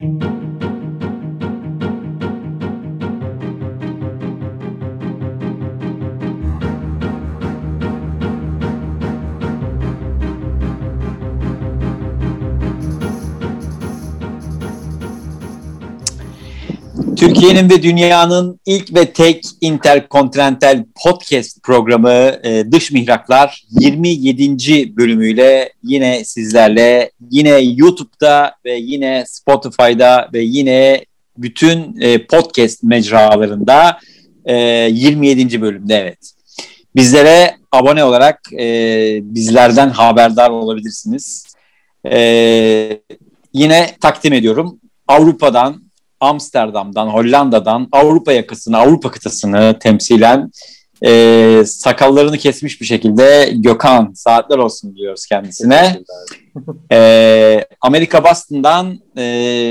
[0.00, 0.35] thank you
[17.26, 24.96] Türkiye'nin ve dünyanın ilk ve tek interkontinental podcast programı e, Dış Mihraklar 27.
[24.96, 31.04] bölümüyle yine sizlerle yine YouTube'da ve yine Spotify'da ve yine
[31.38, 33.98] bütün e, podcast mecralarında
[34.44, 35.60] e, 27.
[35.60, 36.32] bölümde evet.
[36.96, 38.66] Bizlere abone olarak e,
[39.22, 41.46] bizlerden haberdar olabilirsiniz.
[42.10, 43.00] E,
[43.52, 44.80] yine takdim ediyorum.
[45.08, 45.85] Avrupa'dan
[46.20, 50.50] Amsterdam'dan, Hollanda'dan Avrupa yakasını, Avrupa kıtasını temsilen
[51.04, 56.00] e, sakallarını kesmiş bir şekilde Gökhan saatler olsun diyoruz kendisine.
[56.92, 59.22] e, Amerika Boston'dan e,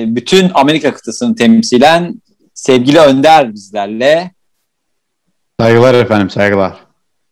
[0.07, 2.21] bütün Amerika kıtasını temsilen
[2.53, 4.31] sevgili Önder bizlerle.
[5.59, 6.73] Saygılar efendim saygılar.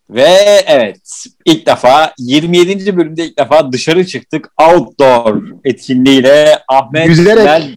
[0.09, 0.27] Ve
[0.67, 2.97] evet ilk defa 27.
[2.97, 7.45] bölümde ilk defa dışarı çıktık outdoor etkinliğiyle Ahmet Yüzerek.
[7.45, 7.75] Mel-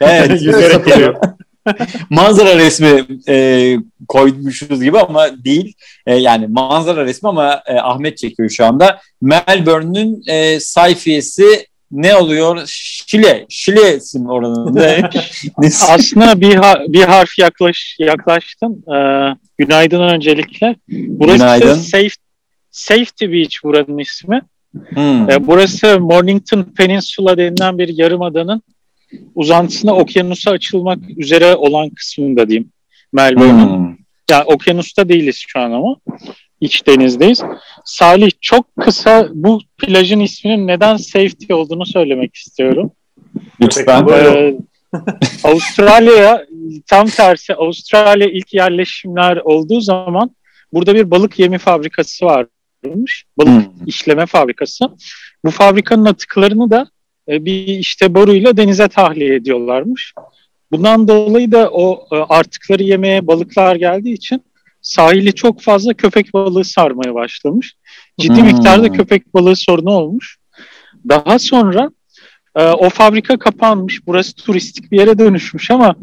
[0.00, 0.30] Evet.
[0.42, 1.14] Yüzerek geliyor.
[2.10, 3.76] manzara resmi e,
[4.08, 5.74] koymuşuz gibi ama değil.
[6.06, 9.00] E, yani manzara resmi ama e, Ahmet çekiyor şu anda.
[9.22, 12.62] Melbourne'ün e, sayfiyesi ne oluyor?
[12.66, 13.46] Şile.
[13.48, 14.76] Şile isim oranın.
[15.88, 18.84] Aslında bir ha- bir harf yaklaş yaklaştın.
[18.94, 20.76] Ee, günaydın öncelikle.
[20.88, 21.74] Burası Günaydın.
[21.74, 22.08] Safe,
[22.70, 24.42] Safety Beach buranın ismi.
[24.88, 25.30] Hmm.
[25.30, 28.62] Ee, burası Mornington Peninsula denilen bir yarımadanın
[29.34, 32.70] uzantısına okyanusa açılmak üzere olan kısmında diyeyim.
[33.12, 33.68] Melbourne'ün.
[33.68, 33.96] Hmm.
[34.30, 35.96] Yani okyanusta değiliz şu an ama
[36.60, 37.42] iç denizdeyiz.
[37.84, 42.90] Salih çok kısa bu plajın isminin neden safety olduğunu söylemek istiyorum.
[43.60, 44.08] Lütfen.
[44.08, 44.54] Ee,
[45.44, 46.46] Avustralya'ya
[46.86, 50.30] tam tersi Avustralya ilk yerleşimler olduğu zaman
[50.72, 53.24] burada bir balık yemi fabrikası varmış.
[53.38, 53.86] Balık Hmm.
[53.86, 54.84] işleme fabrikası.
[55.44, 56.90] Bu fabrikanın atıklarını da
[57.28, 60.14] bir işte boruyla denize tahliye ediyorlarmış.
[60.72, 64.42] Bundan dolayı da o e, artıkları yemeye balıklar geldiği için
[64.82, 67.74] sahili çok fazla köpek balığı sarmaya başlamış.
[68.18, 68.46] Ciddi Hmm.
[68.46, 70.36] miktarda köpek balığı sorunu olmuş.
[71.08, 71.90] Daha sonra
[72.56, 74.06] e, o fabrika kapanmış.
[74.06, 75.94] Burası turistik bir yere dönüşmüş ama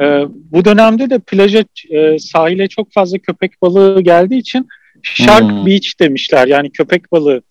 [0.00, 4.68] e, bu dönemde de plaja e, sahile çok fazla köpek balığı geldiği için
[5.02, 5.66] Shark Hmm.
[5.66, 6.46] Beach demişler.
[6.46, 7.42] Yani köpek balığı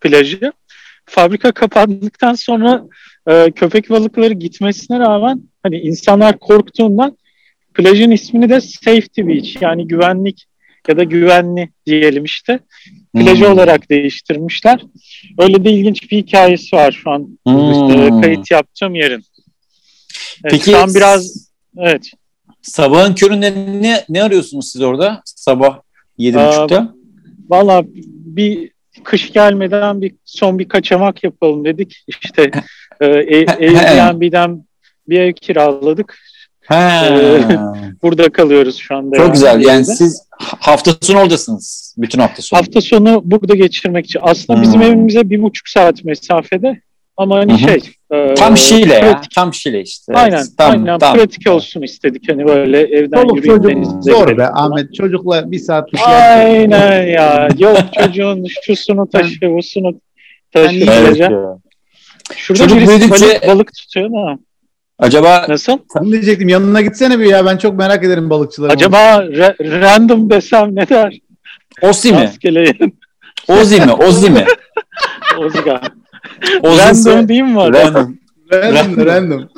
[0.00, 0.52] plajı.
[1.06, 2.84] Fabrika kapandıktan sonra
[3.26, 7.16] e, köpek balıkları gitmesine rağmen hani insanlar korktuğundan
[7.74, 10.44] plajın ismini de Safety Beach yani güvenlik
[10.88, 12.58] ya da güvenli diyelim işte
[13.14, 13.52] plajı Hmm.
[13.52, 14.80] olarak değiştirmişler.
[15.38, 17.90] Öyle de ilginç bir hikayesi var şu an Hmm.
[17.90, 19.24] e, kayıt yaptığım yerin.
[20.44, 21.48] Evet, Peki an biraz
[21.78, 22.10] evet
[22.62, 25.22] sabahın köründe ne, ne arıyorsunuz siz orada?
[25.24, 25.78] Sabah
[26.18, 26.94] 7.30'da.
[27.48, 27.84] valla
[28.36, 28.70] bir
[29.04, 32.04] kış gelmeden bir son bir kaçamak yapalım dedik.
[32.08, 32.50] İşte
[33.00, 33.06] e,
[33.46, 34.64] A- Airbnb'den
[35.08, 36.18] bir ev kiraladık.
[36.66, 37.08] Ha.
[38.02, 39.16] Burada kalıyoruz şu anda.
[39.16, 39.60] Çok güzel.
[39.64, 41.94] Yani siz hafta sonu oradasınız.
[41.98, 42.58] Bütün hafta sonu.
[42.60, 44.20] Hafta sonu burada geçirmek için.
[44.22, 44.82] Aslında bizim Hmm.
[44.88, 46.80] evimize bir buçuk saat mesafede.
[47.22, 47.80] Ama hani Hı hı.
[47.80, 47.80] şey.
[48.12, 49.00] e, Tam Şile ya.
[49.00, 50.12] pratik- Tam Şile işte.
[50.14, 50.44] Aynen.
[50.58, 50.98] Tam, aynen.
[50.98, 51.16] tam.
[51.16, 52.28] Pratik olsun istedik.
[52.32, 54.46] Hani böyle evden Çoluk yürüyüp çocuk denize zor be.
[54.48, 54.94] Ahmet.
[54.94, 57.48] Çocukla bir saat bir şey Aynen ya.
[57.58, 60.00] Yok çocuğun şusunu taşı, busunu
[60.52, 60.80] taşı.
[60.80, 61.30] Ben- Evet ya.
[62.36, 64.38] Şurada Çocuk birisi büyüdükçe- balık, tutuyor ama.
[64.98, 65.78] Acaba Nasıl?
[66.00, 66.48] Onu diyecektim.
[66.48, 67.46] Yanına gitsene bir ya.
[67.46, 68.72] Ben çok merak ederim balıkçıları.
[68.72, 71.18] Acaba ra- random desem ne der?
[71.82, 72.30] Osi mi?
[73.48, 73.92] Ozi mi?
[73.92, 74.44] Ozi mi?
[75.38, 75.64] Ozi
[76.64, 77.72] random değil mi var?
[77.72, 78.18] Random.
[78.52, 79.48] Random random.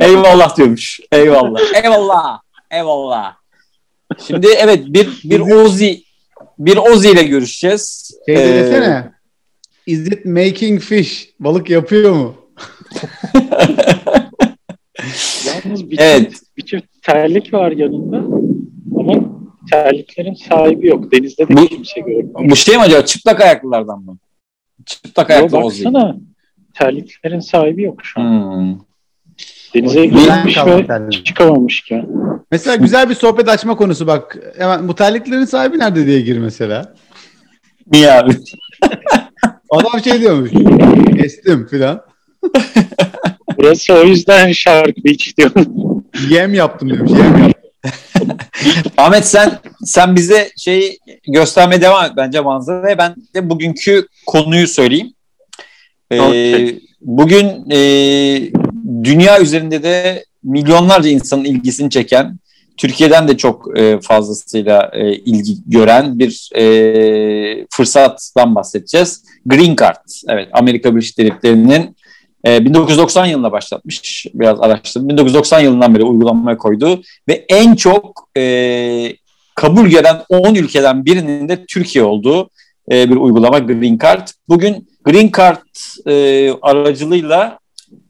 [0.00, 1.00] Eyvallah diyormuş.
[1.12, 1.60] Eyvallah.
[1.84, 2.40] Eyvallah.
[2.70, 3.34] Eyvallah.
[4.26, 6.02] Şimdi evet bir bir Ozi
[6.58, 8.10] bir Ozi ile görüşeceğiz.
[8.26, 9.12] Şey Ee, de desene.
[9.86, 11.28] Is it making fish?
[11.40, 12.34] Balık yapıyor mu?
[15.46, 16.30] Yalnız bir, Evet.
[16.30, 18.16] çift, bir çift terlik var yanında.
[19.00, 19.14] Ama
[19.70, 21.12] terliklerin sahibi yok.
[21.12, 22.50] Denizde de Bu- kimse görmüyor.
[22.50, 23.04] Bu şey mi acaba?
[23.04, 24.18] Çıplak ayaklılardan mı?
[24.86, 25.84] Çıplak Yo, ayaklı Ozi.
[25.84, 26.16] baksana.
[26.74, 28.24] Terliklerin sahibi yok şu an.
[28.24, 28.78] Hmm.
[29.74, 31.26] Denize girmiş ve terlik.
[31.26, 32.04] çıkamamış ki.
[32.50, 34.38] Mesela güzel bir sohbet açma konusu bak.
[34.58, 36.94] Hemen bu terliklerin sahibi nerede diye gir mesela.
[37.92, 38.30] Niye abi?
[39.70, 40.50] Adam şey diyormuş.
[41.16, 42.02] Kestim filan.
[43.58, 45.50] Burası o yüzden Shark Beach diyor.
[46.30, 47.10] Yem yaptım demiş.
[47.10, 47.63] Yem yaptım.
[48.96, 50.98] Ahmet sen sen bize şey
[51.28, 52.98] göstermeye devam et bence manzaraya.
[52.98, 55.12] Ben de bugünkü konuyu söyleyeyim.
[56.12, 56.78] Ee.
[57.00, 57.78] Bugün e,
[59.04, 62.38] dünya üzerinde de milyonlarca insanın ilgisini çeken,
[62.76, 69.24] Türkiye'den de çok e, fazlasıyla e, ilgi gören bir e, fırsattan bahsedeceğiz.
[69.46, 69.96] Green Card,
[70.28, 71.96] evet Amerika Birleşik Devletleri'nin
[72.44, 75.08] 1990 yılında başlatmış, biraz araştırdım.
[75.08, 79.16] 1990 yılından beri uygulamaya koydu ve en çok e,
[79.54, 82.50] kabul gören 10 ülkeden birinin de Türkiye olduğu
[82.92, 84.28] e, bir uygulama Green Card.
[84.48, 85.58] Bugün Green Card
[86.06, 87.58] e, aracılığıyla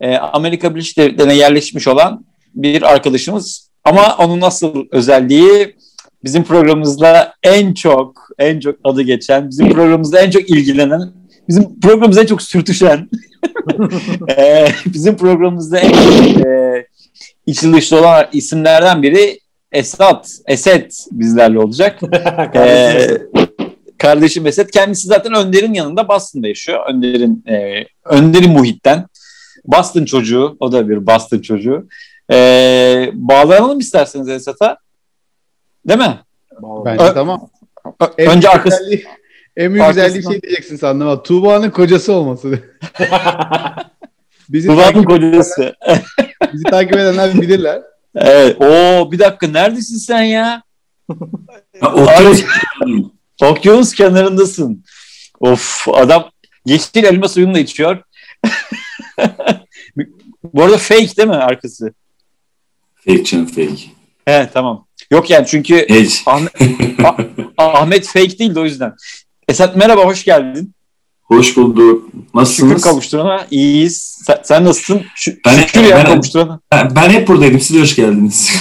[0.01, 3.71] e, Amerika Birleşik Devletleri'ne yerleşmiş olan bir arkadaşımız.
[3.85, 5.77] Ama onun nasıl özelliği
[6.25, 11.13] bizim programımızda en çok en çok adı geçen, bizim programımızda en çok ilgilenen,
[11.49, 13.09] bizim programımızda en çok sürtüşen,
[14.37, 16.87] e, bizim programımızda en çok e,
[17.47, 19.41] içli dışlı olan isimlerden biri
[19.73, 22.01] Esat, Eset bizlerle olacak.
[22.55, 23.19] ee,
[23.99, 26.87] kardeşim Esat kendisi zaten Önder'in yanında Boston'da yaşıyor.
[26.89, 29.07] Önder'in e, Önder'in muhitten.
[29.65, 31.89] Boston çocuğu, o da bir Boston çocuğu.
[32.31, 34.77] Ee, bağlanalım isterseniz Esat'a.
[35.89, 36.19] Değil mi?
[36.85, 37.51] Bence Ö- tamam.
[38.01, 38.85] Ö- önce arkası...
[39.57, 42.59] En büyük güzelliği şey diyeceksin sandım ama Tuğba'nın kocası olması.
[44.49, 45.75] bizi Tuğba'nın kocası.
[46.53, 47.83] bizi takip edenler bilirler.
[48.17, 48.61] Evet.
[48.61, 50.63] Oo bir dakika neredesin sen ya?
[51.83, 52.45] Okyanus,
[53.43, 54.85] Okyanus kenarındasın.
[55.41, 56.31] Of adam
[56.67, 58.03] yeşil elma suyunu da içiyor.
[60.45, 61.95] Bu arada fake değil mi arkası?
[62.95, 63.85] Fake canım fake.
[64.25, 64.87] He tamam.
[65.11, 65.87] Yok yani çünkü
[66.27, 66.53] Ahmet,
[67.59, 68.95] Ahmet fake değildi o yüzden.
[69.49, 70.75] Esat merhaba hoş geldin.
[71.23, 72.09] Hoş bulduk.
[72.35, 72.71] Nasılsınız?
[72.71, 74.23] Şükür kavuşturana iyiyiz.
[74.27, 75.03] Sen, sen nasılsın?
[75.17, 76.61] Ş- ben, şükür ya ben, kavuşturana.
[76.73, 77.61] Ben, ben hep buradaydım.
[77.61, 78.49] Siz de hoş geldiniz.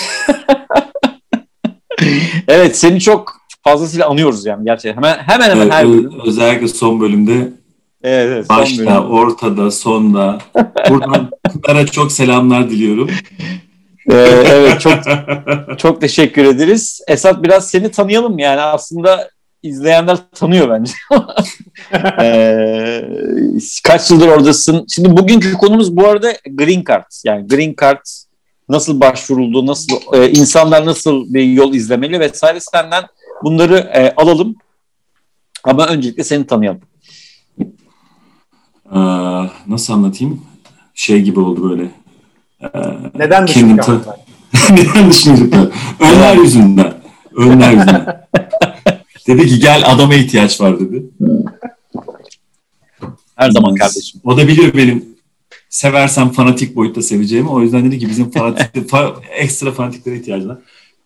[2.48, 4.96] evet seni çok fazlasıyla anıyoruz yani gerçekten.
[4.96, 6.12] Hemen hemen hemen evet, her bölüm.
[6.26, 7.34] Özellikle son bölümde.
[8.04, 9.12] Evet, evet Başta, bölüm.
[9.12, 10.38] ortada, sonda.
[10.90, 11.32] Buradan
[11.64, 13.10] Pınar'a çok selamlar diliyorum.
[14.12, 14.16] Ee,
[14.52, 14.94] evet çok
[15.78, 17.02] çok teşekkür ederiz.
[17.08, 19.30] Esat biraz seni tanıyalım yani aslında
[19.64, 20.94] izleyenler tanıyor bence.
[22.22, 23.06] ee,
[23.84, 24.86] kaç yıldır oradasın?
[24.90, 27.12] Şimdi bugünkü konumuz bu arada Green Card.
[27.26, 28.06] Yani Green Card
[28.70, 33.04] nasıl başvuruldu, nasıl e, insanlar nasıl bir yol izlemeli vesaire senden
[33.44, 34.56] bunları e, alalım.
[35.64, 36.82] Ama öncelikle seni tanıyalım.
[38.96, 39.00] Ee,
[39.68, 40.42] nasıl anlatayım?
[40.94, 41.92] Şey gibi oldu böyle.
[42.62, 43.78] Ee, Neden düşündün?
[44.70, 45.72] Neden düşündün?
[46.00, 46.94] Önler yüzünden.
[47.36, 48.28] Önler yüzünden.
[49.28, 51.04] Dedi ki gel adama ihtiyaç var dedi.
[53.36, 54.22] Her zaman kardeşim.
[54.24, 55.06] O da biliyor benim
[55.70, 57.50] seversem fanatik boyutta seveceğimi.
[57.50, 60.58] O yüzden dedi ki bizim fanatik, fa, ekstra fanatiklere ihtiyacı var.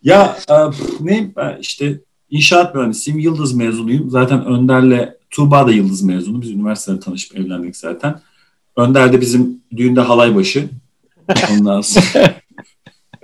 [0.02, 0.54] Ya e,
[1.00, 1.30] ne
[1.60, 2.00] işte
[2.30, 3.18] inşaat mühendisiyim.
[3.18, 4.10] Yıldız mezunuyum.
[4.10, 6.42] Zaten Önder'le Tuğba da Yıldız mezunu.
[6.42, 8.20] Biz üniversitede tanışıp evlendik zaten.
[8.76, 10.68] Önder de bizim düğünde halay başı.
[11.52, 12.34] Ondan sonra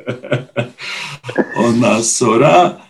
[1.57, 2.85] Ondan sonra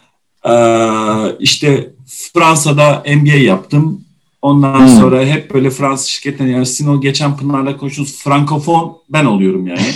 [0.49, 4.05] ee, işte Fransa'da MBA yaptım.
[4.43, 4.89] Ondan hmm.
[4.89, 9.87] sonra hep böyle Fransız şirketlerine yani sizin o geçen Pınar'la konuştuğunuz Frankofon ben oluyorum yani.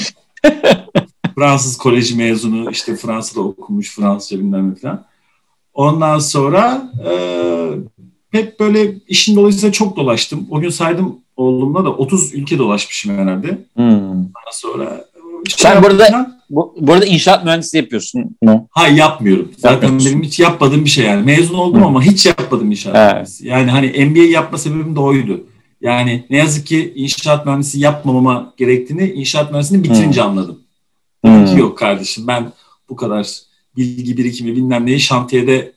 [1.34, 5.04] Fransız koleji mezunu işte Fransa'da okumuş Fransızca bilmem ne falan.
[5.74, 7.12] Ondan sonra e,
[8.30, 10.46] hep böyle işin dolayısıyla çok dolaştım.
[10.50, 13.58] O gün saydım oğlumla da 30 ülke dolaşmışım herhalde.
[13.74, 14.10] Hmm.
[14.10, 15.04] Ondan sonra
[15.48, 18.68] sen burada bu, burada inşaat mühendisliği yapıyorsun mu?
[18.70, 19.52] Hayır yapmıyorum.
[19.58, 21.24] Zaten benim hiç yapmadığım bir şey yani.
[21.24, 21.86] Mezun oldum Hı.
[21.86, 23.12] ama hiç yapmadım inşaat evet.
[23.12, 23.50] mühendisliği.
[23.52, 25.46] Yani hani MBA yapma sebebim de oydu.
[25.80, 30.24] Yani ne yazık ki inşaat mühendisi yapmamama gerektiğini inşaat mühendisliğini bitirince Hı.
[30.24, 30.58] anladım.
[31.24, 31.58] Hı.
[31.58, 32.52] Yok kardeşim ben
[32.88, 33.28] bu kadar
[33.76, 35.72] bilgi birikimi bilmem neyi şantiyede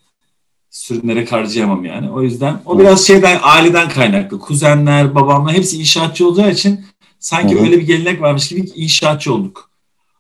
[0.70, 2.12] sürünerek harcayamam yani.
[2.12, 4.40] O yüzden o biraz şeyden aileden kaynaklı.
[4.40, 6.80] Kuzenler, babamlar hepsi inşaatçı olacağı için
[7.22, 7.64] Sanki Hı-hı.
[7.64, 9.71] öyle bir gelenek varmış gibi inşaatçı olduk.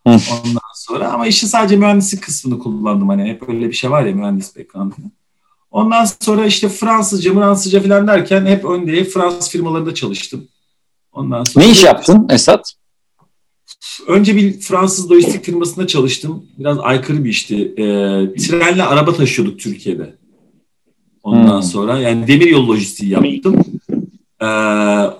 [0.05, 3.10] Ondan sonra ama işin sadece mühendislik kısmını kullandım.
[3.10, 4.91] Hani hep öyle bir şey var ya mühendis background.
[5.72, 10.48] Ondan sonra işte Fransızca, Fransızca falan derken hep önde Fransız firmalarında çalıştım.
[11.12, 12.74] Ondan sonra ne iş yaptın Esat?
[14.08, 16.46] Önce bir Fransız lojistik firmasında çalıştım.
[16.58, 17.74] Biraz aykırı bir işti.
[17.77, 17.84] E,
[18.36, 20.15] trenle araba taşıyorduk Türkiye'de.
[21.24, 21.63] Ondan hmm.
[21.63, 23.63] sonra yani demir yol lojistiği yaptım.
[24.41, 24.46] Ee,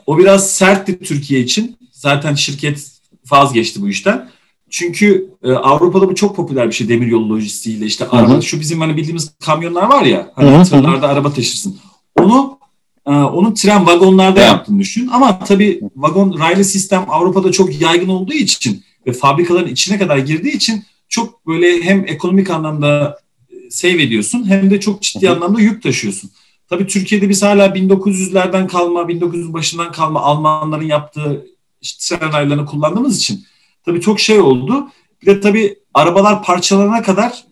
[0.06, 1.78] o biraz sertti Türkiye için.
[1.92, 2.92] Zaten şirket
[3.32, 4.30] vazgeçti bu işten.
[4.72, 8.42] Çünkü e, Avrupa'da bu çok popüler bir şey demiryolu lojistiğiyle işte araba.
[8.42, 10.64] Şu bizim hani bildiğimiz kamyonlar var ya hani Hı-hı.
[10.64, 11.78] tırlarda araba taşırsın.
[12.20, 12.58] Onu
[13.06, 15.08] e, onun tren vagonlarda yaptığını düşün.
[15.08, 20.56] Ama tabii vagon raylı sistem Avrupa'da çok yaygın olduğu için ve fabrikaların içine kadar girdiği
[20.56, 25.36] için çok böyle hem ekonomik anlamda e, save ediyorsun hem de çok ciddi Hı-hı.
[25.36, 26.32] anlamda yük taşıyorsun.
[26.70, 31.46] Tabii Türkiye'de biz hala 1900'lerden kalma, 1900 başından kalma Almanların yaptığı
[31.82, 33.46] işte tren raylarını kullandığımız için
[33.86, 34.88] Tabii çok şey oldu.
[35.22, 37.44] Bir de tabii arabalar parçalanana kadar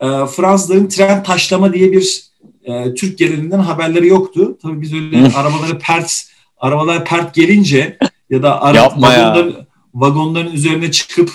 [0.00, 2.24] e, Fransızların tren taşlama diye bir
[2.64, 4.58] e, Türk genelinden haberleri yoktu.
[4.62, 6.24] Tabii biz öyle arabaları pert
[6.58, 7.98] arabalar pert gelince
[8.30, 9.30] ya da ara, Yapma ya.
[9.30, 9.56] vagonların,
[9.94, 11.30] vagonların üzerine çıkıp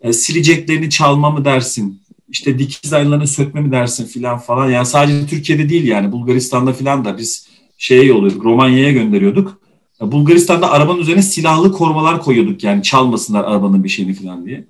[0.00, 2.02] e, sileceklerini çalma mı dersin?
[2.28, 4.70] İşte dikiz aynalarını sökme mi dersin filan falan.
[4.70, 8.44] Yani sadece Türkiye'de değil yani Bulgaristan'da filan da biz şeye yolluyorduk.
[8.44, 9.61] Romanya'ya gönderiyorduk.
[10.02, 14.64] Bulgaristan'da arabanın üzerine silahlı korumalar koyuyorduk yani çalmasınlar arabanın bir şeyini filan diye.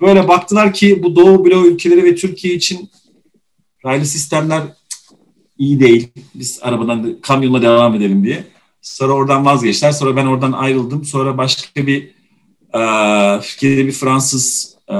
[0.00, 2.90] Böyle baktılar ki bu Doğu bloğu ülkeleri ve Türkiye için
[3.84, 4.62] raylı sistemler
[5.58, 6.08] iyi değil.
[6.34, 8.44] Biz arabadan da- kamyonla devam edelim diye.
[8.82, 9.92] Sonra oradan vazgeçtiler.
[9.92, 11.04] Sonra ben oradan ayrıldım.
[11.04, 12.10] Sonra başka bir
[12.74, 12.80] e,
[13.40, 14.94] Türkiye'de bir Fransız e,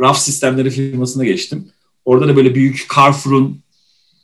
[0.00, 1.68] raf sistemleri firmasına geçtim.
[2.04, 3.60] Orada da böyle büyük Carrefour'un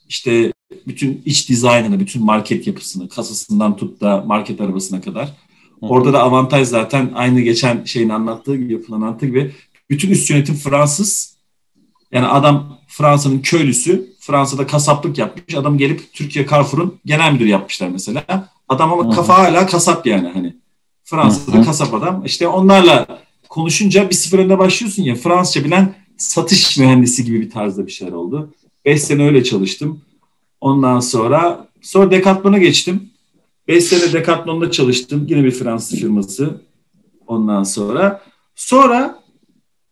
[0.09, 0.53] işte
[0.87, 5.35] bütün iç dizaynını, bütün market yapısını, kasasından tut da market arabasına kadar.
[5.81, 9.55] Orada da avantaj zaten aynı geçen şeyin anlattığı gibi, yapılan anlattığı gibi
[9.91, 11.39] bütün üst yönetim Fransız.
[12.13, 15.55] Yani adam Fransa'nın köylüsü, Fransa'da kasaplık yapmış.
[15.55, 18.49] Adam gelip Türkiye Carrefour'un genel müdürü yapmışlar mesela.
[18.69, 20.57] Adam ama kafa hala kasap yani hani.
[21.05, 22.25] Fransa'da kasap adam.
[22.25, 23.07] İşte onlarla
[23.49, 25.15] konuşunca bir sıfır önde başlıyorsun ya.
[25.15, 28.55] Fransızca bilen satış mühendisi gibi bir tarzda bir şeyler oldu.
[28.85, 30.01] Beş sene öyle çalıştım.
[30.61, 33.11] Ondan sonra sonra Decathlon'a geçtim.
[33.69, 35.27] Beş sene Decathlon'da çalıştım.
[35.29, 36.61] Yine bir Fransız firması.
[37.27, 38.23] Ondan sonra
[38.55, 39.23] sonra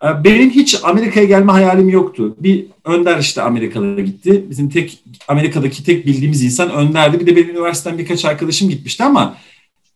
[0.04, 2.36] e, benim hiç Amerika'ya gelme hayalim yoktu.
[2.38, 4.44] Bir Önder işte Amerika'da gitti.
[4.50, 7.20] Bizim tek Amerika'daki tek bildiğimiz insan Önder'di.
[7.20, 9.36] Bir de benim üniversiteden birkaç arkadaşım gitmişti ama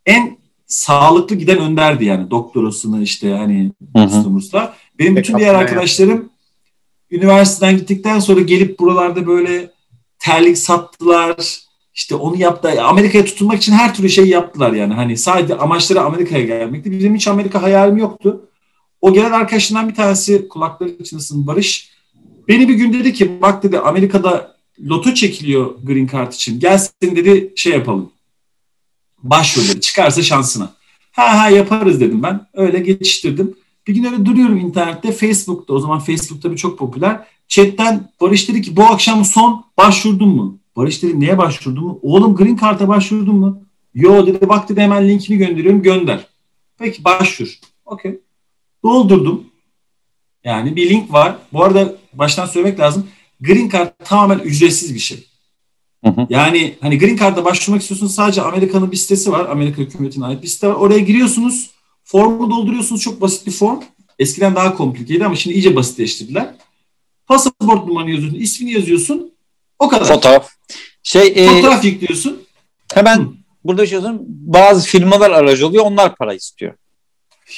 [0.06, 2.30] en sağlıklı giden Önder'di yani.
[2.30, 3.72] Doktorasını işte hani.
[4.26, 4.74] Mustafa.
[4.98, 6.28] Benim bütün diğer arkadaşlarım
[7.10, 9.70] üniversiteden gittikten sonra gelip buralarda böyle
[10.20, 11.60] terlik sattılar.
[11.94, 12.82] İşte onu yaptı.
[12.82, 14.94] Amerika'ya tutunmak için her türlü şey yaptılar yani.
[14.94, 16.90] Hani sadece amaçları Amerika'ya gelmekti.
[16.90, 18.48] Bizim hiç Amerika hayalim yoktu.
[19.00, 21.90] O gelen arkadaşından bir tanesi kulakları içindesin Barış.
[22.48, 26.60] Beni bir gün dedi ki bak dedi Amerika'da loto çekiliyor Green Card için.
[26.60, 28.12] Gelsin dedi şey yapalım.
[29.22, 29.80] Başvur dedi.
[29.80, 30.72] Çıkarsa şansına.
[31.12, 32.46] Ha ha yaparız dedim ben.
[32.54, 33.54] Öyle geçiştirdim.
[33.86, 35.12] Bir gün öyle duruyorum internette.
[35.12, 37.26] Facebook'ta o zaman Facebook tabii çok popüler.
[37.50, 40.58] Chatten Barış dedi ki bu akşam son başvurdun mu?
[40.76, 41.98] Barış dedi neye başvurdun mu?
[42.02, 43.62] Oğlum Green Card'a başvurdun mu?
[43.94, 46.26] Yo dedi bak dedi hemen linkini gönderiyorum gönder.
[46.78, 47.58] Peki başvur.
[47.84, 48.20] Okey.
[48.84, 49.44] Doldurdum.
[50.44, 51.36] Yani bir link var.
[51.52, 53.06] Bu arada baştan söylemek lazım.
[53.40, 55.26] Green Card tamamen ücretsiz bir şey.
[56.04, 56.26] Hı hı.
[56.30, 59.48] Yani hani Green Card'a başvurmak istiyorsunuz sadece Amerika'nın bir sitesi var.
[59.48, 60.74] Amerika hükümetine ait bir site var.
[60.74, 61.70] Oraya giriyorsunuz.
[62.04, 63.00] Formu dolduruyorsunuz.
[63.00, 63.80] Çok basit bir form.
[64.18, 66.54] Eskiden daha komplikeydi ama şimdi iyice basitleştirdiler.
[67.34, 68.38] Pasaport numaranı yazıyorsun.
[68.38, 69.32] ismini yazıyorsun.
[69.78, 70.04] O kadar.
[70.04, 70.48] Fotoğraf.
[71.02, 72.42] Şey e, Fotoğraf yüklüyorsun.
[72.94, 73.28] hemen Hı.
[73.64, 74.20] burada şey yazıyorum.
[74.26, 75.84] Bazı firmalar aracı oluyor.
[75.86, 76.74] Onlar para istiyor.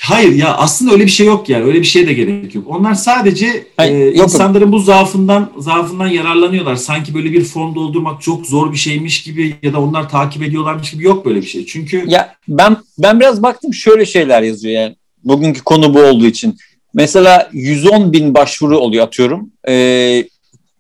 [0.03, 1.65] Hayır ya aslında öyle bir şey yok yani.
[1.65, 2.65] Öyle bir şeye de gerek yok.
[2.69, 4.25] Onlar sadece Hayır, e, yok, yok.
[4.25, 6.77] insanların bu zaafından zaafından yararlanıyorlar.
[6.77, 10.91] Sanki böyle bir form doldurmak çok zor bir şeymiş gibi ya da onlar takip ediyorlarmış
[10.91, 11.67] gibi yok böyle bir şey.
[11.67, 14.97] Çünkü Ya ben ben biraz baktım şöyle şeyler yazıyor yani.
[15.25, 16.57] Bugünkü konu bu olduğu için.
[16.95, 19.51] Mesela 110 bin başvuru oluyor atıyorum.
[19.69, 20.29] Ee,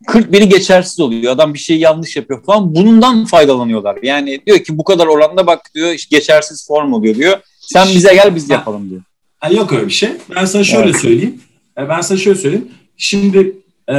[0.06, 1.32] 40 bini geçersiz oluyor.
[1.32, 2.74] Adam bir şey yanlış yapıyor falan.
[2.74, 3.98] Bundan faydalanıyorlar.
[4.02, 7.38] Yani diyor ki bu kadar oranda bak diyor işte geçersiz form oluyor diyor.
[7.60, 9.02] Sen bize gel biz yapalım diyor.
[9.38, 10.10] Ha, yok öyle bir şey.
[10.36, 11.00] Ben sana şöyle Evet.
[11.00, 11.40] söyleyeyim.
[11.78, 12.68] E, Ben sana şöyle söyleyeyim.
[12.96, 13.56] Şimdi
[13.88, 13.94] e,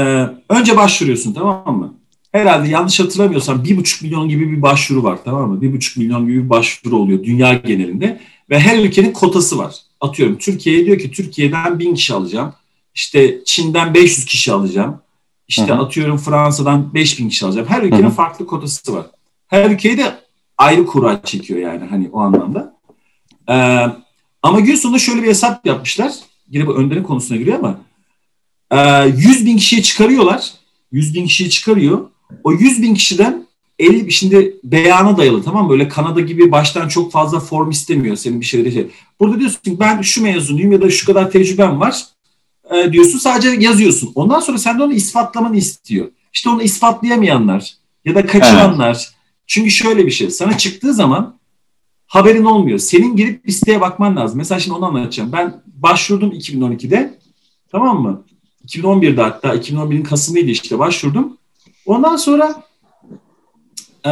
[0.50, 1.94] önce başvuruyorsun tamam mı?
[2.32, 5.62] Herhalde yanlış hatırlamıyorsam bir buçuk milyon gibi bir başvuru var tamam mı?
[5.62, 8.20] Bir buçuk milyon gibi bir başvuru oluyor dünya genelinde.
[8.54, 9.76] Ve her ülkenin kotası var.
[10.02, 12.54] Atıyorum Türkiye'ye diyor ki Türkiye'den bin kişi alacağım.
[12.96, 15.02] İşte Çin'den 500 kişi alacağım.
[15.48, 15.82] İşte Hı hı.
[15.82, 17.68] atıyorum Fransa'dan 5000 kişi alacağım.
[17.68, 18.12] Her ülkenin Hı hı.
[18.12, 19.06] farklı kotası var.
[19.48, 20.16] Her ülkeyi de
[20.58, 22.78] ayrı kura çekiyor yani hani o anlamda.
[23.50, 23.86] Ee,
[24.44, 26.14] ama gün sonunda şöyle bir hesap yapmışlar.
[26.50, 27.80] Yine bu Önder'in konusuna giriyor ama
[28.72, 30.54] e, 100 bin kişiye çıkarıyorlar.
[30.92, 32.10] 100 bin kişiyi çıkarıyor.
[32.44, 33.43] O 100 bin kişiden
[33.80, 35.70] 50 şimdi beyana dayalı tamam mı?
[35.70, 38.74] Böyle Kanada gibi baştan çok fazla form istemiyor senin bir şeyleri.
[38.74, 38.88] Şey.
[39.20, 42.06] Burada diyorsun ki ben şu mezunuyum ya da şu kadar tecrübem var
[42.72, 44.12] e, diyorsun sadece yazıyorsun.
[44.16, 46.08] Ondan sonra senden onu ispatlamanı istiyor.
[46.34, 47.74] İşte onu ispatlayamayanlar
[48.06, 49.10] ya da kaçıranlar.
[49.48, 51.40] Çünkü şöyle bir şey sana çıktığı zaman
[52.08, 52.80] haberin olmuyor.
[52.80, 54.38] Senin girip listeye bakman lazım.
[54.38, 55.32] Mesela şimdi onu anlatacağım.
[55.32, 57.20] Ben başvurdum 2012'de.
[57.72, 58.24] Tamam mı?
[58.68, 61.38] 2011'de hatta 2011'in Kasım'ıydı işte başvurdum.
[61.86, 62.64] Ondan sonra
[64.06, 64.12] e,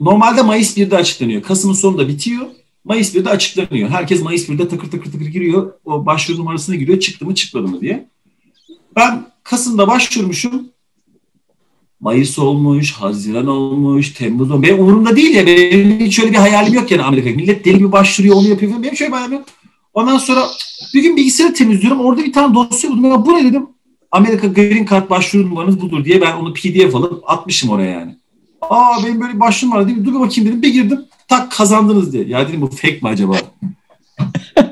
[0.00, 1.42] normalde Mayıs 1'de açıklanıyor.
[1.42, 2.46] Kasım'ın sonunda bitiyor.
[2.84, 3.88] Mayıs 1'de açıklanıyor.
[3.88, 5.72] Herkes Mayıs 1'de takır takır takır giriyor.
[5.84, 7.00] O başvuru numarasına giriyor.
[7.00, 8.08] Çıktı mı çıkmadı mı diye.
[8.96, 10.70] Ben Kasım'da başvurmuşum.
[12.00, 14.68] Mayıs olmuş, Haziran olmuş, Temmuz olmuş.
[14.68, 15.46] Benim umurumda değil ya.
[15.46, 17.30] Benim hiç öyle bir hayalim yok yani Amerika.
[17.30, 18.70] Millet deli bir başvuruyor, onu yapıyor.
[18.70, 18.82] falan.
[18.82, 19.44] Benim şöyle bir hayalim yok.
[19.94, 20.46] Ondan sonra
[20.94, 22.00] bir gün bilgisayarı temizliyorum.
[22.00, 23.10] Orada bir tane dosya buldum.
[23.10, 23.66] Ya bu ne dedim.
[24.10, 28.16] Amerika Green Card başvuru numaranız budur diye ben onu PDF alıp atmışım oraya yani.
[28.70, 30.04] Aa benim böyle başvurum var dedim.
[30.06, 30.62] Dur bir bakayım dedim.
[30.62, 31.00] Bir girdim.
[31.28, 32.24] Tak kazandınız diye.
[32.28, 33.36] Ya dedim bu fake mi acaba?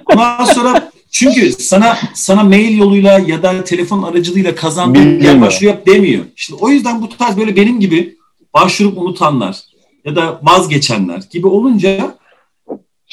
[0.06, 5.86] Ondan sonra çünkü sana sana mail yoluyla ya da telefon aracılığıyla kazandığın yer başvuru yap
[5.86, 6.24] demiyor.
[6.36, 8.16] İşte o yüzden bu tarz böyle benim gibi
[8.54, 9.60] başvurup unutanlar
[10.04, 12.16] ya da vazgeçenler gibi olunca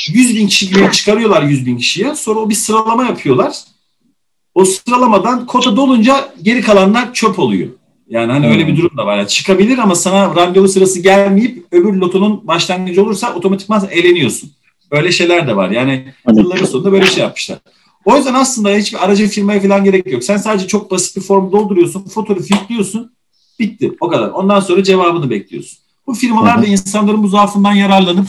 [0.08, 2.16] 100 bin kişi gibi çıkarıyorlar 100 bin kişiye.
[2.16, 3.58] Sonra o bir sıralama yapıyorlar.
[4.56, 7.70] O sıralamadan kota dolunca geri kalanlar çöp oluyor.
[8.10, 9.18] Yani hani öyle bir durum da var.
[9.18, 14.52] Yani çıkabilir ama sana randevu sırası gelmeyip öbür lotonun başlangıcı olursa otomatikman eleniyorsun.
[14.92, 15.70] Böyle şeyler de var.
[15.70, 17.60] Yani yılların sonunda böyle şey yapmışlar.
[18.06, 20.24] O yüzden aslında hiçbir aracı firmaya falan gerek yok.
[20.24, 23.12] Sen sadece çok basit bir form dolduruyorsun, fotoğrafı yüklüyorsun,
[23.60, 23.92] bitti.
[24.00, 24.30] O kadar.
[24.30, 25.80] Ondan sonra cevabını bekliyorsun.
[26.08, 28.28] Bu firmalar da insanların bu zaafından yararlanıp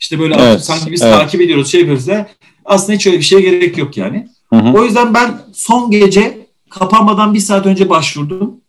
[0.00, 1.14] işte böyle Evet, sanki biz evet.
[1.14, 2.28] takip ediyoruz, şey yapıyoruz da
[2.64, 4.28] aslında hiç öyle bir şeye gerek yok yani.
[4.52, 4.72] Hı hı.
[4.78, 8.59] O yüzden ben son gece kapanmadan bir saat önce başvurdum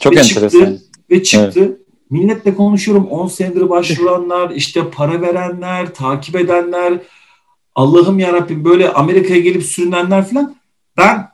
[0.00, 0.48] Çok Ve enteresan.
[0.48, 0.80] çıktı.
[1.10, 1.78] ve çıktı.
[2.10, 3.06] Milletle konuşuyorum.
[3.06, 6.98] 10 senedir başvuranlar, işte para verenler, takip edenler.
[7.74, 10.56] Allah'ım ya Rabbim böyle Amerika'ya gelip sürünenler falan.
[10.96, 11.28] Ben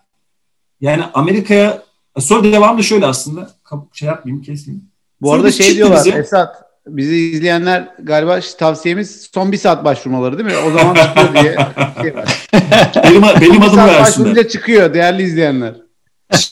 [0.81, 1.83] yani Amerika'ya
[2.19, 3.51] sonra devamlı şöyle aslında.
[3.93, 4.85] Şey yapmayayım keseyim.
[5.21, 6.19] Bu Sonra arada şey diyorlar bize.
[6.19, 10.57] Esat bizi izleyenler galiba tavsiyemiz son bir saat başvurmaları değil mi?
[10.67, 11.57] O zaman çıkıyor diye.
[12.03, 12.13] Şey
[13.23, 13.39] var.
[13.41, 14.01] Benim, benim saat versinler.
[14.01, 15.75] başvurunca çıkıyor değerli izleyenler.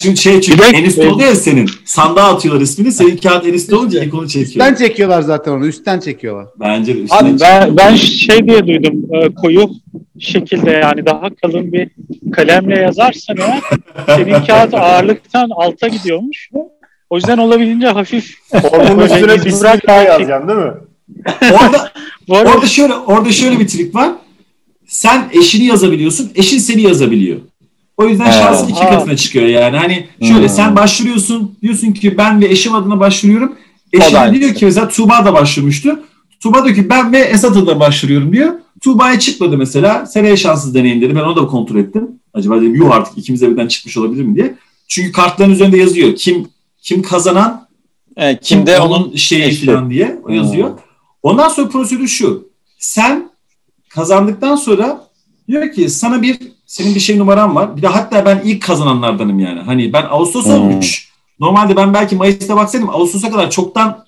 [0.00, 1.70] Çünkü şey çünkü Bir de- en üstte oldu ya senin.
[1.84, 2.92] Sandığa atıyorlar ismini.
[2.92, 4.76] Senin kağıt en üstte olunca ilk onu Üstten çekiyor.
[4.76, 5.66] çekiyorlar zaten onu.
[5.66, 6.46] Üstten çekiyorlar.
[6.60, 9.70] Bence de üstüne Abi ben, ben şey diye duydum e, koyu
[10.18, 11.88] şekilde yani daha kalın bir
[12.32, 13.60] kalemle yazarsan eğer
[14.16, 16.50] senin kağıt ağırlıktan alta gidiyormuş.
[17.10, 18.34] O yüzden olabildiğince hafif.
[18.52, 20.72] Böyle üstüne bırak- daha yazacaksın değil mi?
[21.52, 21.90] Orada
[22.30, 24.10] arada Orada şöyle orada şöyle bir trik var.
[24.86, 27.36] Sen eşini yazabiliyorsun, eşin seni yazabiliyor.
[28.00, 28.32] O yüzden Ha.
[28.32, 29.76] şansın iki katına çıkıyor yani.
[29.76, 30.48] Hani şöyle Hmm.
[30.48, 33.52] sen başvuruyorsun, diyorsun ki ben ve eşim adına başvuruyorum.
[34.00, 34.40] Aynısı.
[34.40, 36.00] diyor ki mesela Tuğba da başvurmuştu.
[36.42, 38.52] Tuğba diyor ki ben ve Esat adına başvuruyorum diyor.
[38.82, 40.06] Tuğba'ya çıkmadı mesela.
[40.06, 41.14] Seneye şanssız deneyin dedi.
[41.16, 42.08] Ben onu da kontrol ettim.
[42.34, 44.54] Acaba dedim yuh artık ikimiz de birden çıkmış olabilir mi diye.
[44.88, 46.14] Çünkü kartların üzerinde yazıyor.
[46.16, 46.48] Kim
[46.82, 47.68] kim kazanan,
[48.16, 49.66] Evet, kim kimde onun onun şeyi eşi.
[49.66, 50.68] falan diye o yazıyor.
[50.70, 50.76] Hmm.
[51.22, 52.48] Ondan sonra prosedür şu.
[52.78, 53.30] Sen
[53.88, 55.04] kazandıktan sonra
[55.50, 57.76] diyor ki sana bir senin bir şey numaran var.
[57.76, 59.60] Bir de hatta ben ilk kazananlardanım yani.
[59.60, 60.52] Hani ben Ağustos Hmm.
[60.52, 61.10] olmuş.
[61.40, 64.06] Normalde ben belki Mayıs'ta baksaydım Ağustos'a kadar çoktan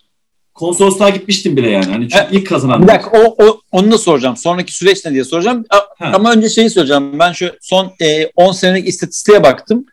[0.55, 1.85] konsolosluğa gitmiştim bile yani.
[1.93, 2.83] Hani çünkü E, ilk kazanan.
[2.83, 4.37] Bir dakika o, o, onu da soracağım.
[4.37, 5.65] Sonraki süreç ne diye soracağım.
[5.71, 6.07] A-.
[6.15, 7.19] Ama önce şeyi söyleyeceğim.
[7.19, 9.87] Ben şu son e, 10 senelik istatistiğe baktım.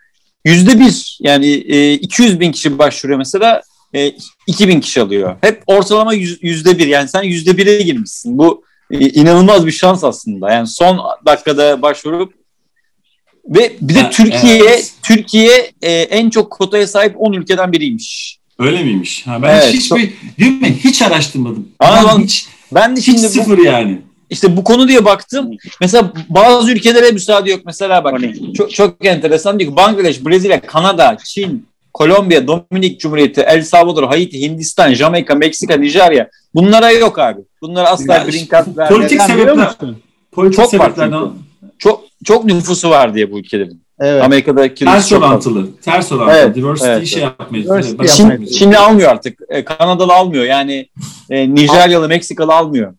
[0.45, 3.62] Yüzde bir yani e, 200 bin kişi başvuruyor mesela
[3.93, 4.12] e,
[4.47, 5.35] 2000 kişi alıyor.
[5.41, 8.38] Hep ortalama yüz- yüzde bir yani sen yüzde bire girmişsin.
[8.38, 10.52] Bu inanılmaz bir şans aslında.
[10.52, 12.34] Yani son dakikada başvurup
[13.45, 14.91] ve bir de Ha, Türkiye evet.
[15.04, 18.39] Türkiye e, en çok kotaya sahip 10 ülkeden biriymiş.
[18.60, 19.28] Öyle miymiş?
[19.28, 20.78] Ha, ben Evet, hiç, çok- hiçbir, değil mi?
[20.84, 21.67] Hiç araştırmadım.
[21.80, 24.02] Aa, Ben hiç, Ben de hiç şimdi bu, sıfır yani.
[24.30, 25.52] İşte bu konu diye baktım.
[25.82, 27.62] Mesela bazı ülkelere müsaade yok.
[27.65, 28.19] Mesela bak
[28.58, 34.41] çok, çok enteresan diyor ki Bangladeş, Brezilya, Kanada, Çin, Kolombiya, Dominik Cumhuriyeti, El Salvador, Haiti,
[34.41, 36.30] Hindistan, Jamaika, Meksika, Nijerya.
[36.56, 37.41] Bunlara yok abi.
[37.62, 38.89] Bunlara asla Ya, green card vermiyor.
[38.89, 39.93] politik sebepler-?
[40.32, 41.30] Politik Çok var sebeplerden
[41.78, 43.82] Çok çok nüfusu var diye bu ülkelerin.
[43.99, 44.23] Evet.
[44.23, 45.67] Amerika'daki ters orantılı.
[45.82, 46.38] Ters orantılı.
[46.38, 47.23] Evet, Diversity evet, şey.
[47.54, 48.17] Diversity yapmayız.
[48.17, 49.39] Çin, Çinli almıyor artık.
[49.49, 50.43] E, Kanadalı almıyor.
[50.43, 50.89] Yani
[51.30, 52.93] e, Nijeryalı, Meksikalı almıyor.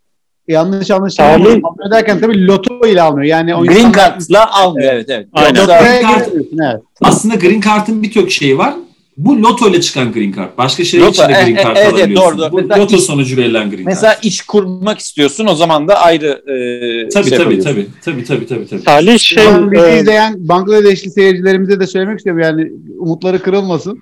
[0.48, 1.29] Yanlış anlaşılma.
[1.29, 1.44] Salih.
[1.64, 3.26] Almıyor derken tabii loto ile almıyor.
[3.26, 4.92] Yani o Green card'la almıyor.
[4.92, 5.26] Evet evet.
[5.33, 5.62] Aynen.
[5.62, 6.83] Lotoya Green card- giremiyorsun, evet.
[7.03, 8.74] Aslında green card'ın birçok şeyi var.
[9.16, 10.59] Bu loto ile çıkan green card.
[10.59, 12.38] Başka şey Loto, için de e, green e, card evet, evet, alabiliyorsun.
[12.38, 12.53] doğru, doğru.
[12.53, 14.22] Bu Mesela loto iş- sonucu verilen green Mesela card.
[14.24, 18.66] iş kurmak istiyorsun o zaman da ayrı e, Tabii şey tabii, tabii tabii tabii tabii
[18.68, 18.83] tabii.
[18.83, 23.98] Salih şey bizi e, izleyen Bangladeşli seyircilerimize de söylemek istiyorum yani umutları kırılmasın.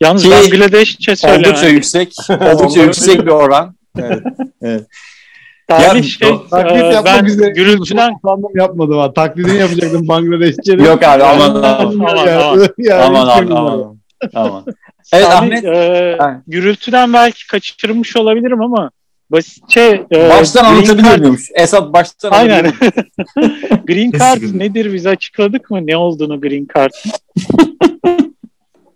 [0.00, 1.74] yalnız Ki- Bangladeşçe Oldukça söyleme.
[1.74, 2.16] yüksek,
[2.54, 3.74] oldukça yüksek bir oran.
[3.98, 4.22] Evet.
[4.62, 4.84] Salih
[5.70, 7.50] Ya, şey Taklit e, yapmak ben üzere.
[7.50, 9.12] gürültüden Sandım yapmadım ha.
[9.12, 10.84] Taklidini yapacaktım Bangladeşçe'nin.
[10.84, 11.62] Yok abi aman aman.
[11.62, 12.68] Aman, aman.
[13.02, 13.56] Aman aman bilmiyorum.
[13.56, 13.98] aman.
[14.34, 14.64] Aman.
[15.12, 18.90] Evet Ahmet e, gürültüden belki kaçırmış olabilirim ama
[19.30, 21.42] basitçe e, baştan green anlatabiliyor muymuş?
[21.54, 22.62] Esat baştan Aynen.
[23.86, 26.90] green card nedir biz açıkladık mı ne olduğunu green card?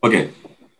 [0.02, 0.28] Okey.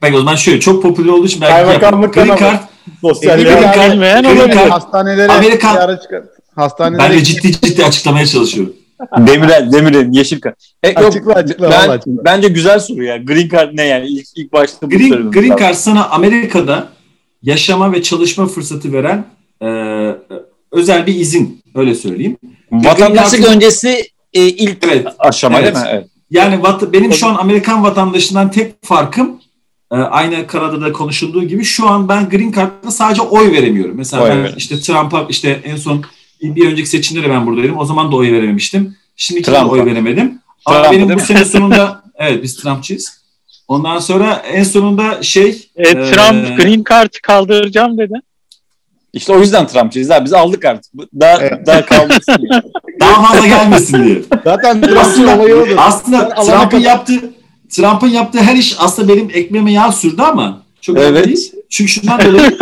[0.01, 2.15] Peki o zaman şöyle çok popüler olduğu için belki Kaymakamlık.
[2.15, 2.61] Green card
[3.01, 4.55] Sosyal card- Bilmeyen green olabilir.
[4.57, 6.23] card- Hastanelere Amerikan- bir ara çıkar.
[6.57, 8.73] Hastanelere ben de ciddi ciddi açıklamaya çalışıyorum.
[9.27, 10.55] Demirel, Demirel, yeşil kart.
[10.83, 12.25] E, yok, Açıkla, açıkla, ben- açıkla.
[12.25, 13.17] Bence güzel soru ya.
[13.17, 14.07] Green card ne yani?
[14.07, 15.57] İlk, ilk başta Green, green lazım.
[15.65, 16.89] card sana Amerika'da
[17.43, 19.25] yaşama ve çalışma fırsatı veren
[19.63, 19.67] e,
[20.73, 21.63] özel bir izin.
[21.75, 22.37] Öyle söyleyeyim.
[22.73, 25.07] Vatandaşlık card'ın- öncesi e, ilk Evet.
[25.19, 25.75] aşama Evet.
[25.75, 25.91] değil mi?
[25.95, 26.07] Evet.
[26.31, 29.35] Yani vat- benim şu an Amerikan vatandaşından tek farkım e,
[29.97, 33.97] aynı Kanada'da konuşulduğu gibi şu an ben Green Card'da sadece oy veremiyorum.
[33.97, 34.59] Mesela Oy ben veremiyorsun.
[34.59, 36.05] işte Trump'a işte en son
[36.43, 37.79] bir önceki seçimde de ben buradaydım.
[37.79, 38.97] O zaman da oy verememiştim.
[39.17, 40.39] Şimdi de oy veremedim.
[40.67, 43.23] Ama benim bu sene sonunda evet biz Trumpçıyız.
[43.69, 48.15] Ondan sonra en sonunda şey E, Trump Ee, Green Card'ı kaldıracağım dedi.
[49.13, 50.25] İşte o yüzden Trumpçıyız abi.
[50.25, 50.93] Biz aldık artık.
[51.21, 51.67] Daha, Evet.
[51.67, 52.49] daha kalmasın.
[53.01, 54.23] daha fazla gelmesin diye.
[54.45, 55.75] Zaten Trump'ın olayı odur.
[55.79, 57.33] Aslında Trump'ın kadar- yaptığı
[57.77, 61.11] Trump'ın yaptığı her iş aslında benim ekmeğime yağ sürdü ama çok Evet.
[61.11, 61.53] önemli değil.
[61.71, 62.59] Çünkü şundan dolayı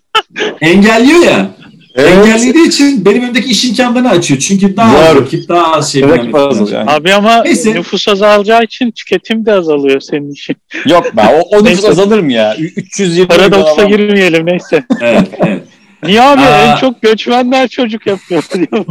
[0.60, 1.50] engelliyor ya.
[1.96, 4.40] Engellediği için benim önümdeki iş imkanlarını açıyor.
[4.40, 5.20] Çünkü daha az Doğru.
[5.24, 6.02] vakit, daha az şey.
[6.02, 6.90] Evet, fazla yani.
[6.90, 7.74] Abi ama Neyse.
[7.74, 10.56] nüfus azalacağı için tüketim de azalıyor senin için.
[10.86, 11.88] Yok be o, o nüfus Neyse.
[11.88, 12.56] azalır mı ya?
[12.58, 14.84] Ü- 320 Paradoksa girmeyelim neyse.
[15.00, 15.62] Evet, evet.
[16.02, 16.72] Niye abi Aa.
[16.72, 18.84] en çok göçmenler çocuk yapıyor diyor.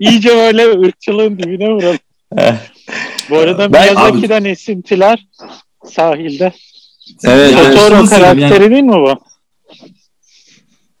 [0.00, 1.98] İyice böyle ırkçılığın dibine vuralım.
[3.30, 5.26] Bu arada Ben- Miyazaki'den esintiler
[5.84, 6.52] sahilde.
[7.24, 7.76] Evet, Yani evet.
[7.76, 9.14] Totoro söyleyeyim karakteri değil mi bu?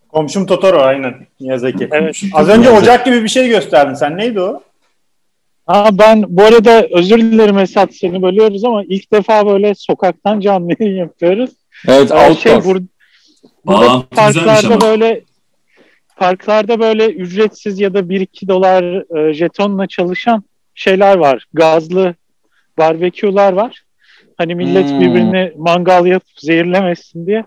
[0.08, 1.88] Komşum Totoro aynen Miyazaki.
[1.92, 2.22] Evet.
[2.34, 4.16] Az önce ocak gibi bir şey gösterdin sen.
[4.18, 4.62] Neydi o?
[5.66, 10.72] Aa, ben bu arada özür dilerim Esat seni bölüyoruz ama ilk defa böyle sokaktan canlı
[10.80, 11.50] yayın yapıyoruz.
[11.88, 12.42] Evet, Her outdoor.
[12.42, 12.84] şey bur-
[13.66, 15.20] burada parklarda böyle
[16.16, 21.44] parklarda böyle ücretsiz ya da 1-2 dolar e, jetonla çalışan şeyler var.
[21.52, 22.14] Gazlı
[22.80, 23.82] barbeküler var.
[24.38, 25.00] Hani millet Hmm.
[25.00, 27.44] birbirini mangal yapıp zehirlemesin diye.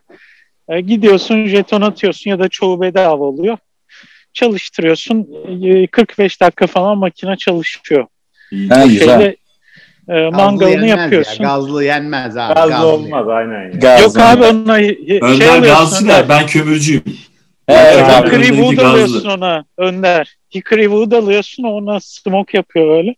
[0.69, 3.57] E, gidiyorsun jeton atıyorsun ya da çoğu bedava oluyor.
[4.33, 5.27] Çalıştırıyorsun.
[5.63, 8.05] e, 45 dakika falan makine çalışıyor.
[8.69, 9.21] Ha, güzel.
[9.21, 9.35] E,
[10.07, 11.45] Gazlı mangalını yenmez ya, yapıyorsun.
[11.45, 12.53] Gazlı yenmez abi.
[12.53, 13.63] Gazlı olmaz aynen.
[13.63, 13.69] ya.
[13.79, 14.45] Gaz, Yok yani.
[14.45, 15.63] abi ona y- şey Önder alıyorsun.
[16.07, 17.03] gazcı da ben kömürcüyüm.
[17.67, 18.23] Evet, Önder-.
[18.25, 18.89] Hickory Öndeki wood gazlı.
[18.89, 20.35] alıyorsun ona Önder.
[20.55, 23.15] Hickory wood alıyorsun ona smoke yapıyor böyle.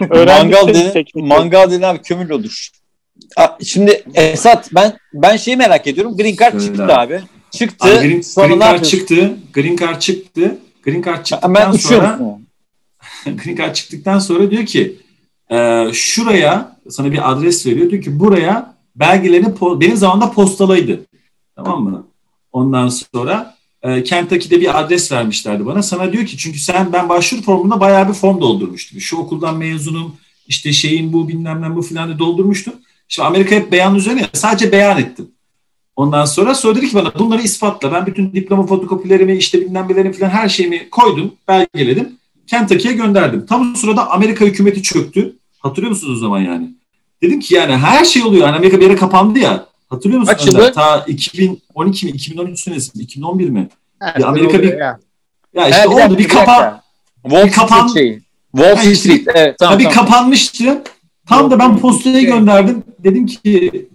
[0.26, 1.24] Mangal, de denen, teknik.
[1.24, 2.68] mangal denen abi kömür olur.
[3.36, 6.16] Aa, Şimdi Esat ben ben şeyi merak ediyorum.
[6.16, 6.92] Green Card Söyle çıktı abi.
[6.92, 7.22] abi.
[7.50, 7.88] Çıktı.
[7.98, 9.36] Abi Green, sonra Green Card çıktı.
[9.54, 10.58] Green Card çıktı.
[10.84, 12.08] Green Card Ben çıktıktan uçuyorum.
[12.18, 14.96] sonra Green Card çıktıktan sonra diyor ki
[15.50, 17.90] e, şuraya sana bir adres veriyor.
[17.90, 21.00] Diyor ki buraya belgelerini benim zamanımda postalaydı.
[21.56, 22.06] Tamam mı?
[22.52, 25.82] Ondan sonra e, Kentucky'de bir adres vermişlerdi bana.
[25.82, 29.00] Sana diyor ki çünkü sen ben başvuru formunda bayağı bir form doldurmuştum.
[29.00, 30.16] Şu okuldan mezunum
[30.48, 32.74] işte şeyin bu bilmem ne bu filan doldurmuştum.
[33.08, 35.28] Şimdi Amerika hep beyan üzerine sadece beyan ettim.
[35.96, 37.92] Ondan sonra sonra ki bana bunları ispatla.
[37.92, 42.08] Ben bütün diploma fotokopilerimi işte bilmem nelerimi falan her şeyimi koydum, belgeledim.
[42.46, 43.46] Kentucky'ye gönderdim.
[43.46, 45.36] Tam o sırada Amerika hükümeti çöktü.
[45.58, 46.68] Hatırlıyor musunuz o zaman yani?
[47.22, 48.46] Dedim ki yani her şey oluyor.
[48.46, 49.66] Yani Amerika bir yere kapandı ya.
[49.92, 50.32] Hatırlıyor musun?
[50.32, 50.72] Kaç yılı?
[50.72, 52.12] Ta 2012 mi?
[52.12, 53.02] 2013 senesi mi?
[53.04, 53.68] 2011 mi?
[54.00, 54.98] Her Ya Amerika bir- ya.
[55.54, 56.80] Ya işte Ha, oldu dakika, bir kapa.
[57.22, 58.22] Wall bir kapan- Street şeyi.
[58.56, 59.28] Wall Ha, işte- Street.
[59.34, 60.06] Evet, tamam, tabii tamam.
[60.06, 60.82] kapanmıştı.
[61.28, 62.82] Tam da ben postaya Şey- gönderdim.
[63.04, 63.88] Dedim ki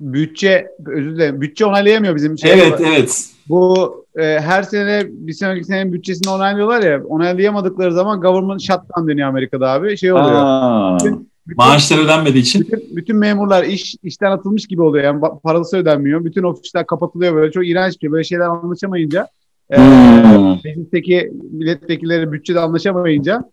[0.00, 1.40] Bütçe, özür dilerim.
[1.40, 2.52] Bütçe onaylayamıyor bizim şey.
[2.52, 3.24] evet evet.
[3.48, 7.04] Bu e, her sene bir sonraki senenin bütçesini onaylıyorlar ya.
[7.04, 9.96] Onaylayamadıkları zaman government shutdown deniyor Amerika'da abi.
[9.98, 10.30] Şey oluyor.
[10.44, 10.98] Aa.
[10.98, 12.60] Bütün, Maaşlar ödenmediği için.
[12.60, 15.04] bütün, bütün memurlar iş işten atılmış gibi oluyor.
[15.04, 16.24] Yani parası ödenmiyor.
[16.24, 17.52] Bütün ofisler kapatılıyor böyle.
[17.52, 18.12] Çok iğrenç bir şey.
[18.12, 19.28] Böyle şeyler anlaşamayınca
[19.70, 20.56] e, Hmm.
[20.64, 23.44] meclisteki milletvekilleri bütçede anlaşamayınca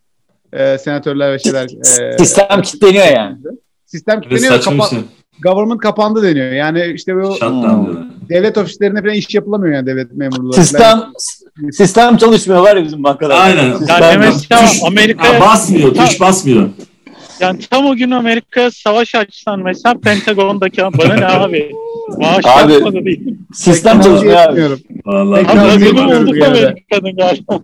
[0.54, 1.64] e, senatörler ve şeyler
[2.14, 3.38] e, Sistem kilitleniyor yani.
[3.86, 4.62] sistem kilitleniyor.
[4.62, 5.00] Kapa- şey.
[5.44, 6.52] government kapandı deniyor.
[6.52, 7.36] Yani işte bu
[8.30, 10.54] devlet ofislerinde falan iş yapılamıyor yani devlet memurları.
[10.62, 11.04] Sistem
[11.72, 13.42] sistem çalışmıyor var ya bizim bankalarda.
[13.42, 13.78] Aynen.
[13.78, 16.70] Sistem- Yani mesela Tuş- Amerika'ya- basmıyor, tuş basmıyor.
[17.40, 21.72] Yani tam o gün Amerika savaş açsan mesela Pentagon'daki bana ne abi?
[22.18, 23.36] Maaş Abi, yapmadı değil.
[23.54, 24.62] sistem çalışmıyor abi.
[25.06, 25.48] Vallahi.
[25.48, 25.60] Abi.
[25.60, 27.60] Amerika'nın galiba.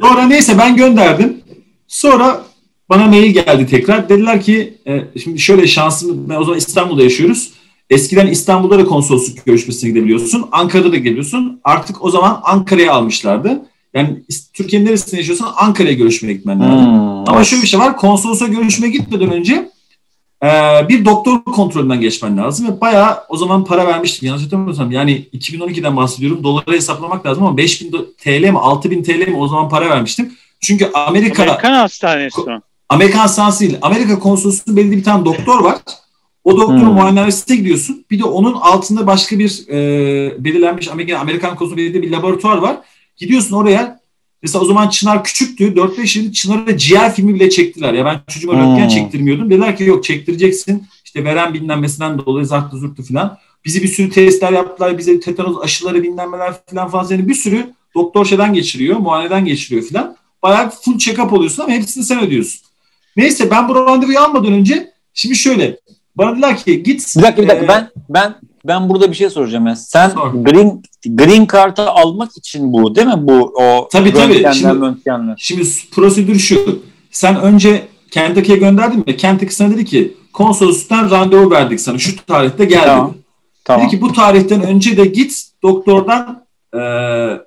[0.00, 1.40] Sonra neyse ben gönderdim.
[1.88, 2.40] Sonra
[2.90, 4.08] bana mail geldi tekrar.
[4.08, 7.52] Dediler ki e, şimdi şöyle şansım ben o zaman İstanbul'da yaşıyoruz.
[7.90, 10.48] Eskiden İstanbul'da da konsolosluk görüşmesine gidebiliyorsun.
[10.52, 11.60] Ankara'da da geliyorsun.
[11.64, 13.62] Artık o zaman Ankara'ya almışlardı.
[13.94, 16.86] Yani Türkiye'nin neresinde yaşıyorsan Ankara'ya görüşmeye gitmen lazım.
[16.86, 17.28] Hmm.
[17.28, 17.96] Ama şöyle bir şey var.
[17.96, 19.70] Konsolosluğa görüşmeye gitmeden önce
[20.44, 20.48] e,
[20.88, 22.66] bir doktor kontrolünden geçmen lazım.
[22.68, 24.28] Ve bayağı o zaman para vermiştim.
[24.28, 26.44] Yanlış hatırlamıyorsam yani 2012'den bahsediyorum.
[26.44, 30.32] Dolara hesaplamak lazım ama 5000 do- TL mi 6000 TL mi o zaman para vermiştim.
[30.60, 32.46] Çünkü Amerika Amerikan hastanesi o.
[32.88, 33.78] Amerikan hastanesi değil.
[33.82, 35.76] Amerika konsolosluğunda belli bir tane doktor var.
[36.44, 36.92] O doktorun Hmm.
[36.92, 38.04] muayenehanesine gidiyorsun.
[38.10, 42.76] Bir de onun altında başka bir e, belirlenmiş Amerikan, Amerikan konsolosluğu belirli bir laboratuvar var.
[43.16, 44.00] Gidiyorsun oraya.
[44.42, 45.74] Mesela o zaman Çınar küçüktü.
[45.76, 47.94] 4-5 yıl Çınar'a ciğer filmi bile çektiler.
[47.94, 48.60] Ya ben çocuğuma Hmm.
[48.60, 49.50] röntgen çektirmiyordum.
[49.50, 50.86] Dediler ki yok çektireceksin.
[51.04, 53.38] İşte veren bilinmesinden dolayı zartlı zurtlu falan.
[53.64, 54.98] Bizi bir sürü testler yaptılar.
[54.98, 57.14] Bize tetanoz aşıları bilinmeler falan fazla.
[57.14, 58.98] Yani bir sürü doktor şeyden geçiriyor.
[58.98, 60.16] Muayeneden geçiriyor falan.
[60.42, 62.60] bayağı full check-up oluyorsun ama hepsini sen ödüyorsun.
[63.16, 65.76] Neyse ben bu randevuyu almadan önce şimdi şöyle
[66.16, 67.14] bana dediler ki git.
[67.16, 69.76] Bir dakika bir dakika e, ben ben ben burada bir şey soracağım ya.
[69.76, 70.30] Sen Sor.
[70.34, 74.44] green green kartı almak için bu değil mi bu o Tabii, tabii.
[74.54, 75.34] Şimdi- röntgenler.
[75.38, 76.78] Şimdi prosedür şu.
[77.10, 79.16] Sen önce Kentucky'ye gönderdin mi?
[79.16, 81.98] Kentucky sana dedi ki konsolosluktan randevu verdik sana.
[81.98, 83.10] Şu tarihte gel Tamam.
[83.10, 83.18] dedi.
[83.64, 83.82] Tamam.
[83.86, 86.78] Dedi ki bu tarihten önce de git doktordan e,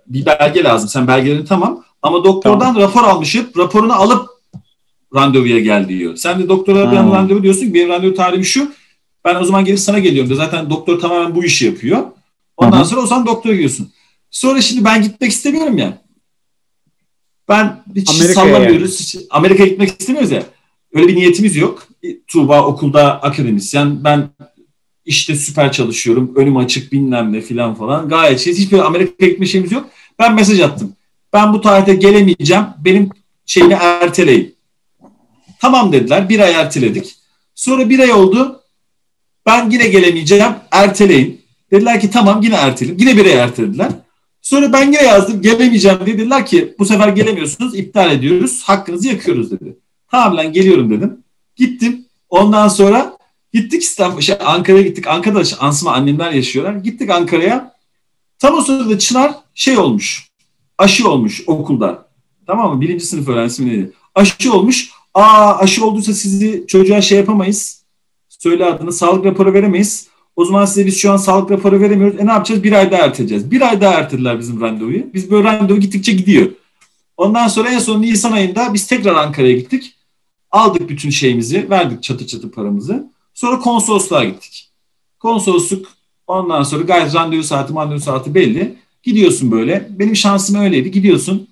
[0.07, 0.89] bir belge lazım.
[0.89, 1.83] Sen belgelerini tamam.
[2.01, 4.27] Ama doktordan rapor almışıp raporunu alıp
[5.15, 6.15] randevuya gel diyor.
[6.15, 7.11] Sen de doktora Hmm.
[7.11, 8.71] randevu diyorsun ki benim randevu tarihim şu.
[9.27, 10.41] Ben o zaman gelip sana geliyorum diyor.
[10.43, 12.03] Zaten doktor tamamen bu işi yapıyor.
[12.57, 12.85] Ondan Hı hı.
[12.85, 13.91] sonra o zaman doktora gidiyorsun.
[14.31, 16.01] Sonra şimdi ben gitmek istemiyorum ya.
[17.49, 18.99] Ben hiç Amerika'ya sallamıyoruz.
[18.99, 20.43] Hiç- Amerika'ya gitmek istemiyoruz ya.
[20.93, 21.87] Öyle bir niyetimiz yok.
[22.27, 24.03] Tuğba okulda akademisyen.
[24.03, 24.29] Ben
[25.05, 26.33] işte süper çalışıyorum.
[26.35, 28.09] Önüm açık bilmem ne filan falan.
[28.09, 28.53] Gayet şey.
[28.53, 29.89] Hiçbir Amerika'ya gitme şeyimiz yok.
[30.19, 30.93] Ben mesaj attım.
[31.33, 32.63] Ben bu tarihte gelemeyeceğim.
[32.85, 33.09] Benim
[33.45, 34.55] şeyini erteleyin.
[35.61, 36.29] Tamam dediler.
[36.29, 37.15] Bir ay erteledik.
[37.55, 38.61] Sonra bir ay oldu.
[39.47, 40.51] Ben yine gelemeyeceğim.
[40.71, 41.41] Erteleyin.
[41.71, 42.99] Dediler ki tamam yine erteleyin.
[42.99, 43.89] Yine bir ay ertelediler.
[44.41, 45.41] Sonra ben yine yazdım.
[45.41, 47.75] Gelemeyeceğim diye dediler ki bu sefer gelemiyorsunuz.
[47.75, 48.63] iptal ediyoruz.
[48.63, 49.77] Hakkınızı yakıyoruz dedi.
[50.11, 51.17] Tamam lan geliyorum dedim.
[51.55, 52.05] Gittim.
[52.29, 53.17] Ondan sonra
[53.53, 55.07] gittik İstanbul, şey, Ankara'ya gittik.
[55.07, 56.73] Ankara'da Ansıma annemler yaşıyorlar.
[56.73, 57.73] Gittik Ankara'ya.
[58.39, 60.27] Tam o sırada Çınar şey olmuş.
[60.77, 62.07] Aşı olmuş okulda.
[62.47, 62.81] Tamam mı?
[62.81, 63.91] Birinci sınıf öğrencisi mi neydi?
[64.15, 64.89] Aşı olmuş.
[65.13, 67.76] Aa aşı olduysa sizi çocuğa şey yapamayız.
[68.37, 68.91] Söyle adını.
[68.91, 70.07] Sağlık raporu veremeyiz.
[70.35, 72.19] O zaman size biz şu an sağlık raporu veremiyoruz.
[72.19, 72.63] E ne yapacağız?
[72.63, 73.51] Bir ay daha erteleyeceğiz.
[73.51, 75.13] Bir ay daha ertelediler bizim randevuyu.
[75.13, 76.47] Biz böyle randevu gittikçe gidiyor.
[77.17, 79.95] Ondan sonra en son Nisan ayında biz tekrar Ankara'ya gittik.
[80.51, 81.69] Aldık bütün şeyimizi.
[81.69, 83.11] Verdik çatı çatı paramızı.
[83.33, 84.69] Sonra konsolosluğa gittik.
[85.19, 85.87] Konsolosluk
[86.27, 88.75] ondan sonra gayet randevu saati randevu saati belli.
[89.03, 89.87] Gidiyorsun böyle.
[89.89, 90.91] Benim şansım öyleydi.
[90.91, 91.47] Gidiyorsun.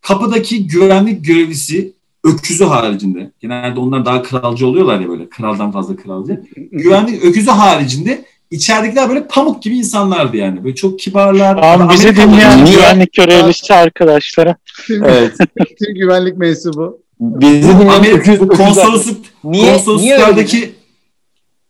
[0.00, 1.92] Kapıdaki güvenlik görevlisi
[2.24, 3.30] öküzü haricinde.
[3.40, 5.28] Genelde onlar daha kralcı oluyorlar ya böyle.
[5.28, 6.42] Kraldan fazla kralcı.
[6.72, 10.64] Güvenlik öküzü haricinde içeridekiler böyle pamuk gibi insanlardı yani.
[10.64, 11.62] Böyle çok kibarlar.
[11.62, 12.76] Tamam bizi dinleyen Niye?
[12.76, 14.56] güvenlik görevlisi arkadaşlara.
[14.90, 15.34] Evet.
[15.58, 16.98] Türk güvenlik mensubu.
[17.20, 20.72] Bizi dinleyen Amerika öküz- konsolosluk Niye, niye konsolosluklardaki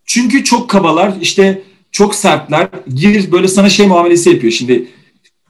[0.05, 4.89] çünkü çok kabalar işte çok sertler gir böyle sana şey muamelesi yapıyor şimdi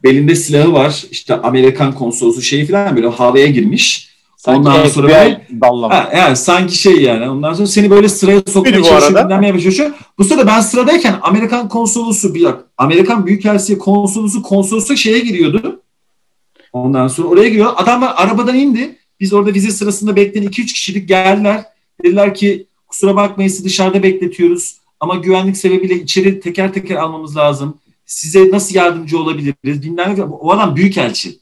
[0.03, 4.10] belinde silahı var işte Amerikan konsolosu şey falan böyle havaya girmiş
[4.41, 5.93] Sanki ondan sonra FBI böyle dallama.
[5.93, 9.25] ha, yani sanki şey yani ondan sonra seni böyle sıraya sokmaya çalışıyor arada.
[9.25, 15.19] dinlenmeye çalışıyor bu sırada ben sıradayken Amerikan konsolosu bir dakika, Amerikan Büyükelçisi konsolosu konsolosu şeye
[15.19, 15.81] giriyordu
[16.73, 21.63] ondan sonra oraya giriyor adamlar arabadan indi biz orada vize sırasında bekleyen 2-3 kişilik geldiler
[22.03, 27.77] dediler ki kusura bakmayın sizi dışarıda bekletiyoruz ama güvenlik sebebiyle içeri teker teker almamız lazım.
[28.05, 29.85] Size nasıl yardımcı olabiliriz?
[29.85, 30.23] Ne.
[30.23, 31.40] O adam büyükelçi.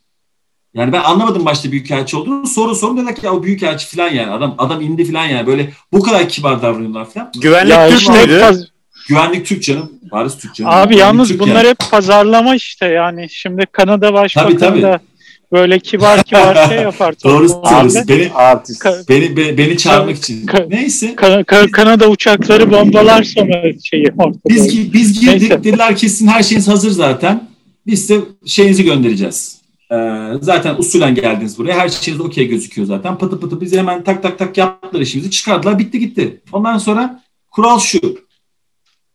[0.73, 2.47] Yani ben anlamadım başta büyükelçi olduğunu.
[2.47, 4.31] Sonra sonra dediler ki ya o büyükelçi falan yani.
[4.31, 5.47] Adam adam indi falan yani.
[5.47, 7.31] Böyle bu kadar kibar davranıyorlar falan.
[7.41, 8.51] Güvenlik Ya Türk işte
[9.09, 9.91] Güvenlik Türk canım.
[10.11, 10.71] Paris Türk canım.
[10.71, 11.67] Abi Güvenlik yalnız Türk bunlar yani.
[11.69, 13.27] hep pazarlama işte yani.
[13.29, 14.81] Şimdi Kanada Başbakanı tabii.
[14.81, 14.99] da
[15.51, 17.15] böyle kibar kibar şey yapar.
[17.23, 18.03] Doğru söylüyorsun.
[18.07, 18.81] Beni, Artist.
[18.85, 20.45] Ka- beni, beni, beni çağırmak için.
[20.47, 21.07] Ka- Neyse.
[21.07, 24.39] Ka- Ka- Kanada uçakları bombalar sonra şeyi ortada.
[24.49, 25.41] Biz, biz girdik.
[25.41, 25.63] Neyse.
[25.63, 27.49] Dediler ki sizin her şeyiniz hazır zaten.
[27.87, 29.58] Biz de şeyinizi göndereceğiz.
[29.91, 31.79] Ee, zaten usulen geldiniz buraya.
[31.79, 33.17] Her şeyiniz okey gözüküyor zaten.
[33.17, 35.31] Pıtı pıtı bizi hemen tak tak tak yaptılar işimizi.
[35.31, 36.41] Çıkardılar bitti gitti.
[36.51, 37.99] Ondan sonra kural şu.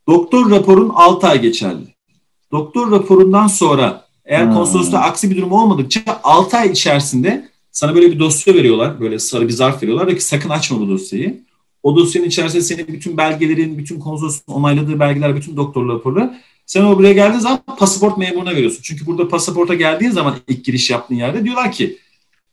[0.08, 1.94] Doktor raporun 6 ay geçerli.
[2.52, 4.54] Doktor raporundan sonra eğer Hmm.
[4.54, 9.00] konsolosluğa aksi bir durum olmadıkça 6 ay içerisinde sana böyle bir dosya veriyorlar.
[9.00, 10.06] Böyle sarı bir zarf veriyorlar.
[10.06, 11.44] Diyor ki sakın açma bu dosyayı.
[11.82, 16.30] O dosyanın içerisinde senin bütün belgelerin, bütün konsolosluğun onayladığı belgeler, bütün doktor raporu.
[16.66, 18.80] Sen o buraya geldiğin zaman pasaport memuruna veriyorsun.
[18.82, 21.98] Çünkü burada pasaporta geldiğin zaman ilk giriş yaptığın yerde diyorlar ki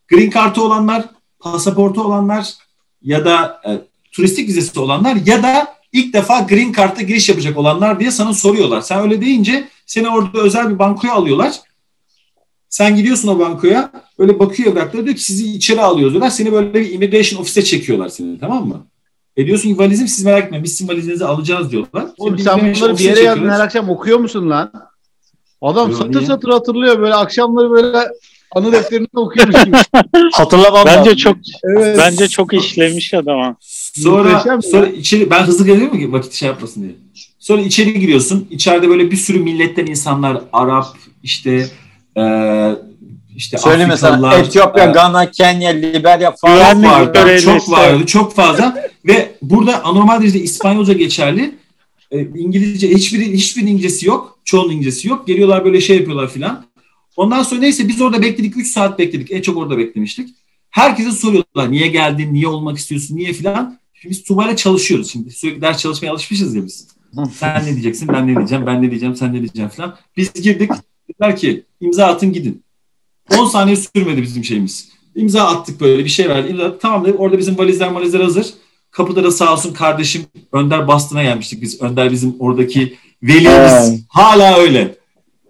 [0.07, 1.05] green kartı olanlar,
[1.39, 2.53] pasaportu olanlar
[3.01, 3.69] ya da e,
[4.11, 8.81] turistik vizesi olanlar ya da ilk defa green kart'a giriş yapacak olanlar diye sana soruyorlar.
[8.81, 11.61] Sen öyle deyince seni orada özel bir bankoya alıyorlar.
[12.69, 16.29] Sen gidiyorsun o bankoya böyle bakıyor evraklara diyor ki sizi içeri alıyoruz diyorlar.
[16.29, 18.87] Seni böyle bir immigration ofise çekiyorlar seni tamam mı?
[19.37, 22.05] E diyorsun ki valizim siz merak etmeyin biz sizin valizinizi alacağız diyorlar.
[22.17, 24.71] Oğlum sen bunları bir yere yazdın her akşam okuyor musun lan?
[25.61, 26.25] Adam Yo, satır niye?
[26.25, 27.97] satır hatırlıyor böyle akşamları böyle
[28.51, 29.77] anı defterini okuyormuş gibi.
[30.33, 31.15] Hatırlamam Bence lazım.
[31.15, 31.97] çok Evet.
[31.99, 33.55] bence çok işlemiş adama.
[33.93, 36.95] Sonra, sonra içeri ben hızlı geliyorum ki vakit şey yapmasın diye.
[37.39, 38.47] Sonra içeri giriyorsun.
[38.51, 40.85] İçeride böyle bir sürü milletten insanlar Arap
[41.23, 41.67] işte
[42.17, 42.75] eee
[43.41, 46.81] işte Söyle mesela Etiyopya, eee, Gana, Kenya, Liberya falan.
[46.81, 47.45] çok vardı, görevlisi.
[47.45, 51.55] çok vardı, çok fazla ve burada anormal derecede İspanyolca geçerli.
[52.11, 54.39] E, İngilizce hiçbiri hiçbir İngilizcesi yok.
[54.45, 55.27] Çoğunun İngilizcesi yok.
[55.27, 56.65] Geliyorlar böyle şey yapıyorlar filan.
[57.17, 59.31] Ondan sonra neyse biz orada bekledik 3 saat bekledik.
[59.31, 60.29] En çok orada beklemiştik.
[60.69, 63.79] Herkese soruyorlar niye geldin, niye olmak istiyorsun, niye filan.
[63.93, 65.31] Şimdi biz Tuba'yla çalışıyoruz şimdi.
[65.31, 66.87] Sürekli ders çalışmaya alışmışız ya biz.
[67.33, 69.95] Sen ne diyeceksin, ben ne diyeceğim, ben ne diyeceğim, sen ne diyeceksin filan.
[70.17, 70.71] Biz girdik.
[71.09, 72.63] Dediler ki imza atın gidin.
[73.37, 74.89] 10 saniye sürmedi bizim şeyimiz.
[75.15, 76.51] İmza attık böyle bir şey verdi.
[76.51, 76.77] İmza.
[76.79, 77.19] Tamam dedik.
[77.19, 78.47] Orada bizim valizler valizler hazır.
[78.91, 81.81] Kapıda da sağ olsun kardeşim Önder Bastın'a gelmiştik biz.
[81.81, 84.05] Önder bizim oradaki velimiz.
[84.09, 84.95] Hala öyle.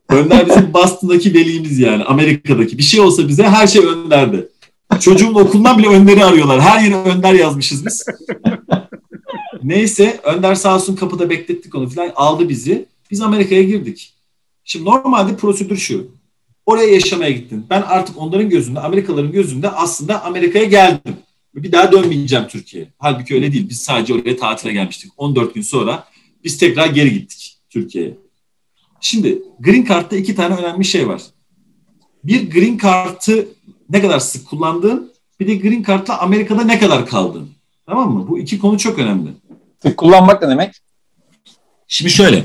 [0.10, 2.03] Önder bizim Boston'daki velimiz yani.
[2.03, 2.77] Amerika'daki.
[2.77, 4.49] Bir şey olsa bize her şey Önder'de.
[4.99, 6.62] Çocuğumun okulundan bile Önder'i arıyorlar.
[6.62, 8.05] Her yere Önder yazmışız biz.
[9.63, 12.12] Neyse Önder sağ olsun kapıda beklettik onu falan.
[12.15, 12.86] Aldı bizi.
[13.12, 14.13] Biz Amerika'ya girdik.
[14.63, 16.07] Şimdi normalde prosedür şu.
[16.65, 17.65] Oraya yaşamaya gittin.
[17.69, 21.15] Ben artık onların gözünde, Amerikalıların gözünde aslında Amerika'ya geldim.
[21.56, 22.89] Bir daha dönmeyeceğim Türkiye'ye.
[22.97, 23.69] Halbuki öyle değil.
[23.69, 25.12] Biz sadece oraya tatile gelmiştik.
[25.17, 26.08] 14 gün sonra
[26.43, 28.17] biz tekrar geri gittik Türkiye'ye.
[29.02, 31.21] Şimdi Green Card'da iki tane önemli şey var.
[32.24, 33.47] Bir Green Card'ı
[33.89, 37.50] ne kadar sık kullandığın, bir de Green Card'la Amerika'da ne kadar kaldığın.
[37.86, 38.28] Tamam mı?
[38.28, 39.30] Bu iki konu çok önemli.
[39.97, 40.74] Kullanmak ne demek?
[41.88, 42.43] Şimdi şöyle.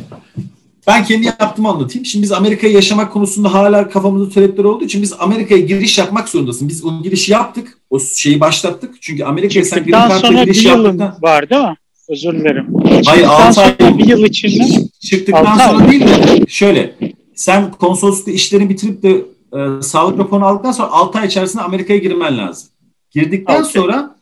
[0.87, 2.07] Ben kendi yaptığımı anlatayım.
[2.07, 6.69] Şimdi biz Amerika'ya yaşamak konusunda hala kafamızda talepler olduğu için biz Amerika'ya giriş yapmak zorundasın.
[6.69, 7.79] Biz o girişi yaptık.
[7.91, 8.95] O şeyi başlattık.
[9.01, 11.77] Çünkü Amerika'ya sen Green Card'la giriş yaptıktan var değil mi?
[12.09, 12.67] Özür dilerim.
[12.85, 15.69] Hayır, Çıktıktan altı ay sonra bir yıl içinde çıktıktan ay.
[15.69, 16.95] sonra değil de şöyle.
[17.35, 22.39] Sen konsoloslukta işlerini bitirip de e, sağlık raporunu aldıktan sonra 6 ay içerisinde Amerika'ya girmen
[22.39, 22.69] lazım.
[23.11, 23.73] Girdikten Okey.
[23.73, 24.17] sonra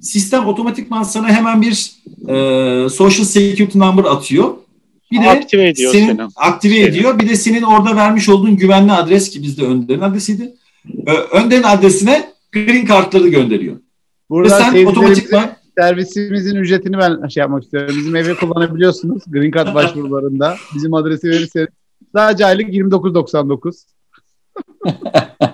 [0.00, 1.92] sistem otomatikman sana hemen bir
[2.28, 4.54] e, social security number atıyor.
[5.14, 6.28] Bir de aktive ediyor senin seni.
[6.36, 6.84] aktive Seni.
[6.84, 7.18] ediyor.
[7.18, 10.54] Bir de senin orada vermiş olduğun güvenli adres ki bizde Önder'in adresiydi.
[11.06, 13.74] Ö, Önder'in adresine green kartları gönderiyor.
[13.74, 13.80] Ve
[14.30, 17.94] Burada sen otomatikman servisimizin ücretini ben şey yapmak istiyorum.
[17.98, 20.56] Bizim evi kullanabiliyorsunuz Green Card başvurularında.
[20.74, 21.68] Bizim adresi verirseniz
[22.14, 23.74] sadece aylık 29.99.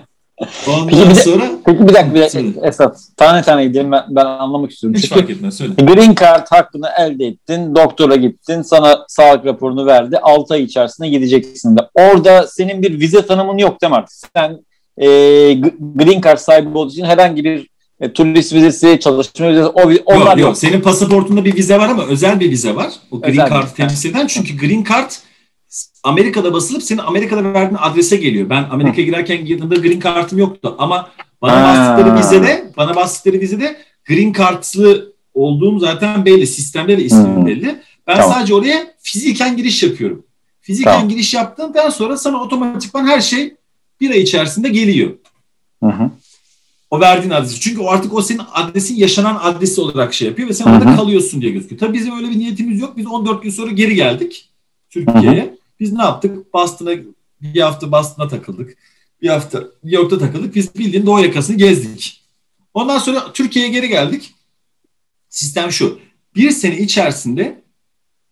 [0.67, 2.97] ondan Peki bir de- sonra Peki bir dakika, bir dakika Esat.
[3.17, 4.99] Tane tane gidelim ben, ben anlamak istiyorum.
[4.99, 5.73] hiç fark etmez söyle.
[5.77, 10.17] Green Card hakkını elde ettin, doktora gittin, sana sağlık raporunu verdi.
[10.21, 11.81] 6 ay içerisinde gideceksin de.
[11.95, 14.15] Orada senin bir vize tanımın yok değil mi artık?
[14.35, 14.51] Sen
[14.97, 15.07] e,
[15.95, 17.67] Green Card sahibi olduğu için herhangi bir
[18.01, 20.39] e, turist vizesi, çalışma vizesi, o, onlar Yok, yok.
[20.39, 20.57] yok.
[20.57, 22.89] Senin pasaportunda bir vize var ama özel bir vize var.
[23.11, 24.27] O Green Özel Card temsil eden.
[24.27, 25.11] Çünkü Green Card
[26.03, 28.49] Amerika'da basılıp senin Amerika'da verdiğin adrese geliyor.
[28.49, 30.75] Ben Amerika'ya girerken girdiğimde Green Card'ım yoktu.
[30.77, 31.09] Ama
[31.41, 36.47] bana bastıkları vizede, bana bastıkları vizede Green Card'lı olduğum zaten belli.
[36.47, 37.45] Sistemde de ismim Hmm.
[37.45, 37.81] belli.
[38.07, 38.31] Ben Tamam.
[38.33, 40.23] sadece oraya fiziken giriş yapıyorum.
[40.61, 41.09] Fiziken Tamam.
[41.09, 43.55] giriş yaptıktan sonra sana otomatikman her şey
[44.01, 45.11] bir ay içerisinde geliyor.
[45.83, 46.09] Hı hı.
[46.91, 47.59] O verdiğin adresi.
[47.59, 50.77] Çünkü o artık o senin adresin yaşanan adresi olarak şey yapıyor ve sen Hı hı.
[50.77, 51.79] orada kalıyorsun diye gözüküyor.
[51.79, 52.97] Tabii bizim öyle bir niyetimiz yok.
[52.97, 54.49] Biz 14 gün sonra geri geldik
[54.89, 55.60] Türkiye'ye.
[55.81, 56.53] Biz ne yaptık?
[56.53, 56.91] Boston'a
[57.41, 58.77] bir hafta Boston'a takıldık.
[59.21, 60.55] Bir hafta New York'ta takıldık.
[60.55, 62.21] Biz bildiğin Doğu yakasını gezdik.
[62.73, 64.33] Ondan sonra Türkiye'ye geri geldik.
[65.29, 65.99] Sistem şu.
[66.35, 67.61] Bir sene içerisinde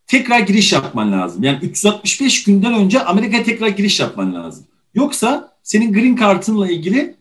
[0.08, 1.44] tekrar giriş yapman lazım.
[1.44, 4.66] Yani 365 günden önce Amerika'ya tekrar giriş yapman lazım.
[4.94, 7.16] Yoksa senin green card'ınla ilgili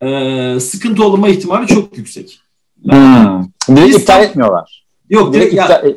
[0.00, 2.40] e, sıkıntı olma ihtimali çok yüksek.
[2.82, 3.46] Hmm.
[3.76, 4.86] Direkt iptal etmiyorlar.
[5.10, 5.94] Yok Direkt direkt ya, iptal,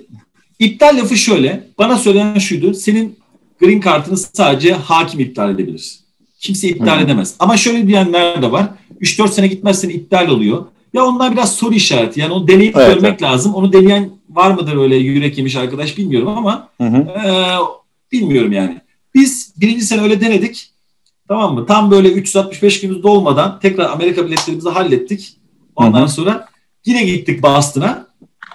[0.60, 1.68] iptal lafı şöyle.
[1.78, 2.74] Bana söylenen şuydu.
[2.74, 3.21] Senin
[3.62, 6.00] green card'ını sadece hakim iptal edebilir.
[6.40, 7.04] Kimse iptal Hı.
[7.04, 7.36] edemez.
[7.40, 8.70] Ama şöyle diyenler de var.
[9.02, 10.66] 3-4 sene gitmezsen iptal oluyor.
[10.94, 12.20] Ya onlar biraz soru işareti.
[12.20, 13.54] Yani onu deneyip Evet, görmek lazım.
[13.56, 16.98] Onu deneyen var mıdır öyle yürek yemiş arkadaş bilmiyorum ama Hı hı.
[16.98, 17.58] ee,
[18.12, 18.82] bilmiyorum yani.
[19.16, 20.70] Biz birinci sene öyle denedik.
[21.28, 21.66] Tamam mı?
[21.66, 25.38] Tam böyle 365 günümüz dolmadan tekrar Amerika biletlerimizi hallettik.
[25.76, 26.10] Ondan Hı hı.
[26.10, 26.48] sonra
[26.86, 28.08] yine gittik Boston'a.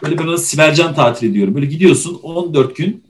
[0.03, 1.55] Böyle ben ona Sibercan tatil ediyorum.
[1.55, 3.05] Böyle gidiyorsun 14 gün.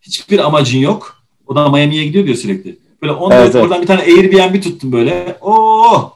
[0.00, 1.21] Hiçbir amacın yok.
[1.52, 2.76] O da Miami'ye gidiyor diyor sürekli.
[3.02, 3.64] Böyle 14 Evet, evet.
[3.64, 5.36] oradan bir tane Airbnb tuttum böyle.
[5.40, 6.12] Oo!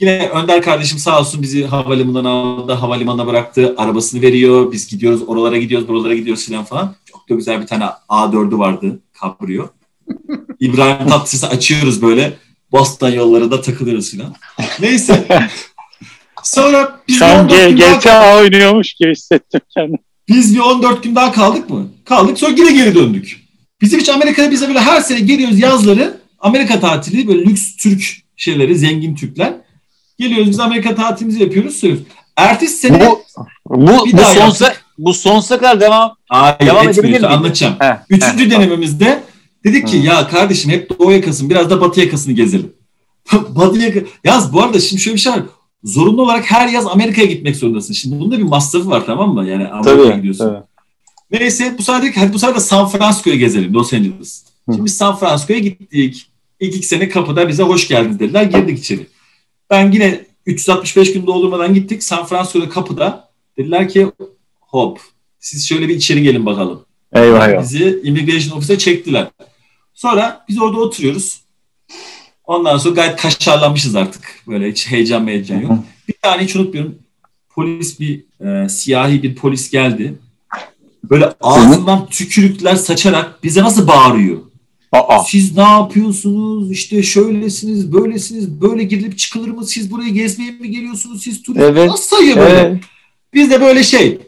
[0.00, 4.72] Yine Önder kardeşim sağ olsun bizi havalimanından aldı, havalimanına bıraktı, arabasını veriyor.
[4.72, 6.94] Biz gidiyoruz, oralara gidiyoruz, buralara gidiyoruz falan falan.
[7.04, 9.68] Çok da güzel bir tane A4'ü vardı, Cabrio.
[10.60, 12.32] İbrahim Tatlıses'i açıyoruz böyle.
[12.72, 14.34] Boston yollarında takılıyoruz falan.
[14.80, 15.26] Neyse.
[16.42, 19.98] Sonra biz Şu bir an 14 G- gün daha GTA oynuyormuş gibi hissettim kendimi.
[20.28, 21.88] biz bir 14 gün daha kaldık mı?
[22.04, 23.45] Kaldık sonra yine geri döndük.
[23.86, 28.02] Bizim hiç Amerika'da bize böyle her sene geliyoruz yazları Amerika tatili böyle lüks Türk
[28.36, 29.54] şeyleri zengin Türkler.
[30.18, 32.06] Geliyoruz biz Amerika tatilimizi yapıyoruz söylüyoruz.
[32.36, 33.22] Ertesi sene Bu,
[33.66, 34.84] bu, bu, sonsa, yaptık.
[34.98, 36.16] bu sonsuza kadar devam.
[36.28, 37.74] Hayır Devam edebilir anlatacağım.
[37.78, 38.50] Heh, Üçüncü heh.
[38.50, 39.22] denememizde
[39.64, 40.06] dedik ki Hı.
[40.06, 42.72] ya kardeşim hep doğu yakasını biraz da batı yakasını gezelim.
[43.48, 44.00] batı yaka...
[44.24, 45.40] Yaz bu arada şimdi şöyle bir şey var.
[45.84, 47.94] Zorunlu olarak her yaz Amerika'ya gitmek zorundasın.
[47.94, 49.48] Şimdi bunda bir masrafı var tamam mı?
[49.48, 50.44] Yani Amerika'ya gidiyorsun.
[50.46, 50.75] tabii.
[51.30, 54.44] Neyse bu sefer dedik hadi bu sefer de San Francisco'ya gezelim Los Angeles.
[54.68, 54.72] Hı.
[54.72, 56.26] Şimdi biz San Francisco'ya gittik.
[56.60, 58.42] İlk iki sene kapıda bize hoş geldiniz dediler.
[58.42, 59.06] Girdik içeri.
[59.70, 62.02] Ben yine 365 gün doldurmadan gittik.
[62.02, 64.12] San Francisco'da kapıda dediler ki
[64.60, 65.00] hop
[65.38, 66.84] siz şöyle bir içeri gelin bakalım.
[67.12, 67.62] Eyvah eyvah.
[67.62, 69.28] Bizi immigration ofise çektiler.
[69.94, 71.40] Sonra biz orada oturuyoruz.
[72.44, 74.42] Ondan sonra gayet kaşarlanmışız artık.
[74.48, 75.72] Böyle hiç heyecan heyecan yok.
[76.08, 76.98] Bir tane hiç unutmuyorum.
[77.48, 80.14] Polis bir e, siyahi bir polis geldi.
[81.10, 84.38] Böyle ağzından tükürükler saçarak bize nasıl bağırıyor?
[84.92, 85.18] Aa.
[85.24, 86.70] Siz ne yapıyorsunuz?
[86.70, 89.66] İşte şöylesiniz, böylesiniz, böyle girilip çıkılır mı?
[89.66, 91.22] Siz buraya gezmeye mi geliyorsunuz?
[91.22, 91.90] Siz turist Evet.
[91.90, 92.58] nasıl sayıyor böyle?
[92.60, 92.82] Evet.
[93.34, 94.18] Biz de böyle şey.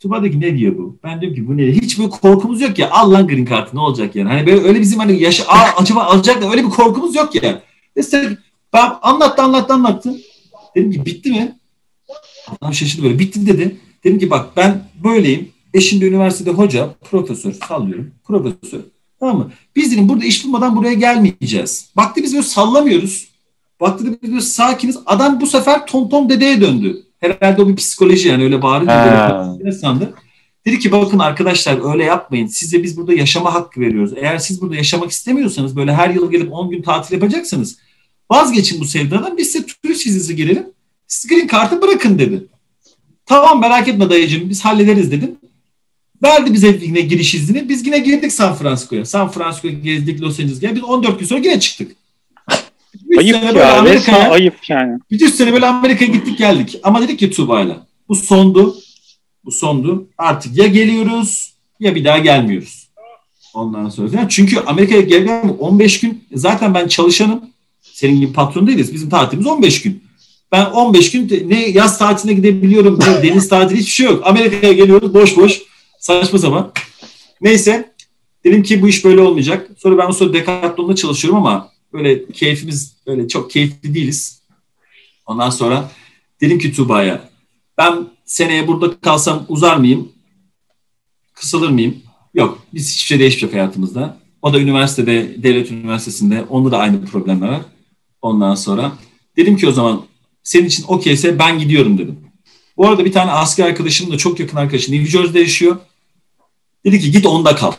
[0.00, 0.98] Tuba dedi ki ne diyor bu?
[1.04, 1.62] Ben diyorum ki bu ne?
[1.62, 2.90] Hiç böyle korkumuz yok ya.
[2.90, 4.28] Al lan green card'ı ne olacak yani?
[4.28, 7.62] Hani böyle öyle bizim hani yaş Aa, acaba alacak da öyle bir korkumuz yok ya.
[7.96, 8.30] Mesela
[8.72, 10.14] ben anlattı anlattı anlattı.
[10.76, 11.58] Dedim ki bitti mi?
[12.48, 13.18] Adam şaşırdı böyle.
[13.18, 13.76] Bitti dedi.
[14.04, 15.48] Dedim ki bak ben böyleyim.
[15.74, 18.10] Eşim de üniversitede hoca, profesör sallıyorum.
[18.24, 18.80] Profesör.
[19.20, 19.52] Tamam mı?
[19.76, 21.90] Biz dedim burada iş bulmadan buraya gelmeyeceğiz.
[21.96, 23.28] Baktı biz böyle sallamıyoruz.
[23.80, 24.98] Baktı biz böyle sakiniz.
[25.06, 27.02] Adam bu sefer tonton dedeye döndü.
[27.20, 30.14] Herhalde o bir psikoloji yani öyle bağırınca böyle sandı.
[30.66, 32.46] Dedi ki bakın arkadaşlar öyle yapmayın.
[32.46, 34.12] Size biz burada yaşama hakkı veriyoruz.
[34.16, 37.78] Eğer siz burada yaşamak istemiyorsanız böyle her yıl gelip 10 gün tatil yapacaksanız
[38.30, 39.36] vazgeçin bu sevdadan.
[39.36, 40.66] Biz size turist vizesi gelelim.
[41.06, 42.46] Siz green card'ı bırakın dedi.
[43.26, 45.36] Tamam merak etme dayıcığım biz hallederiz dedim.
[46.22, 47.68] Verdi bize yine giriş izni.
[47.68, 49.04] Biz yine girdik San Francisco'ya.
[49.04, 50.74] San Francisco'ya gezdik Los Angeles'a.
[50.74, 51.96] Biz 14 gün sonra yine çıktık.
[53.08, 53.78] Üç Ayıp sene böyle ya.
[53.78, 54.98] Amerika'ya ayıp yani.
[55.10, 56.80] bütün sene böyle Amerika'ya gittik geldik.
[56.82, 58.76] Ama dedik ki Tuğba'yla bu sondu.
[59.44, 60.08] Bu sondu.
[60.18, 62.88] Artık ya geliyoruz ya bir daha gelmiyoruz.
[63.54, 64.08] Ondan sonra.
[64.16, 67.40] Yani çünkü Amerika'ya gelmem 15 gün zaten ben çalışanım.
[67.82, 68.94] Senin gibi patron değiliz.
[68.94, 70.02] Bizim tatilimiz 15 gün.
[70.52, 74.26] Ben 15 gün ne yaz tatiline gidebiliyorum ne deniz tatili hiçbir şey yok.
[74.26, 75.67] Amerika'ya geliyoruz boş boş.
[75.98, 76.72] Saçma sapan.
[77.40, 77.94] Neyse.
[78.44, 79.70] Dedim ki bu iş böyle olmayacak.
[79.78, 84.42] Sonra ben o sırada Decathlon'da çalışıyorum ama böyle keyfimiz öyle çok keyifli değiliz.
[85.26, 85.90] Ondan sonra
[86.40, 87.28] dedim ki Tuğba'ya
[87.78, 90.12] ben seneye burada kalsam uzar mıyım?
[91.34, 91.96] Kısalır mıyım?
[92.34, 92.58] Yok.
[92.74, 94.16] Biz hiçbir şey değişmeyecek hayatımızda.
[94.42, 96.42] O da üniversitede, devlet üniversitesinde.
[96.42, 97.62] Onda da aynı problemler var.
[98.22, 98.92] Ondan sonra
[99.36, 100.02] dedim ki o zaman
[100.42, 102.20] senin için okeyse ben gidiyorum dedim.
[102.76, 105.76] Bu arada bir tane asker arkadaşım da çok yakın arkadaşım New Jersey'de yaşıyor.
[106.84, 107.72] Dedi ki git onda kal.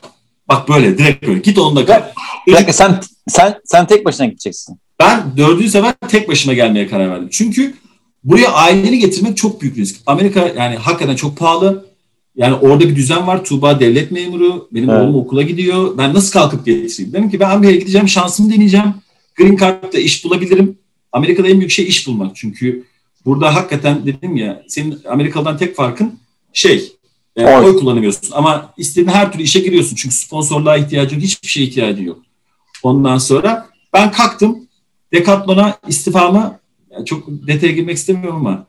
[0.50, 2.04] Bak böyle direkt böyle git onda kal.
[2.48, 4.80] Bir dakika sen sen sen tek başına gideceksin.
[5.00, 7.30] Ben dördüncü sefer tek başıma gelmeye karar verdim.
[7.32, 7.74] Çünkü
[8.24, 9.96] buraya aileni getirmek çok büyük risk.
[10.06, 11.90] Amerika yani hakikaten çok pahalı.
[12.36, 13.46] Yani orada bir düzen var.
[13.46, 14.68] Tuğba devlet memuru.
[14.72, 15.02] Benim Evet.
[15.02, 15.98] oğlum okula gidiyor.
[15.98, 17.14] Ben nasıl kalkıp getireyim?
[17.14, 18.08] Dedim ki ben Amerika'ya gideceğim.
[18.08, 18.94] Şansımı deneyeceğim.
[19.36, 20.78] Green Card'da iş bulabilirim.
[21.12, 22.36] Amerika'da en büyük şey iş bulmak.
[22.36, 22.84] Çünkü
[23.26, 26.20] burada hakikaten dedim ya senin Amerika'dan tek farkın
[26.54, 26.92] şey
[27.40, 27.66] e, Oy.
[27.66, 28.32] oy kullanamıyorsun.
[28.32, 29.96] Ama istediğin her türlü işe giriyorsun.
[29.96, 31.20] Çünkü sponsorluğa ihtiyacın.
[31.20, 32.20] Hiçbir şeye ihtiyacın yok.
[32.84, 34.60] Ondan sonra ben kalktım.
[35.14, 36.60] Decathlon'a istifamı
[36.92, 38.66] yani çok detaya girmek istemiyorum ama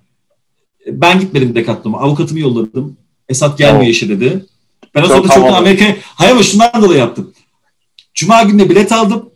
[0.87, 1.97] e, ben gitmedim Decathlon'a.
[1.97, 2.97] Avukatımı yolladım.
[3.29, 3.91] Esat gelmiyor Oh.
[3.91, 4.47] işe dedi.
[4.95, 5.57] Ben o sırada çok havalı.
[5.57, 5.97] Amerika'ya...
[6.03, 7.33] Hayır ama şundan dolayı yaptım.
[8.15, 9.31] Cuma günü bilet aldım.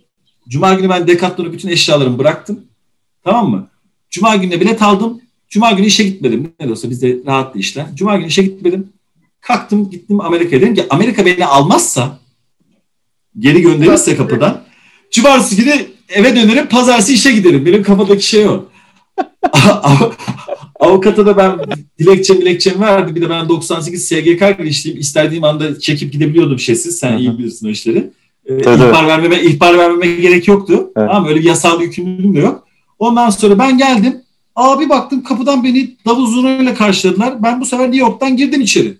[0.49, 2.61] Cuma günü ben Decathlon'a bütün eşyalarımı bıraktım.
[3.24, 3.68] Tamam mı?
[4.11, 5.20] Cuma günü bilet aldım.
[5.49, 6.53] Cuma günü işe gitmedim.
[6.61, 7.87] Ne de olsa bizde rahattı işler.
[7.95, 8.89] Cuma günü işe gitmedim.
[9.47, 10.63] Kalktım gittim Amerika'ya.
[10.63, 12.19] Dedim ki Amerika beni almazsa
[13.39, 14.63] geri gönderirse kapıdan
[15.11, 15.73] cumartesi günü
[16.09, 17.67] eve dönerim pazartesi işe giderim.
[17.67, 18.65] Benim kafadaki şey o.
[19.63, 20.11] Av-
[20.81, 21.59] Avukata da ben
[21.99, 23.15] dilekçe dilekçemi verdi.
[23.15, 25.01] Bir de ben 98 SGK girişliyim.
[25.01, 26.99] İstediğim anda çekip gidebiliyordum şeysiz.
[26.99, 28.11] Sen iyi bilirsin o işleri.
[28.47, 28.83] Ee, Tabii.
[28.83, 30.93] ihbar vermeme, ihbar vermeme gerek yoktu.
[30.97, 31.09] Evet.
[31.13, 32.67] Ama öyle bir yasal yükümlülüğüm de yok.
[32.99, 34.17] Ondan sonra ben geldim.
[34.57, 37.43] Abi baktım kapıdan beni davul zurnayla karşıladılar.
[37.43, 38.95] Ben bu sefer New York'tan girdim içeri.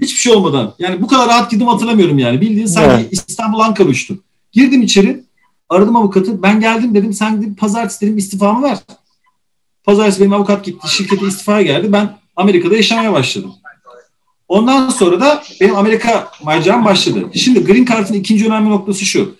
[0.00, 0.74] Hiçbir şey olmadan.
[0.78, 2.40] Yani bu kadar rahat girdim hatırlamıyorum yani.
[2.40, 3.24] Bildiğin sanki Evet.
[3.28, 4.20] İstanbul Ankara uçtum.
[4.52, 5.24] Girdim içeri.
[5.68, 6.42] Aradım avukatı.
[6.42, 7.12] Ben geldim dedim.
[7.12, 8.78] Sen dedim, pazartesi dedim istifamı ver.
[9.84, 10.88] Pazartesi benim avukat gitti.
[10.88, 11.92] Şirkete istifaya geldi.
[11.92, 13.52] Ben Amerika'da yaşamaya başladım.
[14.48, 17.24] Ondan sonra da benim Amerika maceram başladı.
[17.34, 19.34] Şimdi Green Card'ın ikinci önemli noktası şu.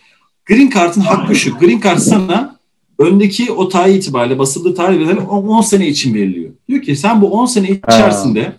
[0.46, 1.58] Green Card'ın hakkı şu.
[1.58, 2.56] Green Card sana
[2.98, 6.50] öndeki o tarih itibariyle basıldığı tarih itibariyle 10 sene için veriliyor.
[6.68, 8.52] Diyor ki sen bu 10 sene içerisinde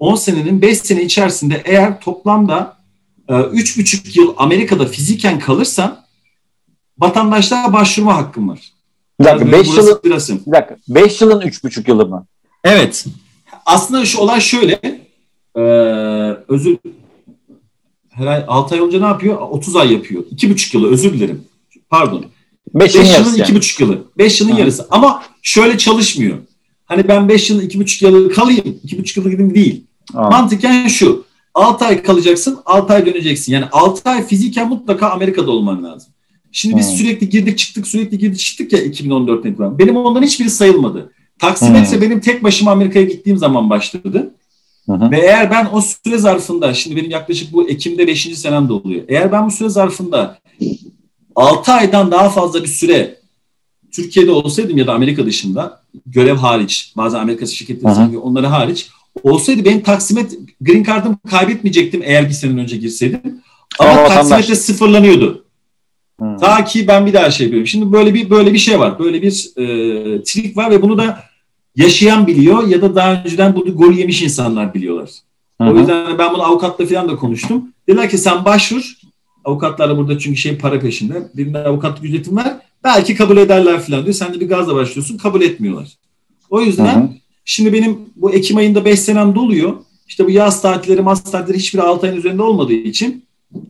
[0.00, 2.76] 10 senenin 5 sene içerisinde eğer toplamda
[3.28, 6.00] e, 3,5 yıl Amerika'da fiziken kalırsan
[6.98, 8.72] vatandaşlığa başvurma hakkın var.
[9.20, 12.26] Bir dakika 5 Burası yılın bir dakika 5 yılın 3,5 yılı mı?
[12.64, 13.04] Evet.
[13.66, 14.80] Aslında şu olay şöyle.
[15.56, 15.60] Ee,
[16.48, 16.78] özür
[18.10, 19.38] her ay 6 ay önce ne yapıyor?
[19.40, 20.24] 30 ay yapıyor.
[20.36, 21.44] 2,5 yılı özür dilerim.
[21.90, 22.24] Pardon.
[22.74, 23.50] 5 5 yılın yılın yarısı yani.
[23.50, 24.04] 2,5 yılı.
[24.18, 24.60] 5 yılın Hı.
[24.60, 24.86] yarısı.
[24.90, 26.38] Ama şöyle çalışmıyor.
[26.84, 28.80] Hani ben 5 yıl 2,5 yılı kalayım.
[28.84, 29.84] 2,5 yılı gideyim değil.
[30.14, 31.24] Aa, Mantıken şu.
[31.54, 33.52] 6 ay kalacaksın, 6 ay döneceksin.
[33.52, 36.12] Yani 6 ay fiziken mutlaka Amerika'da olman lazım.
[36.52, 36.96] Şimdi biz Hmm.
[36.96, 39.78] sürekli girdik çıktık, sürekli girdik çıktık ya 2014'ten itibaren.
[39.78, 41.12] Benim ondan hiçbiri sayılmadı.
[41.38, 44.34] Taksimetre benim tek başıma Amerika'ya gittiğim zaman başladı.
[44.86, 45.10] Hı hı.
[45.10, 48.36] Ve eğer ben o süre zarfında, şimdi benim yaklaşık bu Ekim'de 5.
[48.36, 49.02] senem de oluyor.
[49.08, 50.38] Eğer ben bu süre zarfında
[51.36, 53.16] 6 aydan daha fazla bir süre
[53.92, 58.88] Türkiye'de olsaydım ya da Amerika dışında görev hariç, bazı Amerika şirketleri sanıyor, onları hariç
[59.22, 63.20] olsaydı benim taksimet green card'ımı kaybetmeyecektim eğer bir sene önce girseydim.
[63.78, 65.44] Ama Ama taksimetre sıfırlanıyordu.
[66.40, 67.66] Ta ki ben bir daha şey yapıyorum.
[67.66, 68.98] Şimdi böyle bir böyle bir şey var.
[68.98, 71.24] Böyle bir e, trik var ve bunu da
[71.76, 75.10] yaşayan biliyor ya da daha önceden bunu gol yemiş insanlar biliyorlar.
[75.60, 75.78] Hı O hı.
[75.78, 77.68] yüzden ben bunu avukatla falan da konuştum.
[77.88, 78.94] Dediler ki sen başvur.
[79.44, 81.28] Avukatlar da burada çünkü şey para peşinde.
[81.34, 82.56] Birinde avukatlık ücretin var.
[82.84, 84.14] Belki kabul ederler falan diyor.
[84.14, 85.18] Sen de bir gazla başlıyorsun.
[85.18, 85.88] Kabul etmiyorlar.
[86.50, 87.08] O yüzden Hı hı.
[87.44, 89.72] Şimdi benim bu Ekim ayında 5 senem doluyor.
[90.08, 93.24] İşte bu yaz tatilleri, maz tatilleri hiçbiri 6 ayın üzerinde olmadığı için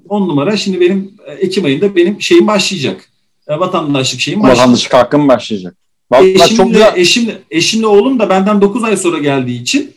[0.08, 3.08] 10 numara şimdi benim e, Ekim ayında benim şeyim başlayacak.
[3.48, 4.60] E, Vatandaşlık şeyim başlayacak.
[4.62, 5.76] Vatandaşlık hakkım başlayacak.
[6.12, 6.92] Çok Eşimle, güzel.
[6.96, 9.90] eşimle, eşimle oğlum da benden 9 ay sonra geldiği için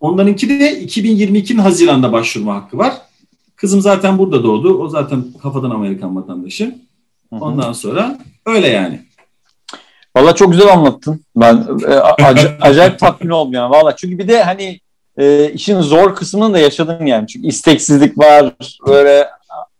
[0.00, 2.94] onlarınki de 2022'nin Haziran'da başvurma hakkı var.
[3.56, 4.78] Kızım zaten burada doğdu.
[4.78, 6.78] O zaten kafadan Amerikan vatandaşı.
[7.30, 9.00] Ondan sonra öyle yani.
[10.16, 11.20] Valla çok güzel anlattın.
[11.36, 13.70] Ben e, ac- acayip tatmin oldum yani.
[13.70, 14.80] Valla çünkü bir de hani
[15.18, 17.26] e, işin zor kısmını da yaşadın yani.
[17.26, 18.52] Çünkü isteksizlik var.
[18.86, 19.28] Böyle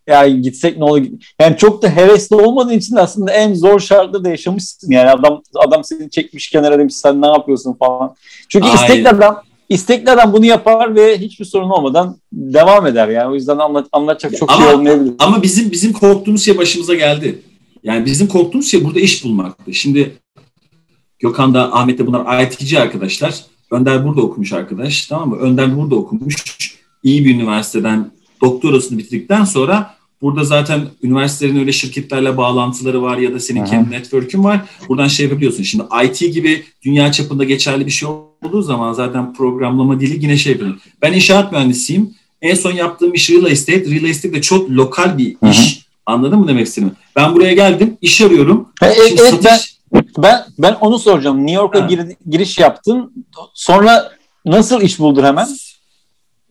[0.07, 1.03] yani gitsek ne olur.
[1.41, 4.91] Yani çok da hevesli olmadığın için aslında en zor şartları da yaşamışsın.
[4.93, 8.15] Yani adam adam seni çekmiş kenara demiş sen ne yapıyorsun falan.
[8.49, 8.77] Çünkü Aynen.
[8.77, 13.31] istekli adam istekli adam bunu yapar ve hiçbir sorun olmadan devam eder yani.
[13.31, 15.15] O yüzden anlat, anlatacak çok şey Ama- olmayabilir.
[15.19, 17.43] Ama bizim bizim korktuğumuz şey başımıza geldi.
[17.85, 19.75] Yani bizim korktuğumuz şey burada iş bulmaktı.
[19.75, 20.17] Şimdi
[21.19, 23.35] Gökhan da Ahmet de bunlar IT'ci arkadaşlar.
[23.71, 25.37] Önder burada okumuş arkadaş tamam mı?
[25.37, 26.35] Önder burada okumuş.
[27.03, 28.11] İyi bir üniversiteden
[28.41, 34.45] doktorasını bitirdikten sonra burada zaten üniversitelerin öyle şirketlerle bağlantıları var ya da senin kendi network'ün
[34.45, 34.61] var.
[34.89, 35.63] Buradan şey yapabiliyorsun.
[35.63, 40.53] Şimdi IT gibi dünya çapında geçerli bir şey olduğu zaman zaten programlama dili yine şey
[40.53, 40.75] yapıyor.
[41.03, 42.15] Ben inşaat mühendisiyim.
[42.43, 43.91] En son yaptığım iş real estate.
[43.91, 45.51] Real estate de çok lokal bir hı.
[45.51, 45.84] iş.
[46.07, 46.93] Anladın mı demek istediğimi?
[47.17, 48.69] Ben buraya geldim, iş arıyorum.
[48.81, 49.75] Ha, evet, evet, ben, satış-
[50.19, 51.39] Ben ben onu soracağım.
[51.39, 53.13] New York'a gir- giriş yaptın.
[53.55, 54.13] Sonra
[54.45, 55.49] nasıl iş buldun hemen?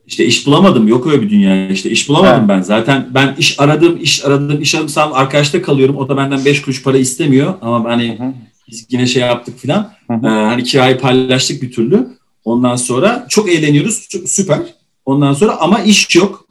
[0.07, 0.87] İşte iş bulamadım.
[0.87, 1.67] Yok öyle bir dünya.
[1.69, 2.49] İşte iş bulamadım Ha.
[2.49, 2.61] ben.
[2.61, 4.89] Zaten ben iş aradım, iş aradım, iş aradım.
[4.89, 5.97] Sağ arkadaşta kalıyorum.
[5.97, 7.53] O da benden 5 kuruş para istemiyor.
[7.61, 8.33] Ama hani Hı hı.
[8.67, 9.91] biz yine şey yaptık filan.
[10.09, 12.07] Ee, hani kirayı paylaştık bir türlü.
[12.45, 14.07] Ondan sonra çok eğleniyoruz.
[14.27, 14.59] Süper.
[15.05, 16.45] Ondan sonra ama iş yok.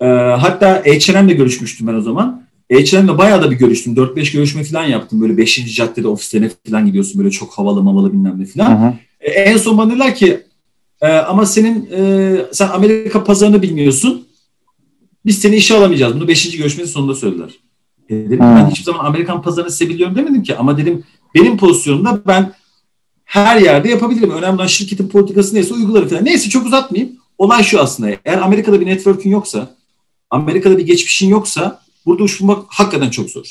[0.00, 0.06] Ee,
[0.40, 2.39] hatta H&M'le görüşmüştüm ben o zaman.
[2.70, 3.94] H&M'le bayağı da bir görüştüm.
[3.94, 5.20] 4-5 görüşme falan yaptım.
[5.20, 5.74] Böyle 5.
[5.74, 7.18] caddede ofislerine falan gidiyorsun.
[7.18, 8.90] Böyle çok havalı mamalı bilmem ne Hı falan.
[8.90, 8.94] hı.
[9.20, 10.40] E, en son bana dediler ki
[11.00, 14.26] e, ama senin e, sen Amerika pazarını bilmiyorsun.
[15.26, 16.14] Biz seni işe alamayacağız.
[16.14, 16.56] Bunu 5.
[16.56, 17.50] görüşmenin sonunda söylediler.
[18.08, 20.56] E, dedim ben hiçbir zaman Amerikan pazarını size biliyorum demedim ki.
[20.56, 21.04] Ama dedim
[21.34, 22.52] benim pozisyonumda ben
[23.24, 24.30] her yerde yapabilirim.
[24.30, 26.24] Önemli olan şirketin politikası neyse uygularım falan.
[26.24, 27.16] Neyse çok uzatmayayım.
[27.38, 28.10] Olay şu aslında.
[28.24, 29.76] Eğer Amerika'da bir network'ün yoksa,
[30.30, 33.44] Amerika'da bir geçmişin yoksa burada uç bulmak hakikaten çok zor.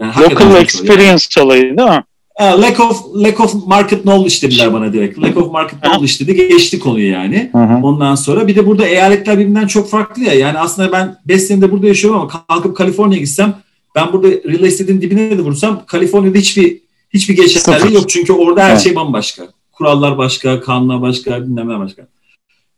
[0.00, 0.88] Yani hakikaten Local çok zor.
[0.88, 2.04] experience olayı değil mi?
[2.40, 5.18] Lack of lack of market knowledge dediler bana direkt.
[5.18, 6.48] Lack of market knowledge dedi.
[6.48, 7.48] Geçti konuyu yani.
[7.52, 7.76] Hı hı.
[7.86, 10.34] Ondan sonra bir de burada eyaletler birbirinden çok farklı ya.
[10.34, 13.54] Yani aslında ben 5 senedir burada yaşıyorum ama kalkıp Kaliforniya'ya gitsem
[13.94, 16.78] ben burada real estate'in dibine de vursam Kaliforniya'da hiçbir
[17.14, 18.08] hiçbir geçerli yok.
[18.08, 18.80] Çünkü orada her Evet.
[18.80, 19.42] şey bambaşka.
[19.72, 22.06] Kurallar başka, kanunlar başka, ne başka.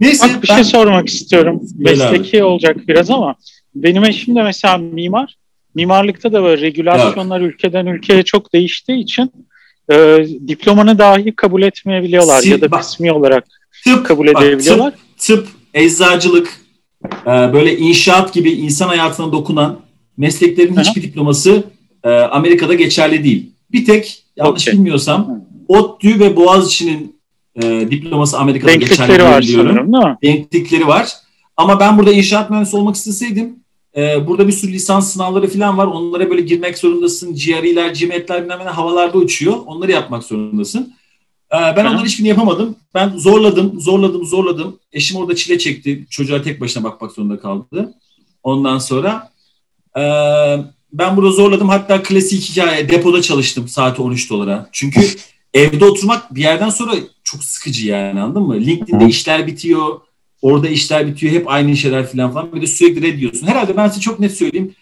[0.01, 1.62] Neyse Bak bir ben- şey sormak istiyorum.
[1.79, 3.35] Mesleki olacak biraz ama
[3.83, 5.37] benim eşim de mesela mimar.
[5.74, 9.33] Mimarlıkta da böyle regülasyonlar ülkeden ülkeye çok değiştiği için
[9.93, 13.45] e, diplomanı dahi kabul etmeyebiliyorlar Sil- ya da bak- kısmi olarak
[13.85, 14.95] tıp, kabul bak, edebiliyorlar.
[15.18, 16.61] tıp, eczacılık,
[17.05, 19.81] e, böyle inşaat gibi insan hayatına dokunan
[20.16, 20.85] mesleklerin Hı hı.
[20.85, 21.64] hiçbir diploması
[22.05, 23.51] e, Amerika'da geçerli değil.
[23.72, 24.74] Bir tek yanlış Okey.
[24.74, 27.16] bilmiyorsam ODTÜ ve Boğaziçi'nin
[27.62, 29.70] e, diploması Amerika'da geçerli var biliyorum.
[29.70, 30.16] sanırım değil mi?
[30.22, 31.09] Denklikleri var.
[31.57, 33.57] Ama ben burada inşaat mühendisi olmak isteseydim
[33.97, 35.86] e, burada bir sürü lisans sınavları falan var.
[35.86, 37.34] Onlara böyle girmek zorundasın.
[37.34, 39.57] GRE'ler, GMAT'ler bilmem ne havalarda uçuyor.
[39.66, 40.94] Onları yapmak zorundasın.
[41.53, 41.88] Ee, Ben Hı.
[41.88, 42.76] onların hiçbirini yapamadım.
[42.94, 44.78] Ben zorladım, zorladım, zorladım.
[44.92, 46.07] Eşim orada çile çekti.
[46.11, 47.94] Çocuğa tek başına bakmak zorunda kaldı.
[48.42, 49.30] Ondan sonra
[49.97, 50.03] e,
[50.92, 51.68] ben burada zorladım.
[51.68, 54.68] Hatta klasik hikaye depoda çalıştım saati 13 dolara.
[54.72, 55.01] Çünkü
[55.55, 56.94] evde oturmak bir yerden sonra
[57.24, 58.61] çok sıkıcı yani anladın mı?
[58.61, 60.01] LinkedIn'de işler bitiyor.
[60.43, 61.32] Orada işler bitiyor.
[61.32, 62.55] Hep aynı şeyler falan falan.
[62.55, 63.47] Bir de sürekli red diyorsun.
[63.47, 64.74] Herhalde ben size çok net söyleyeyim.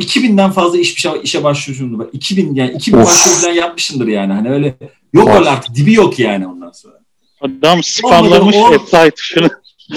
[0.00, 1.98] 2000'den fazla iş, işe, işe başvuruşumdur.
[1.98, 3.06] Bak 2000 yani 2000 Of.
[3.06, 4.32] başvuru falan yapmışımdır yani.
[4.32, 4.76] Hani öyle
[5.12, 5.36] yok Of.
[5.36, 6.94] öyle artık dibi yok yani ondan sonra.
[7.40, 9.48] Adam spamlamış apply tuşunu.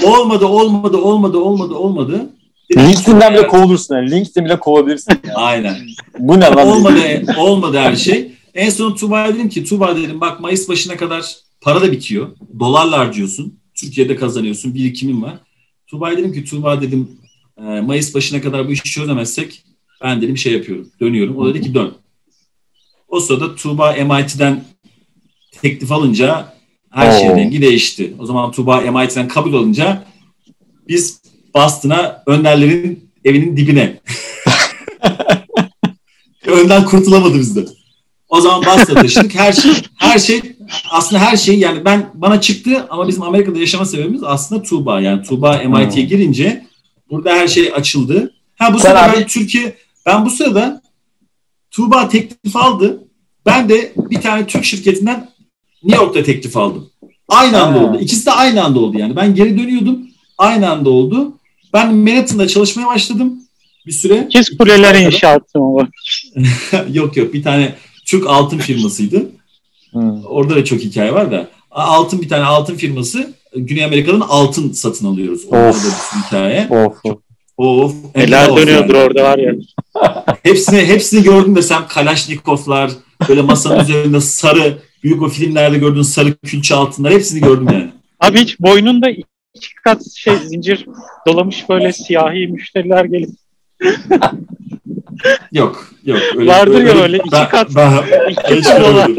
[0.04, 2.30] Olmadı, olmadı, olmadı, olmadı, olmadı.
[2.78, 3.96] LinkedIn'den bile kovulursun.
[3.96, 4.12] Yani.
[4.12, 5.14] LinkedIn bile kovabilirsin.
[5.28, 5.36] Yani.
[5.36, 5.76] Aynen.
[6.20, 6.68] Bu ne lan?
[6.68, 7.00] olmadı,
[7.38, 8.32] olmadı her şey.
[8.56, 12.28] En son Tuğba'ya dedim ki Tuğba dedim bak Mayıs başına kadar Para da bitiyor.
[12.60, 13.60] Dolarla harcıyorsun.
[13.78, 14.76] Türkiye'de kazanıyorsun.
[14.76, 15.38] Birikimin var.
[15.88, 17.10] Tuğba'ya dedim ki Tuğba dedim
[17.58, 19.64] Mayıs başına kadar bu işi çözemezsek
[20.04, 20.90] ben dedim şey yapıyorum.
[21.02, 21.38] Dönüyorum.
[21.38, 21.94] O dedi ki dön.
[23.08, 24.64] O sırada Tuğba MIT'den
[25.62, 26.54] teklif alınca
[26.90, 28.14] her şeyin rengi değişti.
[28.20, 30.04] O zaman Tuğba MIT'den kabul olunca
[30.88, 31.22] biz
[31.56, 34.00] Boston'a Önderlerin evinin dibine.
[36.48, 37.66] Önden kurtulamadı bizde.
[38.30, 39.36] O zaman Boston'a taşıdık.
[39.36, 40.42] Her şey, her şey
[40.92, 45.02] aslında her şey yani ben bana çıktı ama bizim Amerika'da yaşama sebebimiz aslında Tuğba.
[45.02, 46.66] Yani Tuğba MIT'ye girince
[47.10, 48.34] burada her şey açıldı.
[48.60, 50.82] Ha bu Sen sırada abi- ben Türkiye ben bu sırada
[51.72, 53.04] Tuğba teklif aldı.
[53.46, 55.30] Ben de bir tane Türk şirketinden
[55.84, 56.90] New York'ta teklif aldım.
[57.30, 57.86] Aynı anda Ha.
[57.86, 58.00] oldu.
[58.02, 59.16] İkisi de aynı anda oldu yani.
[59.16, 60.00] Ben geri dönüyordum.
[60.38, 61.34] Aynı anda oldu.
[61.74, 63.40] Ben Manhattan'da çalışmaya başladım
[63.86, 64.26] bir süre.
[64.30, 65.90] İkiz kuleler inşaatı mı var?
[66.94, 69.32] yok yok bir tane Türk altın firmasıydı.
[69.92, 70.26] Hmm.
[70.26, 71.48] Orada da çok hikaye var da.
[71.72, 75.46] Altın bir tane altın firması Güney Amerika'dan altın satın alıyoruz.
[75.50, 75.76] Orada da Of.
[75.76, 76.68] bir sürü hikaye.
[76.70, 77.06] Of.
[77.06, 77.18] of.
[77.58, 77.94] Of.
[78.16, 79.04] Neler dönüyordur yani.
[79.04, 79.54] orada var ya.
[80.44, 82.92] Hepsini, hepsini gördüm desem Kalaşnikovlar,
[83.30, 87.92] böyle masanın üzerinde sarı, büyük o filmlerde gördüğün sarı külçe altınlar hepsini gördüm yani.
[88.20, 90.86] Abi hiç boynunda iki kat şey zincir
[91.28, 93.30] dolamış böyle siyahi müşteriler gelip
[95.52, 96.20] Yok, yok.
[96.36, 97.70] Vardır ya öyle iki kat-
[98.30, 99.12] iki hiç dolar.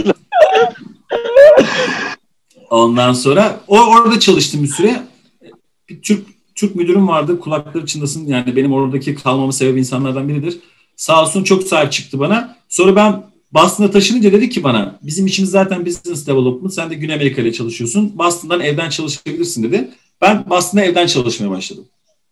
[2.71, 5.03] Ondan sonra o orada çalıştım bir süre.
[5.89, 7.41] Bir Türk Türk müdürüm vardı.
[7.41, 8.27] Kulakları çınlasın.
[8.27, 10.59] Yani benim oradaki kalmamın sebebi insanlardan biridir.
[10.97, 12.57] Sağ olsun çok sahip çıktı bana.
[12.69, 16.75] Sonra ben Boston'a taşınınca dedi ki bana bizim işimiz zaten business development.
[16.75, 18.19] Sen de Güney Amerika ile çalışıyorsun.
[18.19, 19.91] Boston'dan evden çalışabilirsin dedi.
[20.21, 21.85] Ben Boston'da evden çalışmaya başladım.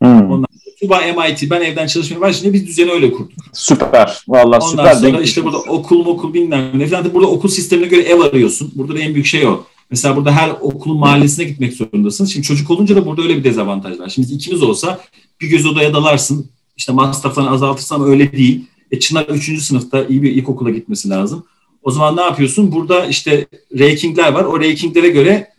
[0.03, 0.43] Hmm.
[0.81, 3.39] Tuba MIT ben evden çalışmaya başlayınca biz düzeni öyle kurduk.
[3.53, 4.25] Süper.
[4.29, 4.95] Vallahi Ondan süper.
[4.95, 7.15] sonra denk işte burada okul okul bilmem ne falan.
[7.15, 8.73] Burada okul sistemine göre ev arıyorsun.
[8.75, 9.65] Burada da en büyük şey o.
[9.91, 12.25] Mesela burada her okulun mahallesine gitmek zorundasın.
[12.25, 14.09] Şimdi çocuk olunca da burada öyle bir dezavantaj var.
[14.09, 15.01] Şimdi ikimiz olsa
[15.41, 16.51] bir göz odaya dalarsın.
[16.77, 18.65] İşte masraflarını azaltırsan öyle değil.
[18.91, 19.63] E Çınar 3.
[19.63, 21.45] sınıfta iyi bir ilkokula gitmesi lazım.
[21.83, 22.73] O zaman ne yapıyorsun?
[22.73, 23.47] Burada işte
[23.79, 24.45] rankingler var.
[24.45, 25.53] O rankinglere göre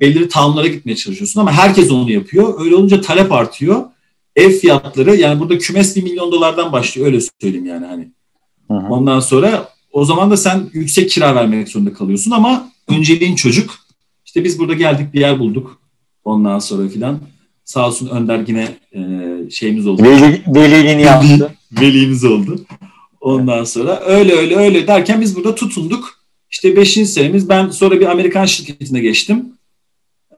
[0.00, 2.64] belirli townlara gitmeye çalışıyorsun ama herkes onu yapıyor.
[2.64, 3.84] Öyle olunca talep artıyor.
[4.36, 7.06] Ev fiyatları yani burada kümes bir milyon dolardan başlıyor.
[7.06, 8.12] Öyle söyleyeyim yani hani.
[8.68, 8.92] Hı hı.
[8.92, 13.78] Ondan sonra o zaman da sen yüksek kira vermek zorunda kalıyorsun ama önceliğin çocuk.
[14.26, 15.80] İşte biz burada geldik bir yer bulduk.
[16.24, 17.20] Ondan sonra filan.
[17.64, 19.00] Sağ olsun Önder yine e,
[19.50, 20.02] şeyimiz oldu.
[20.02, 21.54] Veli, veliliğini yaptı.
[21.80, 22.66] Velimiz oldu.
[23.20, 26.24] Ondan sonra öyle öyle öyle derken biz burada tutunduk.
[26.50, 26.92] İşte 5.
[26.92, 29.44] senemiz ben sonra bir Amerikan şirketine geçtim.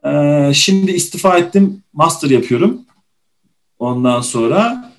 [0.07, 1.83] Ee, şimdi istifa ettim.
[1.93, 2.81] Master yapıyorum.
[3.79, 4.93] Ondan sonra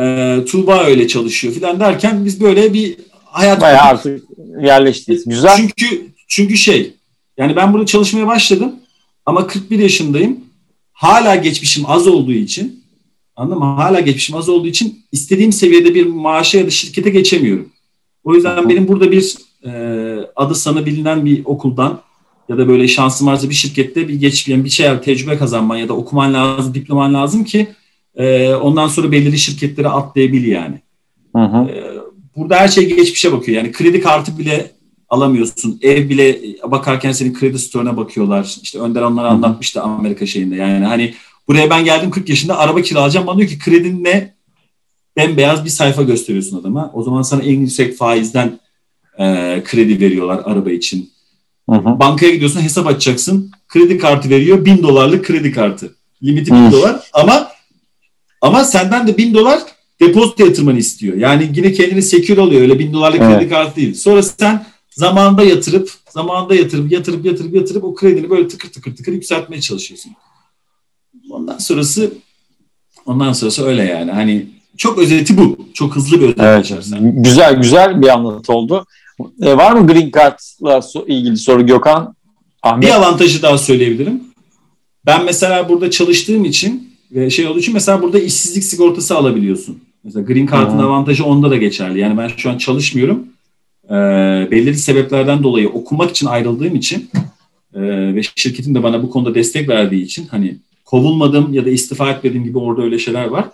[0.00, 4.24] e, Tuğba öyle çalışıyor filan derken biz böyle bir hayat Bayağı artık
[4.60, 5.24] yerleştiyiz.
[5.24, 5.56] Güzel.
[5.56, 6.94] çünkü çünkü şey
[7.38, 8.72] yani ben burada çalışmaya başladım
[9.26, 10.40] ama 41 yaşındayım.
[10.92, 12.84] Hala geçmişim az olduğu için
[13.36, 13.64] anladın mı?
[13.64, 17.68] Hala geçmişim az olduğu için istediğim seviyede bir maaşa ya da şirkete geçemiyorum.
[18.24, 19.70] O yüzden benim burada bir e,
[20.36, 22.00] adı sana bilinen bir okuldan
[22.48, 25.88] ya da böyle şansım varsa bir şirkette bir geç yani bir şey tecrübe kazanman ya
[25.88, 27.68] da okuman lazım, diploman lazım ki
[28.16, 30.80] e, ondan sonra belirli şirketlere atlayabil yani.
[31.36, 31.68] Hı hı.
[32.36, 33.58] Burada her şey geçmişe bakıyor.
[33.58, 34.79] Yani kredi kartı bile
[35.10, 35.78] alamıyorsun.
[35.82, 38.56] Ev bile bakarken senin kredi store'una bakıyorlar.
[38.62, 40.56] İşte Önder onları anlatmıştı Amerika şeyinde.
[40.56, 41.14] Yani hani
[41.48, 43.26] buraya ben geldim 40 yaşında araba kiralayacağım.
[43.26, 44.34] Bana diyor ki kredin ne?
[45.16, 46.90] Bembeyaz bir sayfa gösteriyorsun adama.
[46.94, 48.60] O zaman sana en yüksek faizden
[49.18, 49.24] e,
[49.64, 51.10] kredi veriyorlar araba için.
[51.70, 51.98] Hı hı.
[51.98, 53.50] Bankaya gidiyorsun hesap açacaksın.
[53.68, 54.64] Kredi kartı veriyor.
[54.64, 55.94] Bin dolarlık kredi kartı.
[56.22, 57.10] Limiti bin dolar.
[57.12, 57.48] Ama
[58.40, 59.60] ama senden de bin dolar
[60.00, 61.16] depozito yatırmanı istiyor.
[61.16, 62.60] Yani yine kendini secure oluyor.
[62.62, 63.38] Öyle bin dolarlık Evet.
[63.38, 63.94] kredi kartı değil.
[63.94, 64.66] Sonra sen
[65.00, 70.12] zamanında yatırıp zamanında yatırıp yatırıp yatırıp yatırıp o kredini böyle tıkır tıkır tıkır yükseltmeye çalışıyorsun.
[71.30, 72.12] Ondan sonrası
[73.06, 74.10] ondan sonrası öyle yani.
[74.10, 74.46] Hani
[74.76, 75.58] çok özeti bu.
[75.74, 76.62] Çok hızlı bir özet Evet.
[76.62, 77.22] geçersen.
[77.22, 78.86] Güzel güzel bir anlatı oldu.
[79.42, 82.14] E, var mı Green Card'la ilgili soru Gökhan?
[82.62, 82.88] Ahmet.
[82.88, 84.20] Bir avantajı daha söyleyebilirim.
[85.06, 89.78] Ben mesela burada çalıştığım için ve şey olduğu için mesela burada işsizlik sigortası alabiliyorsun.
[90.04, 91.98] Mesela Green Card'ın avantajı onda da geçerli.
[91.98, 93.26] Yani ben şu an çalışmıyorum.
[93.90, 93.94] Ee,
[94.50, 97.10] belirli sebeplerden dolayı okumak için ayrıldığım için
[97.74, 97.80] e,
[98.14, 102.44] ve şirketin de bana bu konuda destek verdiği için hani kovulmadım ya da istifa etmediğim
[102.44, 103.44] gibi orada öyle şeyler var.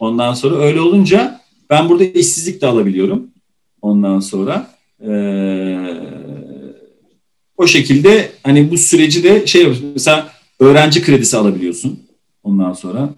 [0.00, 1.40] Ondan sonra öyle olunca
[1.70, 3.26] ben burada işsizlik de alabiliyorum.
[3.82, 4.70] Ondan sonra
[5.02, 5.96] eee,
[7.56, 9.90] o şekilde hani bu süreci de şey yapıyorsun.
[9.94, 10.28] Mesela
[10.60, 12.00] öğrenci kredisi alabiliyorsun.
[12.42, 13.08] Ondan sonra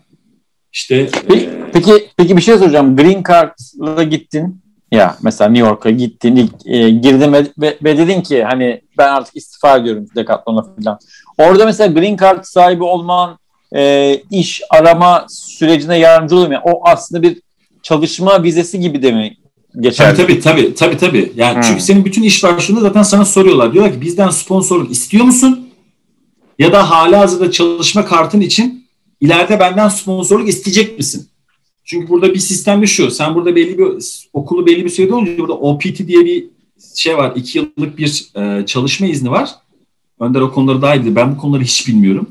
[0.72, 2.96] işte Peki, eee, peki, peki bir şey soracağım.
[2.96, 4.59] Green Card'la gittin.
[4.92, 9.08] Ya mesela New York'a gittin, ilk, e, girdin ve, ve, ve dedin ki hani ben
[9.08, 10.98] artık istifa ediyorum Decathlon'a falan.
[11.38, 13.38] Orada mesela green card sahibi olman,
[13.76, 16.50] e, iş arama sürecine yardımcı oluyor?
[16.50, 17.40] Yani o aslında bir
[17.82, 19.36] çalışma vizesi gibi de mi
[19.80, 20.16] geçerli?
[20.16, 21.32] Tabii tabii tabii tabii tabii.
[21.36, 21.62] Yani Hmm.
[21.62, 23.72] çünkü senin bütün iş başvurunda zaten sana soruyorlar.
[23.72, 25.68] Diyorlar ki bizden sponsorluk istiyor musun?
[26.58, 28.86] Ya da hala hazırda çalışma kartın için
[29.20, 31.29] ileride benden sponsorluk isteyecek misin?
[31.84, 33.10] Çünkü burada bir sistem şu.
[33.10, 33.86] Sen burada belli bir
[34.32, 36.44] okulu belli bir sürede olunca burada OPT diye bir
[36.96, 37.32] şey var.
[37.36, 39.50] iki yıllık bir e, çalışma izni var.
[40.20, 41.16] Önder o konuları daha iyi.
[41.16, 42.28] Ben bu konuları hiç bilmiyorum.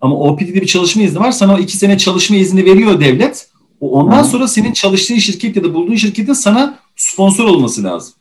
[0.00, 1.32] Ama OPT diye bir çalışma izni var.
[1.32, 3.48] Sana o iki sene çalışma izni veriyor devlet.
[3.80, 4.28] Ondan Hı.
[4.28, 8.14] sonra senin çalıştığın şirket ya da bulduğun şirketin sana sponsor olması lazım.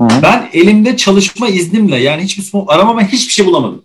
[0.00, 0.08] Hı.
[0.22, 3.82] Ben elimde çalışma iznimle yani hiçbir sponsor aramama hiçbir şey bulamadım.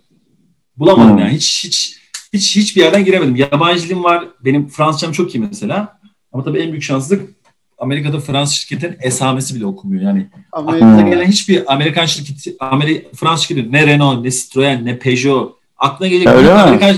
[0.76, 1.20] Bulamadım Hı.
[1.20, 1.34] yani.
[1.34, 1.96] Hiç hiç
[2.32, 3.36] hiç hiçbir yerden giremedim.
[3.36, 4.24] Yabancı dilim var.
[4.44, 5.98] Benim Fransızcam çok iyi mesela.
[6.34, 7.30] Ama tabii en büyük şanssızlık
[7.78, 10.02] Amerika'da Fransız şirketin esamesi bile okunmuyor.
[10.02, 11.10] Yani aklına Hmm.
[11.10, 16.50] gelen hiçbir Amerikan şirketi, Ameri Fransız şirketi ne Renault, ne Citroen, ne Peugeot aklına mi?
[16.50, 16.96] Amerikan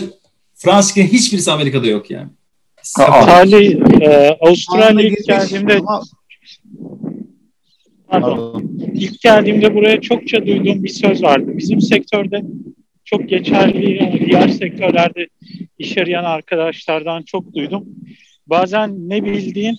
[0.55, 2.28] Fransız şirketi hiçbirisi Amerika'da yok yani.
[2.82, 5.80] Salih, e, Avustralya'ya geldiğimde
[8.09, 11.47] pardon, ilk geldiğimde buraya çokça duyduğum bir söz vardı.
[11.55, 12.43] Bizim sektörde
[13.05, 15.26] çok geçerli diğer sektörlerde
[15.78, 17.84] iş arayan arkadaşlardan çok duydum.
[18.47, 19.77] Bazen ne bildiğin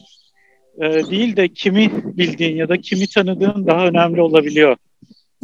[0.81, 4.77] e, değil de kimi bildiğin ya da kimi tanıdığın daha önemli olabiliyor.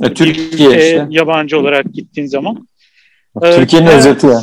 [0.03, 1.07] E, Türkiye Bir işte.
[1.09, 2.67] Yabancı olarak gittiğin zaman.
[3.41, 4.41] Türkiye'nin e, özeti ya.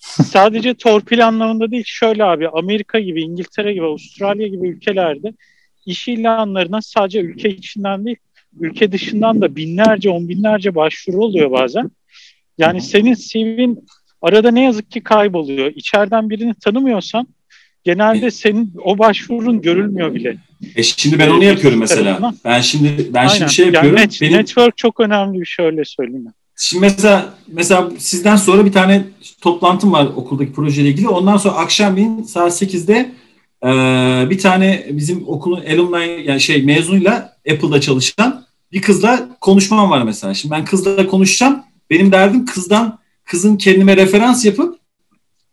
[0.24, 5.32] sadece torpil anlamında değil şöyle abi Amerika gibi İngiltere gibi Avustralya gibi ülkelerde
[5.86, 8.16] iş ilanlarına sadece ülke içinden değil
[8.60, 11.90] ülke dışından da binlerce on binlerce başvuru oluyor bazen.
[12.58, 13.86] Yani senin CV'in
[14.22, 15.72] arada ne yazık ki kayboluyor.
[15.76, 17.28] İçeriden birini tanımıyorsan
[17.84, 20.36] genelde senin o başvurun görülmüyor bile.
[20.76, 22.32] E şimdi ben onu yapıyorum mesela.
[22.44, 23.34] Ben şimdi ben Aynen.
[23.38, 24.00] şimdi şey Yani yapıyorum.
[24.00, 26.26] net- Benim Network çok önemli bir şey öyle söyleyeyim.
[26.56, 29.04] Şimdi mesela mesela sizden sonra bir tane
[29.40, 31.08] toplantım var okuldaki projeyle ilgili.
[31.08, 33.12] Ondan sonra akşamleyin saat 8'de
[33.64, 40.02] eee, bir tane bizim okulun alumni yani şey mezunuyla Apple'da çalışan bir kızla konuşmam var
[40.02, 40.34] mesela.
[40.34, 41.62] Şimdi ben kızla konuşacağım.
[41.90, 44.79] Benim derdim kızdan kızın kendime referans yapıp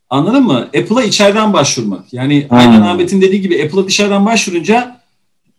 [0.09, 0.57] anladın mı?
[0.59, 2.13] Apple'a içeriden başvurmak.
[2.13, 2.57] Yani Hmm.
[2.57, 5.01] Aynen Ahmet'in dediği gibi Apple'a dışarıdan başvurunca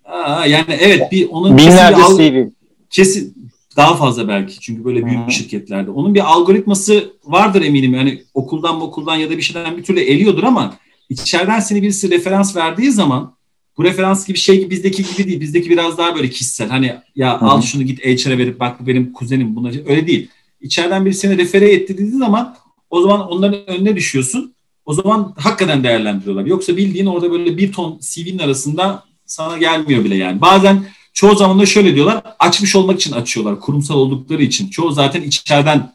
[0.05, 2.49] aa, yani evet bir onun kesin bir Binlerce CV.
[2.90, 3.34] kesin
[3.76, 5.30] daha fazla belki çünkü böyle büyük Hı.
[5.32, 5.90] şirketlerde.
[5.90, 7.94] Onun bir algoritması vardır eminim.
[7.94, 10.74] Yani okuldan okuldan ya da bir şeyden bir türlü eliyordur ama
[11.09, 13.32] içeriden seni birisi referans verdiği zaman
[13.78, 15.40] bu referans gibi şey bizdeki gibi değil.
[15.40, 16.68] Bizdeki biraz daha böyle kişisel.
[16.68, 17.46] Hani ya Hı.
[17.46, 20.28] al şunu git HR'a verip bak bu benim kuzenim buna öyle değil.
[20.61, 22.57] İçeriden biri seni refere etti dediği zaman
[22.91, 24.55] o zaman onların önüne düşüyorsun.
[24.86, 26.45] O zaman hakikaten değerlendiriyorlar.
[26.47, 30.41] Yoksa bildiğin orada böyle bir ton CV'nin arasında sana gelmiyor bile yani.
[30.41, 32.22] Bazen çoğu zaman da şöyle diyorlar.
[32.39, 33.61] Açmış olmak için açıyorlar.
[33.61, 34.68] Kurumsal oldukları için.
[34.68, 35.93] Çoğu zaten içeriden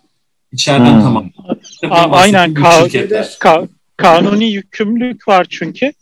[0.52, 1.02] içeriden Hmm.
[1.02, 1.30] tamam.
[1.90, 2.88] A- aynen, ka-.
[3.40, 3.68] Ka-
[3.98, 5.94] kanuni yükümlülük var çünkü.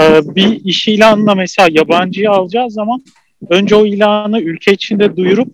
[0.00, 3.02] Ee, bir iş ilanına mesela yabancıyı alacağı zaman
[3.50, 5.48] önce o ilanı ülke içinde duyurup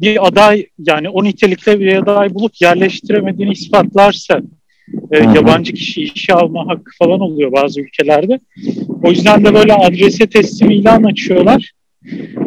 [0.00, 4.40] bir aday yani o nitelikte bir aday bulup yerleştiremediğini ispatlarsa
[5.10, 8.40] e, yabancı kişi işe alma hakkı falan oluyor bazı ülkelerde.
[9.02, 11.72] O yüzden de böyle adrese teslim ilan açıyorlar.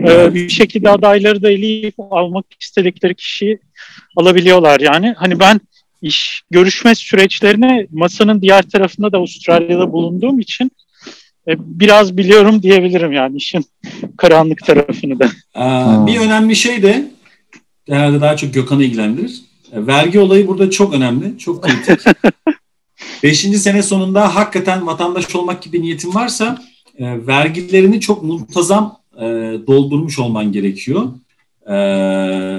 [0.08, 3.60] Ee, bir şekilde adayları da eleyip almak istedikleri kişiyi
[4.18, 5.14] alabiliyorlar yani.
[5.18, 5.62] Hani ben
[6.02, 10.72] iş görüşme süreçlerine masanın diğer tarafında da Avustralya'da bulunduğum için
[11.48, 13.66] e, biraz biliyorum diyebilirim yani işin
[14.18, 15.30] karanlık tarafını da.
[15.56, 16.08] Aa, Hmm.
[16.08, 17.06] Bir önemli şey de
[17.96, 19.42] herhalde daha çok Gökhan'ı ilgilendirir.
[19.72, 22.00] E, Vergi olayı burada çok önemli, çok kritik.
[23.24, 26.62] Beşinci sene sonunda hakikaten vatandaş olmak gibi niyetin varsa
[26.98, 29.26] e, vergilerini çok muntazam e,
[29.68, 31.08] doldurmuş olman gerekiyor.
[31.72, 31.76] E,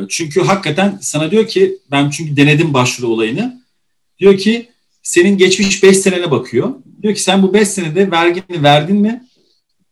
[0.09, 3.63] çünkü hakikaten sana diyor ki ben çünkü denedim başvuru olayını.
[4.19, 4.69] Diyor ki
[5.03, 6.75] senin geçmiş 5 senene bakıyor.
[7.03, 9.25] Diyor ki sen bu 5 senede vergini verdin mi?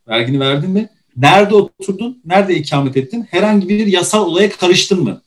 [0.08, 0.88] Vergini verdin mi?
[1.16, 2.22] Nerede oturdun?
[2.24, 3.26] Nerede ikamet ettin?
[3.30, 5.22] Herhangi bir yasal olaya karıştın mı?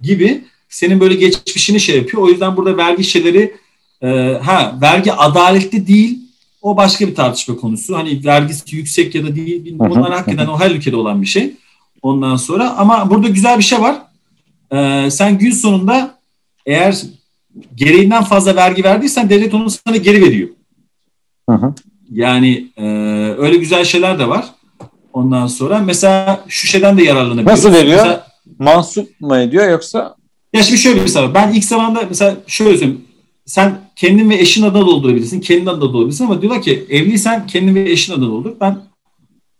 [0.00, 2.22] Gibi senin böyle geçmişini şey yapıyor.
[2.22, 3.54] O yüzden burada vergi şeyleri
[4.02, 4.08] e,
[4.42, 6.18] ha vergi adaletli değil.
[6.62, 7.96] O başka bir tartışma konusu.
[7.96, 9.64] Hani vergisi yüksek ya da değil.
[9.64, 9.96] bilmiyorum.
[9.96, 11.52] Bunlar hakikaten o her ülkede olan bir şey.
[12.02, 13.96] Ondan sonra ama burada güzel bir şey var.
[14.72, 16.18] E, sen gün sonunda
[16.66, 17.02] eğer
[17.74, 20.48] gereğinden fazla vergi verdiysen devlet onu sana geri veriyor.
[21.48, 21.74] Hı hı.
[22.12, 22.84] Yani e,
[23.38, 24.44] öyle güzel şeyler de var.
[25.12, 27.64] Ondan sonra mesela şu şeyden de yararlanabiliyoruz.
[27.64, 27.96] Nasıl veriyor?
[27.96, 28.26] Mesela,
[28.58, 30.16] Mansup mu ediyor yoksa?
[30.52, 31.34] ya şimdi şöyle bir var.
[31.34, 33.04] Ben ilk zamanda mesela şöyle söyleyeyim.
[33.46, 35.40] Sen kendin ve eşin adına doldurabilirsin.
[35.40, 38.52] Kendin adına doldurabilirsin ama diyorlar ki evliysen kendin ve eşin adına doldur.
[38.60, 38.78] Ben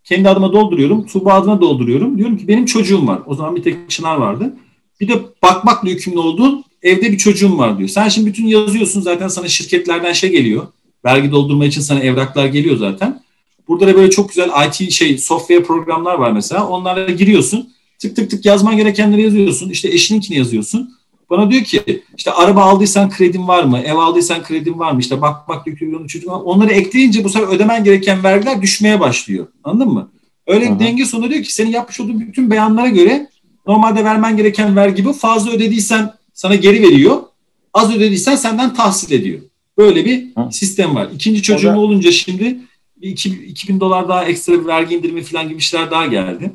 [0.03, 1.05] kendi adıma dolduruyorum.
[1.05, 2.17] Tuğba adına dolduruyorum.
[2.17, 3.19] Diyorum ki benim çocuğum var.
[3.25, 4.53] O zaman bir tek Çınar vardı.
[5.01, 7.89] Bir de bakmakla yükümlü olduğun evde bir çocuğum var diyor.
[7.89, 10.67] Sen şimdi bütün yazıyorsun zaten sana şirketlerden şey geliyor.
[11.05, 13.23] Vergi doldurma için sana evraklar geliyor zaten.
[13.67, 16.67] Burada da böyle çok güzel IT şey software programlar var mesela.
[16.67, 17.69] Onlara giriyorsun.
[17.99, 19.69] Tık tık tık yazman gerekenleri yazıyorsun.
[19.69, 20.95] İşte eşininkini yazıyorsun.
[21.29, 23.79] Bana diyor ki işte araba aldıysan kredin var mı?
[23.79, 24.99] Ev aldıysan kredin var mı?
[24.99, 26.39] İşte bakmak yükümlü çocuk var.
[26.45, 29.47] Onları ekleyince bu sefer ödemen gereken vergiler düşmeye başlıyor.
[29.63, 30.11] Anladın mı?
[30.47, 30.79] Öyle hı.
[30.79, 33.27] denge sonu diyor ki senin yapmış olduğun bütün beyanlara göre
[33.67, 35.13] normalde vermen gereken vergi bu.
[35.13, 37.17] Fazla ödediysen sana geri veriyor.
[37.73, 39.39] Az ödediysen senden tahsil ediyor.
[39.77, 40.51] Böyle bir Hı.
[40.51, 41.09] sistem var.
[41.15, 42.57] İkinci çocuğum da- olunca şimdi
[43.01, 46.51] bir iki- 2000 dolar daha ekstra bir vergi indirimi falan gibi işler daha geldi.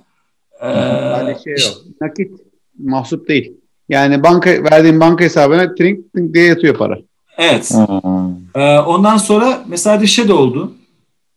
[0.64, 1.74] Ee, şey yok.
[2.00, 2.30] Nakit
[2.78, 3.52] mahsup değil.
[3.88, 6.98] Yani banka verdiğin banka hesabına trink trink diye yatıyor para.
[7.38, 7.70] evet.
[7.70, 8.62] Hmm.
[8.62, 10.72] Ee, ondan sonra mesela bir şey de oldu.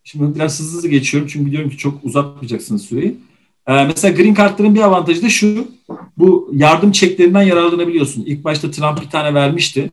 [0.03, 3.17] Şimdi biraz hızlı hızlı geçiyorum çünkü biliyorum ki çok uzatmayacaksınız süreyi.
[3.67, 5.67] Ee, mesela green card'ların bir avantajı da şu.
[6.17, 8.23] Bu yardım çeklerinden yararlanabiliyorsun.
[8.25, 9.91] İlk başta Trump bir tane vermişti.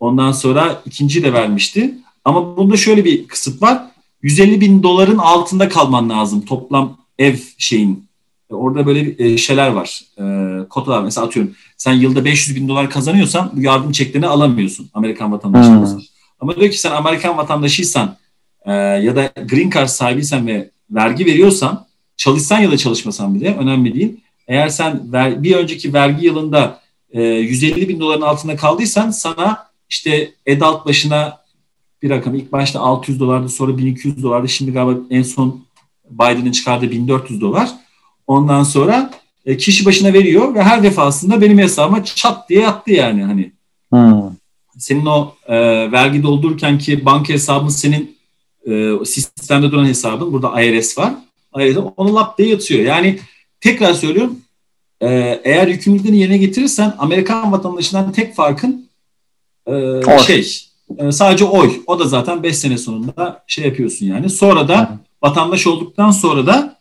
[0.00, 1.94] Ondan sonra ikinci de vermişti.
[2.24, 3.82] Ama bunda şöyle bir kısıt var.
[4.22, 8.07] 150 bin doların altında kalman lazım toplam ev şeyin.
[8.50, 10.00] Orada böyle e, şeyler var.
[10.18, 10.24] E,
[10.68, 11.52] kotalar mesela atıyorum.
[11.76, 16.00] Sen yılda 500 bin dolar kazanıyorsan bu yardım çeklerini alamıyorsun Amerikan vatandaşı Hmm.
[16.40, 18.16] Ama diyor ki sen Amerikan vatandaşıysan
[18.64, 21.86] e, ya da green card sahibiysen ve vergi veriyorsan
[22.16, 24.20] çalışsan ya da çalışmasan bile önemli değil.
[24.48, 26.80] Eğer sen ver, bir önceki vergi yılında
[27.10, 31.38] e, 150 bin doların altında kaldıysan sana işte adult başına
[32.02, 35.64] bir rakam ilk başta 600 dolardı sonra 1200 dolardı şimdi galiba en son
[36.10, 37.70] Biden'ın çıkardığı 1400 dolar.
[38.28, 39.10] Ondan sonra
[39.46, 43.52] e, kişi başına veriyor ve her defasında benim hesabıma çat diye yattı yani hani
[43.92, 44.22] Hmm.
[44.78, 45.56] senin o e,
[45.92, 48.16] vergi doldururken ki banka hesabın senin
[48.66, 51.14] e, sistemde duran hesabın burada IRS var.
[51.58, 52.80] IRS onu lap diye yatıyor.
[52.80, 53.18] Yani
[53.60, 54.38] tekrar söylüyorum
[55.00, 58.88] e, eğer yükümlülüklerini yerine getirirsen Amerikan vatandaşından tek farkın
[59.66, 60.18] e, Oy.
[60.26, 60.68] şey
[60.98, 61.80] e, sadece oy.
[61.86, 64.30] O da zaten 5 sene sonunda şey yapıyorsun yani.
[64.30, 66.77] Sonra da vatandaş olduktan sonra da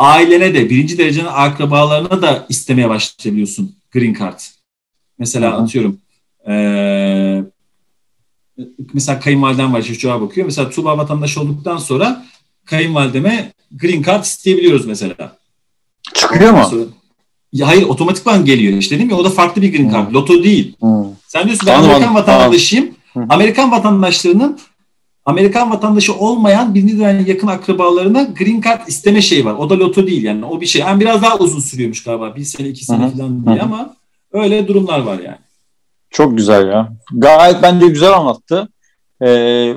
[0.00, 4.40] ailene de birinci derecenin akrabalarına da istemeye başlayabiliyorsun green card.
[5.18, 5.62] Mesela hı.
[5.62, 5.98] atıyorum
[6.48, 7.44] eee
[8.94, 10.46] mesela kayınvaliden var çocuğa bakıyor.
[10.46, 12.26] Mesela Tuğba vatandaş olduktan sonra
[12.64, 15.36] kayınvalideme green card isteyebiliyoruz mesela.
[16.14, 16.66] Çıkıyor mu?
[16.70, 16.84] Sonra-
[17.52, 20.12] ya hayır otomatikman geliyor işte dedim ya o da farklı bir green card.
[20.12, 20.76] Loto değil.
[20.80, 21.04] Hmm.
[21.28, 22.90] Sen diyorsun ben Amerikan vatandaşıyım.
[23.14, 23.26] Hı.
[23.28, 24.58] Amerikan vatandaşlarının
[25.30, 29.54] Amerikan vatandaşı olmayan birinci derece yakın akrabalarına green card isteme şeyi var.
[29.54, 30.44] O da loto değil yani.
[30.44, 30.80] O bir şey.
[30.80, 32.36] Yani biraz daha uzun sürüyormuş galiba.
[32.36, 33.16] Bir sene, iki sene Hı hı.
[33.16, 33.64] falan diye Hı hı.
[33.64, 33.96] ama
[34.32, 35.38] öyle durumlar var yani.
[36.10, 36.92] Çok güzel ya.
[37.12, 38.68] Gayet bence güzel anlattı.
[39.22, 39.74] Ee,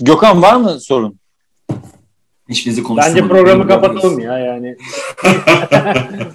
[0.00, 1.18] Gökhan var mı sorun?
[2.48, 3.22] Hiçbirinizi konuşturmadım.
[3.28, 4.76] Bence programı kapatalım ya yani.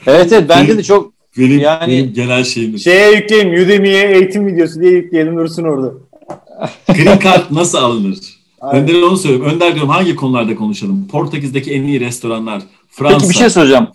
[0.07, 2.77] Evet evet bence de çok Benim, Yani- benim genel şeyim.
[2.79, 5.91] Şeye yükleyelim Udemy'ye eğitim videosu diye yükleyelim dursun orada.
[6.87, 8.17] Green card nasıl alınır?
[8.63, 8.83] Aynen.
[8.83, 9.53] Önder'e onu söylüyorum.
[9.53, 11.07] Önder diyorum hangi konularda konuşalım?
[11.07, 12.61] Portekiz'deki en iyi restoranlar.
[12.89, 13.17] Fransa.
[13.17, 13.87] Peki bir şey soracağım.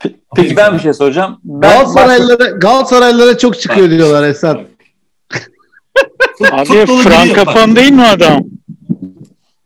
[0.00, 1.40] Pe- Peki ben bir şey soracağım.
[1.44, 4.60] Ben Galatasaraylılara, Galatasaraylılara çok çıkıyor Bak, diyorlar Esat.
[6.38, 8.42] Fut- Abi frankafon Bak, değil mi adam?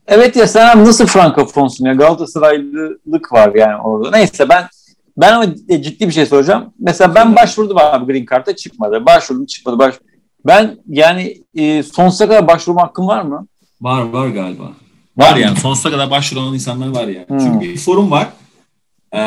[0.07, 1.95] Evet ya sen nasıl frankofonsun ya?
[1.95, 4.11] Galatasaraylılık var yani orada.
[4.11, 4.65] Neyse ben
[5.17, 5.47] ben ama
[5.81, 6.65] ciddi bir şey soracağım.
[6.79, 9.07] Mesela ben başvurdum abi Green Card'a çıkmadı.
[9.07, 9.79] Başvurdum çıkmadı.
[9.79, 9.95] Baş...
[10.47, 13.47] Ben yani e, sonsuza kadar başvurma hakkım var mı?
[13.81, 14.73] Var var galiba.
[15.17, 17.29] Var yani sonsuza kadar başvuran insanlar var yani.
[17.29, 17.39] Hmm.
[17.39, 18.29] Çünkü bir forum var.
[19.13, 19.19] Ee,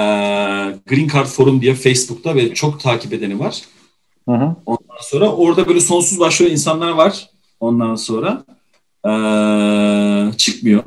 [0.87, 3.61] Green Card Forum diye Facebook'ta ve çok takip edeni var.
[4.29, 4.55] Hı hı.
[4.65, 7.29] Ondan sonra orada böyle sonsuz başvuran insanlar var.
[7.59, 8.43] Ondan sonra
[9.05, 10.83] ee, çıkmıyor.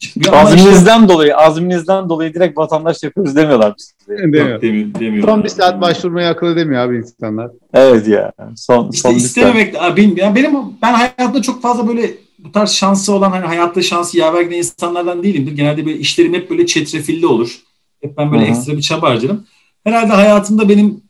[0.00, 4.18] İşte- Azminizden dolayı, azminizden dolayı direkt vatandaş yapıyoruz demiyorlar size.
[4.22, 4.48] Demiyor.
[4.48, 5.28] Yok, demiyor, demiyor.
[5.28, 7.50] Son bir saat başvurmayı akıl edemiyor abi insanlar.
[7.74, 8.32] Evet ya.
[8.56, 9.26] Son, İşte son bir saat.
[9.26, 13.82] istememek benim, yani benim ben hayatta çok fazla böyle bu tarz şansı olan hani hayatta
[13.82, 15.52] şansı yaver giden insanlardan değilimdir.
[15.52, 17.60] Genelde böyle işlerim hep böyle çetrefilli olur.
[18.02, 18.50] Hep ben böyle Hı hı.
[18.50, 19.46] ekstra bir çaba harcarım.
[19.84, 21.00] Herhalde hayatımda benim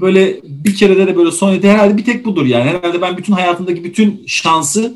[0.00, 2.64] böyle bir kerede de böyle son herhalde bir tek budur yani.
[2.64, 4.94] Herhalde ben bütün hayatımdaki bütün şansı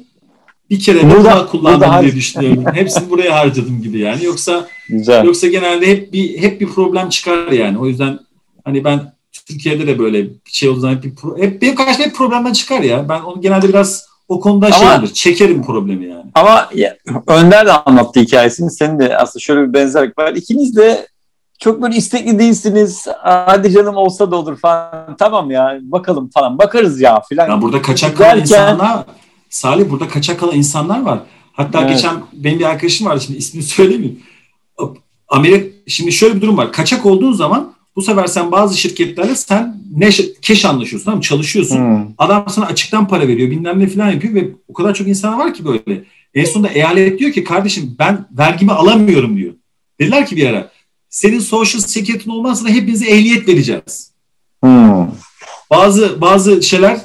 [0.71, 2.65] bir kere de Burada- kullandım burada diye düşünüyorum.
[2.75, 4.25] Hepsini buraya harcadım gibi yani.
[4.25, 5.25] Yoksa Güzel.
[5.25, 7.79] Yoksa genelde hep bir hep bir problem çıkar yani.
[7.79, 8.19] O yüzden
[8.65, 9.13] hani ben
[9.47, 12.53] Türkiye'de de böyle bir şey olduğu zaman hep, bir pro- hep benim karşıma hep problemden
[12.53, 13.09] çıkar ya.
[13.09, 15.15] Ben onu genelde biraz o konuda Ama- şeydir.
[15.15, 16.25] Çekerim problemi yani.
[16.35, 16.97] Ama ya,
[17.27, 18.71] Önder de anlattı hikayesini.
[18.71, 20.33] Senin de aslında şöyle bir benzerlik var.
[20.35, 21.07] İkiniz de
[21.59, 23.07] çok böyle istekli değilsiniz.
[23.23, 25.17] Hadi canım olsa da olur falan.
[25.19, 26.59] Tamam ya bakalım falan.
[26.59, 27.49] Bakarız ya falan.
[27.51, 29.05] Ya burada kaçak kalan insanlar
[29.51, 31.21] Salih burada kaçak kalan insanlar var.
[31.53, 31.91] Hatta Evet.
[31.91, 34.21] geçen benim bir arkadaşım vardı şimdi ismini söylemeyeyim.
[35.29, 36.73] Amerika şimdi şöyle bir durum var.
[36.73, 40.11] Kaçak olduğun zaman bu sefer sen bazı şirketlerle sen ne
[40.43, 41.21] keş anlaşıyorsun tamam?
[41.21, 41.77] Çalışıyorsun.
[41.77, 42.07] Hmm.
[42.19, 45.55] Adam sana açıktan para veriyor bilmem ne falan yapıyor ve o kadar çok insan var
[45.55, 46.05] ki böyle.
[46.35, 49.53] En sonunda eyalet diyor ki kardeşim ben vergimi alamıyorum diyor.
[50.01, 50.71] Dediler ki bir ara
[51.11, 54.13] senin social security'nin olmazsa da hepinize ehliyet vereceğiz.
[54.63, 55.07] Hmm.
[55.71, 57.01] Bazı bazı şeyler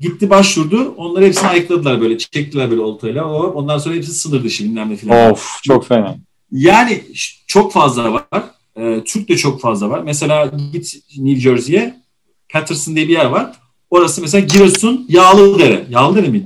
[0.00, 0.94] gitti başvurdu.
[0.96, 2.18] Onları hepsini ayıkladılar böyle.
[2.18, 3.22] Çektiler böyle oltayla.
[3.24, 5.30] Hop, Ondan sonra hepsi sınır dışı bilmem ne falan.
[5.30, 6.16] Of çok fena.
[6.52, 7.02] Yani
[7.46, 8.24] çok fazla var.
[8.76, 10.00] Ee, Türk de çok fazla var.
[10.04, 11.94] Mesela git New Jersey'ye
[12.48, 13.52] Patterson diye bir yer var.
[13.90, 15.86] Orası mesela Giresun Yağlıdere.
[15.90, 16.44] Yağlıdere miydi?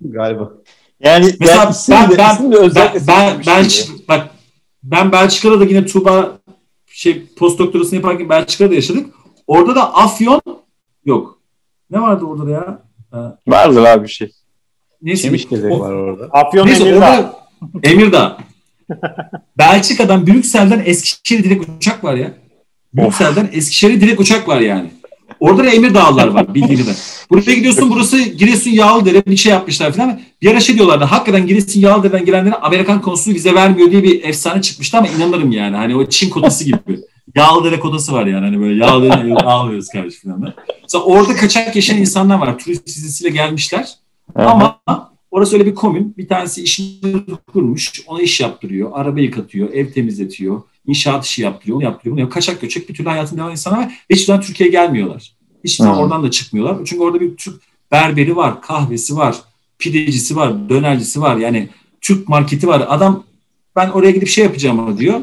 [0.00, 0.52] Galiba.
[1.00, 4.08] Yani Mesela yani ben, de- ben, ben, ben, Belç- gibi.
[4.08, 4.30] bak,
[4.82, 6.38] ben Belçika'da da yine Tuğba
[6.86, 9.06] şey post doktorasını yaparken Belçika'da yaşadık.
[9.46, 10.40] Orada da Afyon
[11.04, 11.37] yok.
[11.90, 12.82] Ne vardı orada da ya?
[13.10, 14.30] Ha, Vardır abi bir şey.
[15.02, 15.22] Neyse.
[15.22, 16.24] Çemiş O- var orada.
[16.32, 16.98] Afyon Neyse Emirdağ.
[17.06, 17.34] orada
[17.82, 18.38] Emirdağ.
[19.58, 22.32] Belçika'dan Brüksel'den Eskişehir'e direkt uçak var ya.
[22.94, 24.90] Brüksel'den Eskişehir'e direkt uçak var yani.
[25.40, 26.92] Orada da Emirdağlılar var bildiğinizde.
[27.30, 30.20] Buraya gidiyorsun burası Giresun Yağlıdere bir şey yapmışlar falan.
[30.42, 34.62] Bir ara şey diyorlardı hakikaten Giresun Yağlıdere'den gelenlere Amerikan konsulu vize vermiyor diye bir efsane
[34.62, 35.76] çıkmıştı ama inanırım yani.
[35.76, 36.78] Hani o Çin kotası gibi.
[37.38, 38.44] Yağlıdere kotası var yani.
[38.44, 40.54] Hani böyle Yağlıdere ağlıyoruz kardeşim falan.
[40.82, 42.58] Mesela orada kaçak yaşayan insanlar var.
[42.58, 43.94] Turist vizesiyle gelmişler.
[44.34, 44.80] Ama
[45.30, 46.14] orası öyle bir komün.
[46.18, 48.02] Bir tanesi işini kurmuş.
[48.06, 48.90] Ona iş yaptırıyor.
[48.94, 49.72] Araba yıkatıyor.
[49.72, 50.62] Ev temizletiyor.
[50.86, 51.76] inşaat işi yaptırıyor.
[51.76, 52.12] Onu yaptırıyor.
[52.12, 52.34] Bunu yapıyor.
[52.34, 53.86] Kaçak göçek bir türlü hayatını devam insanlar var.
[54.10, 55.32] Ve hiçbir zaman Türkiye'ye gelmiyorlar.
[55.64, 56.76] Hiçbir zaman oradan da çıkmıyorlar.
[56.84, 57.62] Çünkü orada bir Türk
[57.92, 58.62] berberi var.
[58.62, 59.36] Kahvesi var.
[59.78, 60.68] Pidecisi var.
[60.68, 61.36] Dönercisi var.
[61.36, 61.68] Yani
[62.00, 62.86] Türk marketi var.
[62.88, 63.24] Adam
[63.76, 65.20] ben oraya gidip şey yapacağım diyor.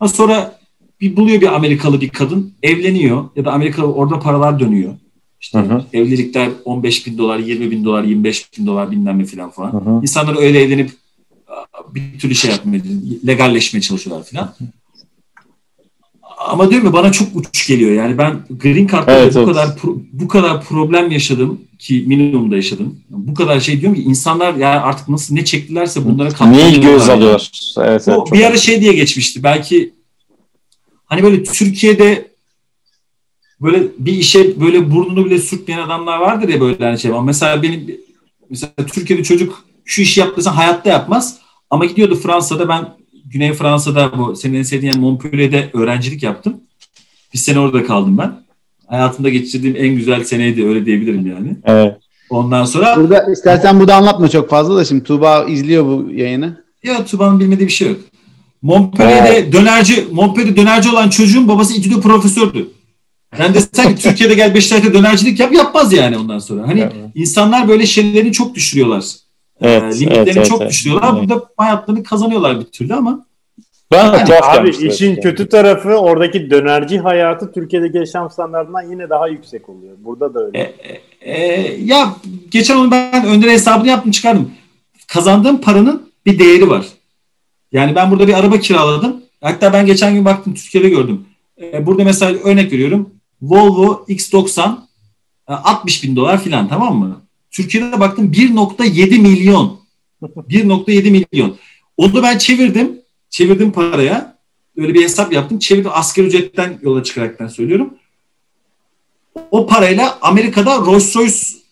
[0.00, 0.58] Ama sonra
[1.04, 2.52] bir buluyor bir Amerikalı bir kadın.
[2.62, 3.24] Evleniyor.
[3.36, 4.94] Ya da Amerikalı orada paralar dönüyor.
[5.40, 5.84] İşte Hı hı.
[5.92, 9.72] evlilikler 15 bin dolar, 20 bin dolar, 25 bin dolar bilmem ne falan falan.
[9.72, 10.00] Hı hı.
[10.02, 10.90] İnsanlar öyle evlenip
[11.94, 12.82] bir türlü şey yapmaya,
[13.26, 14.54] legalleşmeye çalışıyorlar falan.
[16.38, 17.92] Ama diyorum ya bana çok uç geliyor.
[17.92, 19.48] Yani ben Green Card'da Evet, bu evet.
[19.48, 19.68] kadar
[20.12, 23.00] bu kadar problem yaşadım ki minimumda yaşadım.
[23.10, 27.16] Bu kadar şey diyorum ki insanlar yani artık nasıl ne çektilerse bunlara Neyi göz katlanıyorlar
[27.16, 27.50] alıyorlar?
[27.78, 29.42] Evet, evet, bir ara şey diye geçmişti.
[29.42, 29.93] Belki
[31.06, 32.30] hani böyle Türkiye'de
[33.60, 37.10] böyle bir işe böyle burnunu bile sürtmeyen adamlar vardır ya böyle hani şey.
[37.10, 37.96] Ama Mesela benim
[38.50, 41.38] mesela Türkiye'de çocuk şu işi yaptıysa hayatta yapmaz.
[41.70, 42.88] Ama gidiyordu Fransa'da ben
[43.24, 46.60] Güney Fransa'da bu senin en sevdiğin Montpellier'de öğrencilik yaptım.
[47.34, 48.44] Bir sene orada kaldım ben.
[48.86, 51.56] Hayatımda geçirdiğim en güzel seneydi öyle diyebilirim yani.
[51.64, 51.96] Evet.
[52.30, 56.64] Ondan sonra Burada istersen burada anlatma çok fazla da şimdi Tuğba izliyor bu yayını.
[56.82, 58.00] Ya Tuba'nın bilmediği bir şey yok.
[58.64, 62.68] Montpellier'de dönerci, Montpellier'de dönerci olan çocuğun babası İTÜ'de profesördü.
[63.38, 66.68] Yani desen ki Türkiye'de gel Beşiktaş'ta dönercilik yap yapmaz yani ondan sonra.
[66.68, 66.92] Hani Evet.
[67.14, 69.04] insanlar böyle şeylerini çok düşürüyorlar.
[69.60, 70.70] Evet, Ee, limitlerini evet, evet, çok evet.
[70.70, 71.10] düşürüyorlar.
[71.12, 71.30] Evet.
[71.30, 73.26] Burada hayatlarını kazanıyorlar bir türlü ama
[73.92, 75.22] da Yani tuhaf Abi işin Evet.
[75.22, 79.96] kötü tarafı oradaki dönerci hayatı Türkiye'deki yaşam standartından yine daha yüksek oluyor.
[79.98, 80.58] Burada da öyle.
[80.58, 82.14] e, e, ya
[82.50, 84.50] geçen onu ben önden hesabını yaptım çıkardım.
[85.08, 86.86] Kazandığım paranın bir değeri var.
[87.74, 89.22] Yani ben burada bir araba kiraladım.
[89.40, 91.26] Hatta ben geçen gün baktım Türkiye'de gördüm.
[91.62, 93.10] E, burada mesela örnek veriyorum.
[93.42, 94.76] Volvo X90
[95.48, 97.20] e, 60 bin dolar filan tamam mı?
[97.50, 99.80] Türkiye'de de baktım 1.7 milyon.
[100.22, 101.56] 1.7 milyon.
[101.96, 103.00] Onu ben çevirdim.
[103.30, 104.36] Çevirdim paraya.
[104.76, 105.58] Öyle bir hesap yaptım.
[105.58, 107.94] Çevirdim asgari ücretten yola çıkaraktan söylüyorum.
[109.50, 111.63] O parayla Amerika'da Rolls Royce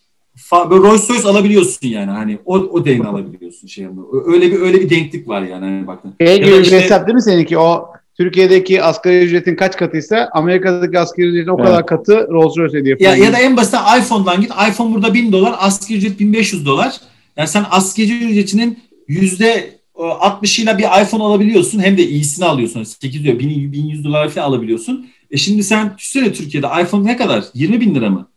[0.70, 3.87] böyle Rolls Royce alabiliyorsun yani hani o o değerini alabiliyorsun şey
[4.26, 6.14] öyle bir öyle bir denklik var yani hani baktın.
[6.20, 7.59] Şey gibi bir işte- hesap değil mi seninki?
[7.59, 11.87] O Türkiye'deki asgari ücretin kaç katıysa Amerika'daki asgari ücretin o kadar Evet.
[11.87, 14.51] katı Rolls Royce hediye Ya, ya da en basit iPhone'dan git.
[14.70, 17.01] iPhone burada 1000 dolar, asgari ücret 1500 dolar.
[17.37, 18.78] Yani sen asgari ücretinin
[19.09, 21.80] yüzde 60'ıyla bir iPhone alabiliyorsun.
[21.80, 22.83] Hem de iyisini alıyorsun.
[22.83, 25.07] 8 diyor 1000, 1100 dolar falan alabiliyorsun.
[25.30, 27.45] E şimdi sen düşünsene Türkiye'de iPhone ne kadar?
[27.55, 28.28] 20 bin lira mı?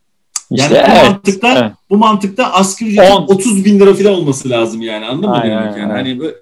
[0.51, 1.71] Yani İşte bu evet, mantıkta evet.
[1.89, 3.21] bu mantıkta asgari ücretin On.
[3.27, 5.05] 30 bin lira falan olması lazım yani.
[5.05, 5.35] Anladın mı?
[5.35, 5.83] Aynen, demek yani?
[5.93, 5.95] aynen.
[5.95, 6.35] Hani böyle-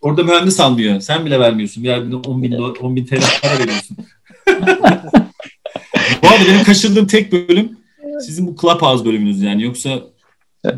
[0.00, 1.00] orada mühendis almıyor.
[1.00, 1.82] Sen bile vermiyorsun.
[1.84, 3.96] Bir yerde 10 bin, dolar- 10 bin TL para veriyorsun.
[6.22, 7.78] bu arada benim kaçırdığım tek bölüm
[8.26, 9.62] sizin bu Clubhouse bölümünüz yani.
[9.62, 9.90] Yoksa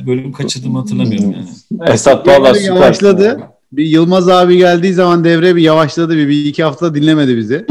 [0.06, 1.48] bölüm kaçırdığımı hatırlamıyorum yani.
[1.92, 2.66] Esat valla süper.
[2.74, 3.40] yavaşladı.
[3.72, 6.16] Bir Yılmaz abi geldiği zaman devre bir yavaşladı.
[6.16, 7.66] Bir, bir iki hafta dinlemedi bizi.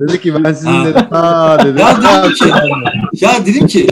[0.00, 0.98] dedi ki ben sizin dedi.
[1.10, 1.80] Ha dedi.
[1.80, 3.86] Ya Ha, dedim ki, ya dedim ki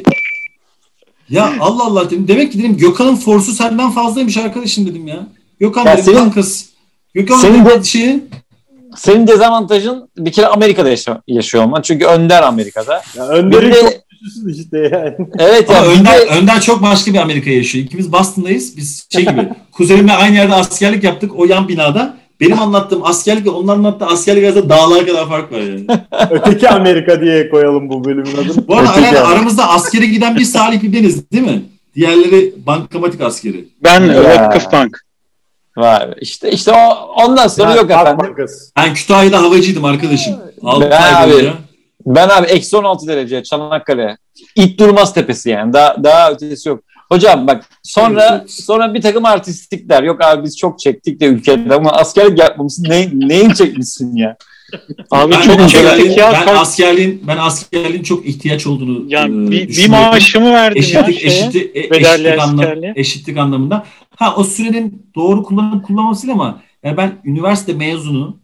[1.32, 2.28] ya Allah Allah dedim.
[2.28, 5.26] Demek ki dedim Gökhan'ın forsu senden fazlaymış arkadaşım dedim ya.
[5.60, 6.64] Gökhan Ya dedim senin- kankası.
[7.14, 8.24] Gökhan senin dedim de- şeyi
[8.96, 11.82] Senin dezavantajın bir kere Amerika'da yaşa- yaşıyor olman.
[11.82, 13.02] Çünkü Önder Amerika'da.
[13.16, 15.28] Ya Önder'in de- çok güçlüsün işte yani.
[15.38, 17.84] Evet ya bir Önder, de- Önder çok başka bir Amerika yaşıyor.
[17.84, 18.76] İkimiz Boston'dayız.
[18.76, 22.14] Biz şey gibi kuzenimle aynı yerde askerlik yaptık o yan binada.
[22.40, 25.86] Benim anlattığım askerlik onun anlattığı askerlik arasında dağlar kadar fark var yani.
[26.30, 28.68] Öteki Amerika diye koyalım bu bölümün adını.
[28.68, 29.24] Bu arada Amerika.
[29.26, 31.62] aramızda askere giden bir Salih bir Deniz değil mi?
[31.94, 33.68] Diğerleri bankamatik askeri.
[33.84, 34.24] Ben Ya.
[34.46, 34.98] vakıf bank.
[35.76, 36.14] Var.
[36.20, 38.18] İşte işte o ondan sonra Ha, yok efendim.
[38.18, 38.72] Bankası.
[38.76, 40.34] Ben Kütahya'da havacıydım arkadaşım.
[40.64, 41.52] 6 Ben abi- boyunca.
[42.06, 44.16] Ben abi eksi 16 derece Çanakkale.
[44.56, 45.72] İt durmaz tepesi yani.
[45.72, 46.80] Daha, daha ötesi yok.
[47.12, 50.02] Hocam bak sonra sonra bir takım artistlikler.
[50.02, 52.84] Yok abi biz çok çektik de ülkede ama askerlik yapmamışsın.
[52.88, 54.36] Ne, neyin çekmişsin ya?
[55.10, 56.44] Abi Ben çok askerliğin- çektik ya.
[56.46, 61.20] Ben askerliğin, ben askerliğin çok ihtiyaç olduğunu yani e, bir, bir maaşımı verdim ya eşitlik,
[61.20, 61.26] şeye.
[61.26, 63.84] eşitlik, e- bedelli eşitlik, eşitlik anlamında.
[64.16, 68.40] Ha o sürenin doğru kullanıp kullanmasıyla ama yani ben üniversite mezunu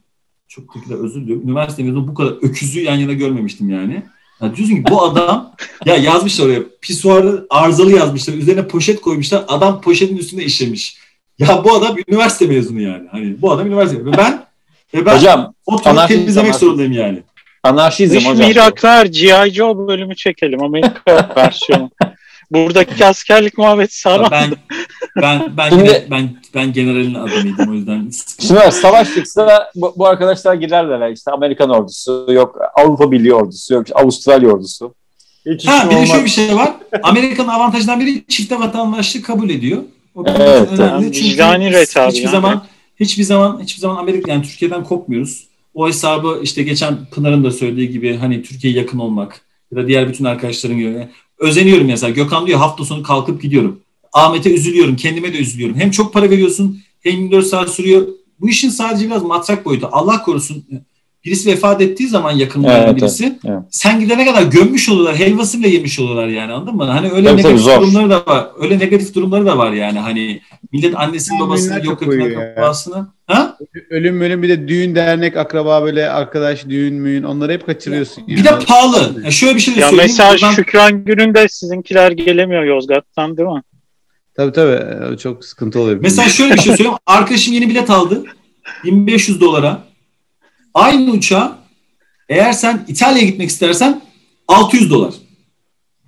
[0.49, 1.49] çok kötü özür diliyorum.
[1.49, 4.03] Üniversite mezunu bu kadar öküzü yan yana görmemiştim yani.
[4.43, 5.53] Ya diyorsun ki bu adam
[5.85, 8.35] ya yazmışlar oraya pisuarı arızalı yazmışlar.
[8.35, 9.45] Üzerine poşet koymuşlar.
[9.49, 10.97] Adam poşetin üstünde işlemiş.
[11.39, 13.09] Ya bu adam üniversite mezunu yani.
[13.11, 14.45] Hani bu adam üniversite ve ben
[14.95, 17.23] ve ben Hocam o temizlemek zorundayım yani.
[17.63, 18.49] anarşizm Dış hocam.
[18.49, 19.51] mihraklar G.I.
[19.51, 20.63] Joe bölümü çekelim.
[20.63, 21.91] Amerika versiyonu.
[22.51, 24.31] Buradaki askerlik muhabbeti sağlam.
[24.31, 24.51] Ben
[25.23, 28.11] ben ben Şimdi- ben ben generalin adamıydım o yüzden.
[28.41, 33.75] Şimdi bak, savaş çıksa bu, bu arkadaşlar girerler işte Amerikan ordusu, yok Avrupa Birliği ordusu,
[33.75, 34.95] yok Avustralya ordusu.
[35.47, 36.09] Hiç Ha bir de olmaz.
[36.11, 36.73] şöyle bir şey var.
[37.03, 39.83] Amerika'nın avantajından biri çifte vatandaşlık kabul ediyor.
[40.15, 40.83] O Evet, önemli.
[40.83, 42.29] yani Çünkü hiçbir yani.
[42.31, 42.67] zaman
[43.01, 45.49] hiçbir zaman hiçbir zaman Amerika yani Türkiye'den kopmuyoruz.
[45.75, 49.41] O hesabı işte geçen Pınar'ın da söylediği gibi hani Türkiye'ye yakın olmak
[49.73, 51.09] ya da diğer bütün arkadaşların gibi.
[51.39, 52.11] Özeniyorum mesela.
[52.11, 53.81] Gökhan diyor hafta sonu kalkıp gidiyorum.
[54.13, 54.97] Ahmet'e üzülüyorum.
[54.97, 55.77] Kendime de üzülüyorum.
[55.77, 58.09] Hem çok para veriyorsun hem 24 saat sürüyor.
[58.41, 59.89] Bu işin sadece biraz matrak boyutu.
[59.93, 60.65] Allah korusun
[61.25, 63.59] birisi vefat ettiği zaman yakınlarından Evet, birisi evet.
[63.71, 65.17] sen gidene kadar gömmüş oluyorlar.
[65.17, 66.85] Helvası bile yemiş oluyorlar yani anladın mı?
[66.85, 67.81] Hani öyle Tabii, tabii, negatif zor.
[67.83, 68.47] durumları da var.
[68.61, 70.41] Öyle negatif durumları da var yani hani
[70.73, 72.55] millet annesini Yani babasını yok ya.
[72.55, 73.07] kafasını.
[73.27, 73.57] Ha?
[73.91, 78.27] Ölüm ölüm bir de düğün dernek akraba böyle arkadaş düğün müğün onları hep kaçırıyorsun.
[78.27, 79.23] Bir de pahalı.
[79.25, 80.11] Ya şöyle bir şey de Ya söyleyeyim.
[80.11, 83.63] mesela Buradan- Şükran gününde sizinkiler gelemiyor Yozgat'tan değil mi?
[84.35, 85.99] Tabii tabii çok sıkıntı oluyor.
[86.03, 86.99] Mesela şöyle bir şey söyleyeyim.
[87.07, 88.25] Arkadaşım yeni bilet aldı.
[88.85, 89.88] 1500 dolara.
[90.79, 91.59] Aynı uçağa
[92.29, 94.01] eğer sen İtalya'ya gitmek istersen
[94.49, 95.15] 600 dolar.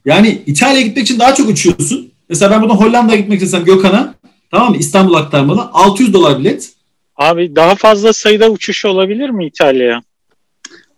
[0.04, 2.12] Yani İtalya'ya gitmek için daha çok uçuyorsun.
[2.28, 4.14] Mesela ben buradan Hollanda'ya gitmek istesem Gökhan'a
[4.50, 4.76] tamam mı?
[4.76, 6.72] İstanbul aktarmalı 600 dolar bilet.
[7.16, 10.02] Abi daha fazla sayıda uçuş olabilir mi İtalya'ya?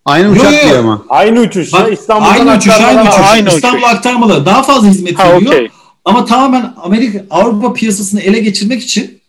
[0.05, 0.65] Aynı uçak yo, yo.
[0.69, 1.05] diyor ama.
[1.09, 1.73] Aynı uçuş.
[1.73, 3.15] Bak, İstanbul'dan aynı uçuş, aynı uçuş.
[3.31, 3.55] aynı uçuş.
[3.57, 5.53] İstanbul aktarmalı daha fazla hizmet Ha veriyor.
[5.53, 5.69] okey.
[6.05, 9.22] Ama tamamen Amerika Avrupa piyasasını ele geçirmek için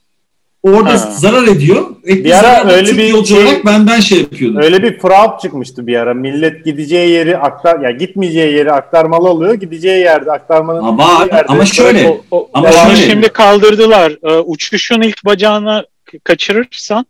[0.64, 0.98] orada Ha.
[0.98, 1.86] zarar ediyor.
[2.04, 4.60] Ettiği Bir ara öyle Türk bir yolcu şey- olarak benden şey yapıyordu.
[4.64, 6.14] Öyle bir fraud çıkmıştı bir ara.
[6.14, 9.54] Millet gideceği yeri aktar ya gitmeyeceği yeri aktarmalı oluyor.
[9.54, 14.18] Gideceği yerde aktarmanın Ama, yerde ama şöyle o- o- ama şöyle- şimdi kaldırdılar.
[14.24, 15.86] Ee, uçuşun ilk bacağını
[16.24, 17.06] kaçırırsan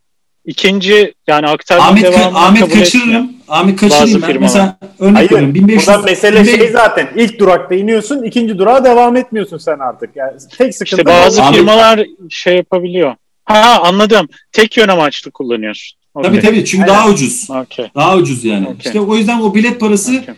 [0.46, 3.08] ikinci yani aktarma Ahmet, ka- devamını Ahmet kabul kaçırırım.
[3.10, 3.24] etmiyor.
[3.48, 4.28] Ahmet kaçırayım Bazı ben.
[4.28, 4.42] firmalar.
[4.42, 5.54] Mesela örnek Hayır, veriyorum.
[5.56, 10.10] 1500, Burada mesele 1500 şey zaten ilk durakta iniyorsun, ikinci durağa devam etmiyorsun sen artık.
[10.16, 11.46] Yani tek sıkıntı İşte bazı bu.
[11.46, 13.16] Ahmet- firmalar şey yapabiliyor.
[13.46, 14.28] Ha anladım.
[14.52, 16.00] Tek yön amaçlı kullanıyorsun.
[16.14, 16.42] Tabii Okey.
[16.42, 16.96] tabii çünkü Aynen.
[16.96, 17.48] daha ucuz.
[17.50, 17.86] Okey.
[17.96, 18.66] Daha ucuz yani.
[18.68, 18.78] Okey.
[18.86, 20.36] İşte o yüzden o bilet parası okey.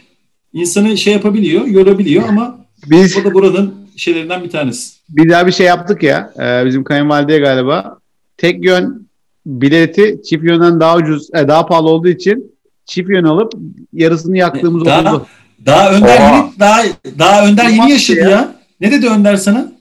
[0.54, 2.58] insanı şey yapabiliyor, yorabiliyor ama
[2.90, 4.94] Biz o da buranın şeylerinden bir tanesi.
[5.10, 6.34] bir daha bir şey yaptık ya.
[6.40, 8.00] e, bizim kayınvalideye galiba.
[8.38, 9.08] Tek yön
[9.46, 12.52] bileti çift yönden daha ucuz, e, daha pahalı olduğu için
[12.86, 13.54] çift yön alıp
[13.94, 15.26] yarısını yaktığımız Daha- oldu.
[15.66, 16.36] Daha Önder Oha.
[16.38, 16.84] yeni, daha,
[17.20, 18.30] daha Önder yeni yaşadı ya.
[18.30, 18.56] ya.
[18.82, 19.72] Ne dedi Önder sana?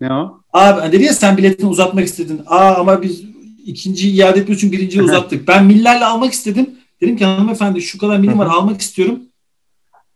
[0.00, 0.37] Ne o?
[0.52, 2.40] Abi dedi ya sen biletini uzatmak istedin.
[2.46, 3.22] Aa ama biz
[3.66, 5.48] ikinciyi iade etmek için birinciyi uzattık.
[5.48, 6.70] Ben millerle almak istedim.
[7.00, 9.20] Dedim ki hanımefendi şu kadar milim var almak istiyorum.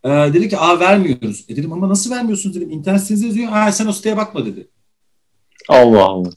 [0.05, 1.45] Ee, dedi ki aa vermiyoruz.
[1.49, 2.71] E dedim ama nasıl vermiyorsunuz dedim.
[2.71, 3.53] İnternet sitenize yazıyor.
[3.53, 4.69] Aa sen o siteye bakma dedi.
[5.69, 6.31] Allah Allah.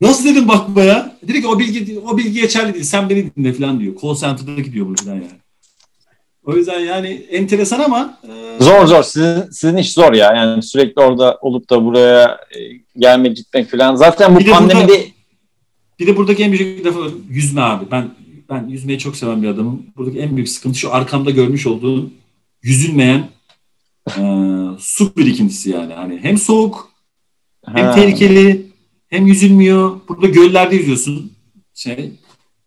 [0.00, 1.18] Nasıl dedim bakmaya?
[1.22, 2.84] Dedi ki o bilgi o bilgi geçerli değil.
[2.84, 3.94] Sen beni dinle falan diyor.
[4.02, 5.45] Call center'daki diyor bu falan yani.
[6.46, 8.18] O yüzden yani enteresan ama
[8.58, 9.02] e, Zor zor.
[9.02, 10.32] Sizin, sizin iş zor ya.
[10.36, 12.24] Yani sürekli orada olup da buraya
[12.56, 12.58] e,
[12.96, 13.94] gelmek gitmek falan.
[13.96, 15.02] Zaten bu Bir de pandemide burada-
[15.98, 17.84] bir de buradaki en büyük lafı yüzme abi.
[17.90, 18.10] Ben
[18.50, 19.82] ben yüzmeyi çok seven bir adamım.
[19.96, 22.14] Buradaki en büyük sıkıntı şu arkamda görmüş olduğun
[22.62, 23.28] yüzülmeyen
[24.08, 24.20] e,
[24.78, 25.94] su birikintisi yani.
[25.94, 26.90] Hani hem soğuk
[27.74, 27.94] hem Ha.
[27.94, 28.66] tehlikeli
[29.08, 30.00] hem yüzülmüyor.
[30.08, 31.32] Burada göllerde yüzüyorsun.
[31.74, 32.12] Şey,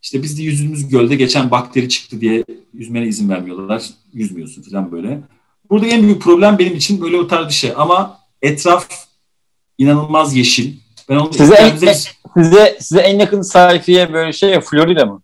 [0.01, 2.43] işte biz de yüzümüz gölde geçen bakteri çıktı diye
[2.73, 3.83] yüzmene izin vermiyorlar.
[4.13, 5.19] Yüzmüyorsun falan böyle.
[5.69, 7.71] Burada en büyük problem benim için böyle o tarz bir şey.
[7.75, 8.87] Ama etraf
[9.77, 10.73] inanılmaz yeşil.
[11.09, 11.93] Ben onu Size en- Bize-
[12.37, 15.21] size size en yakın sayfiye böyle şey Florida mı?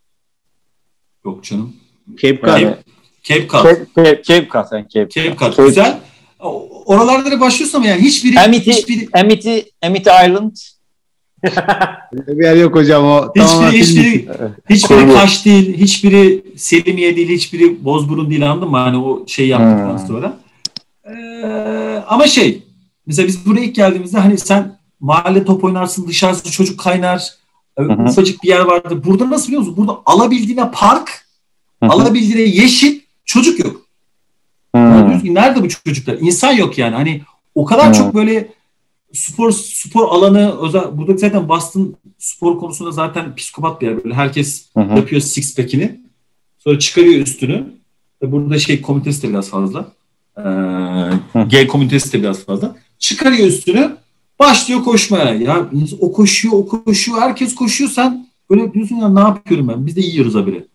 [1.26, 1.76] Yok canım.
[2.22, 2.48] Cape Cod.
[2.48, 2.76] Yani,
[3.24, 3.64] Cape Cod.
[3.64, 4.66] Cape, Cape, Cape Cod.
[4.72, 6.00] Yani Cape, Cape Cod Cape- güzel.
[6.86, 10.56] Oralarda da başlıyorsun ama yani hiçbiri, Amity, hiçbiri Amity, Amity Island.
[11.44, 13.32] Öyle bir yer yok hocam o.
[13.36, 14.28] Hiçbiri, hiçbiri,
[14.70, 18.78] hiçbiri Kaş değil, hiçbiri Selimiye değil, hiçbiri Bozburun değil anladın mı?
[18.78, 20.07] Hani o şey yaptıktan Hmm.
[20.07, 20.38] sonra.
[21.10, 22.64] Ee, ama şey,
[23.07, 27.30] mesela biz buraya ilk geldiğimizde hani sen mahalle top oynarsın, dışarısı çocuk kaynar,
[27.78, 27.84] hı.
[28.10, 29.02] ufacık bir yer vardı.
[29.06, 29.78] Burada nasıl biliyor musun?
[29.78, 31.26] Burada alabildiğine park,
[31.84, 31.91] Hı hı.
[31.91, 33.82] alabildiğine yeşil, çocuk yok.
[35.14, 36.18] Düzgün, Nerede bu çocuklar?
[36.22, 36.95] İnsan yok yani.
[36.95, 37.22] Hani
[37.56, 37.94] o kadar Hmm.
[37.94, 38.48] çok böyle
[39.16, 44.04] spor spor alanı özel burada zaten Boston spor konusunda zaten psikopat bir yer.
[44.04, 44.98] Böyle herkes Hı hı.
[44.98, 46.00] yapıyor six pack'ini.
[46.58, 47.64] Sonra çıkarıyor üstünü.
[48.22, 49.92] Ve burada şey komitesi de biraz fazla.
[50.38, 50.42] Ee,
[51.52, 52.76] gay komitesi de biraz fazla.
[53.00, 53.98] Çıkarıyor üstünü.
[54.40, 55.34] Başlıyor koşmaya.
[55.34, 55.70] Ya
[56.00, 57.22] o koşuyor, o koşuyor.
[57.22, 57.90] Herkes koşuyor.
[57.90, 59.86] Sen böyle diyorsun ya ne yapıyorum ben?
[59.86, 60.66] Biz de yiyoruz haberi.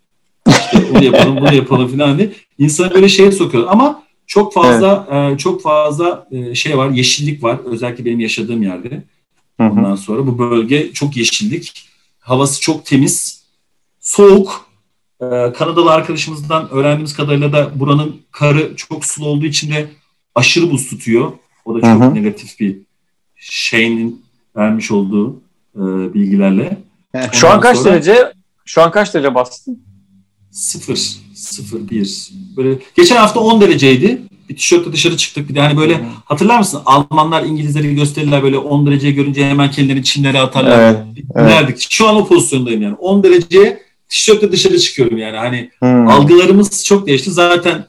[0.49, 2.33] İşte onu yapalım, bunu yapalım falan diye.
[2.59, 3.67] İnsanı böyle şeye sokuyor.
[3.69, 7.59] Ama çok fazla e, çok fazla e, şey var, yeşillik var.
[7.65, 9.03] Özellikle benim yaşadığım yerde.
[9.61, 9.71] Hı hı.
[9.71, 11.89] Ondan sonra bu bölge çok yeşillik.
[12.21, 13.43] Havası çok temiz.
[14.01, 14.67] Soğuk.
[15.23, 15.27] Ee,
[15.57, 19.89] Kanadalı arkadaşımızdan öğrendiğimiz kadarıyla da buranın karı çok sulu olduğu için de
[20.35, 21.33] aşırı buz tutuyor.
[21.65, 22.15] O da çok Hı hı.
[22.15, 22.77] negatif bir
[23.37, 24.25] şeyin
[24.57, 25.41] vermiş olduğu
[25.77, 25.81] e,
[26.15, 26.79] bilgilerle.
[27.33, 28.33] Şu an Ondan kaç sonra- derece?
[28.65, 29.83] Şu an kaç derece bastın?
[30.51, 32.31] Sıfır, sıfır, bir.
[32.57, 34.23] Böyle geçen hafta 10 dereceydi.
[34.49, 35.49] Bir tişörtle dışarı çıktık.
[35.49, 36.81] Bir de hani böyle hatırlar mısın?
[36.87, 40.79] Almanlar İngilizleri gösterirler böyle 10 derece görünce hemen kendilerini çimlere atarlar.
[40.81, 40.99] Evet,
[41.35, 41.49] evet.
[41.49, 41.87] Nerdik?
[41.91, 42.95] Şu an o pozisyondayım yani.
[42.95, 45.37] 10 dereceye tişörtle dışarı çıkıyorum yani.
[45.37, 46.09] Hani Hmm.
[46.09, 47.31] algılarımız çok değişti.
[47.31, 47.87] Zaten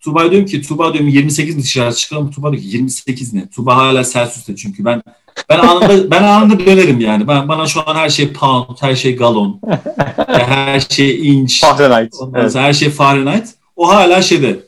[0.00, 2.30] Tuba diyorum ki Tuba diyorum 28 mi dışarı çıkalım?
[2.30, 3.48] Tuba diyor ki 28 ne?
[3.48, 5.02] Tuba hala Celsius'ta çünkü ben
[5.48, 7.28] ben anında ben anında dönerim yani.
[7.28, 9.60] Ben bana şu an her şey pound, her şey galon,
[10.26, 11.60] her şey inç.
[11.60, 12.14] Fahrenheit.
[12.20, 12.54] Ondan Evet.
[12.54, 13.48] her şey Fahrenheit.
[13.76, 14.60] O hala şeyde.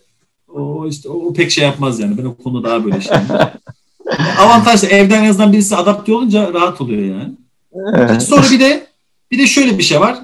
[0.49, 2.19] O işte o pek şey yapmaz yani.
[2.19, 3.17] Ben o konuda daha böyle şey.
[4.39, 7.33] Avantaj evden en azından birisi adapte olunca rahat oluyor yani.
[7.95, 8.23] Evet.
[8.23, 8.87] Sonra bir de
[9.31, 10.19] bir de şöyle bir şey var.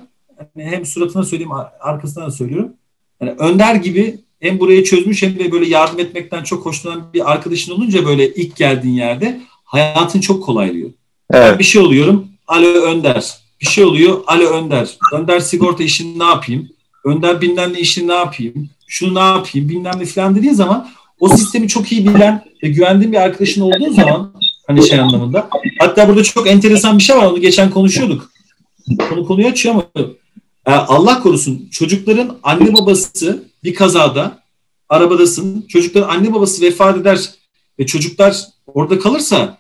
[0.57, 2.73] Yani hem suratına söyleyeyim ar- arkasından da söylüyorum.
[3.21, 7.73] Yani Önder gibi hem burayı çözmüş hem de böyle yardım etmekten çok hoşlanan bir arkadaşın
[7.73, 10.91] olunca böyle ilk geldiğin yerde hayatın çok kolaylıyor.
[11.33, 11.59] Evet.
[11.59, 12.29] Bir şey oluyorum.
[12.47, 13.35] Alo Önder.
[13.61, 14.21] Bir şey oluyor.
[14.27, 14.99] Alo Önder.
[15.13, 16.69] Önder sigorta işini ne yapayım?
[17.05, 18.71] Önder bilmem ne işini ne yapayım?
[18.87, 19.69] Şunu ne yapayım?
[19.69, 20.89] Bilmem ne falan dediğin zaman
[21.21, 24.35] o sistemi çok iyi bilen ve güvendiğin bir arkadaşın olduğu zaman
[24.67, 25.49] hani şey anlamında.
[25.79, 27.27] Hatta burada çok enteresan bir şey var.
[27.27, 28.31] Onu geçen konuşuyorduk.
[29.09, 29.85] Konu konuyu açıyor ama
[30.67, 34.39] e, Allah korusun çocukların anne babası bir kazada
[34.89, 35.67] arabadasın.
[35.69, 37.31] Çocukların anne babası vefat eder
[37.79, 39.59] ve çocuklar orada kalırsa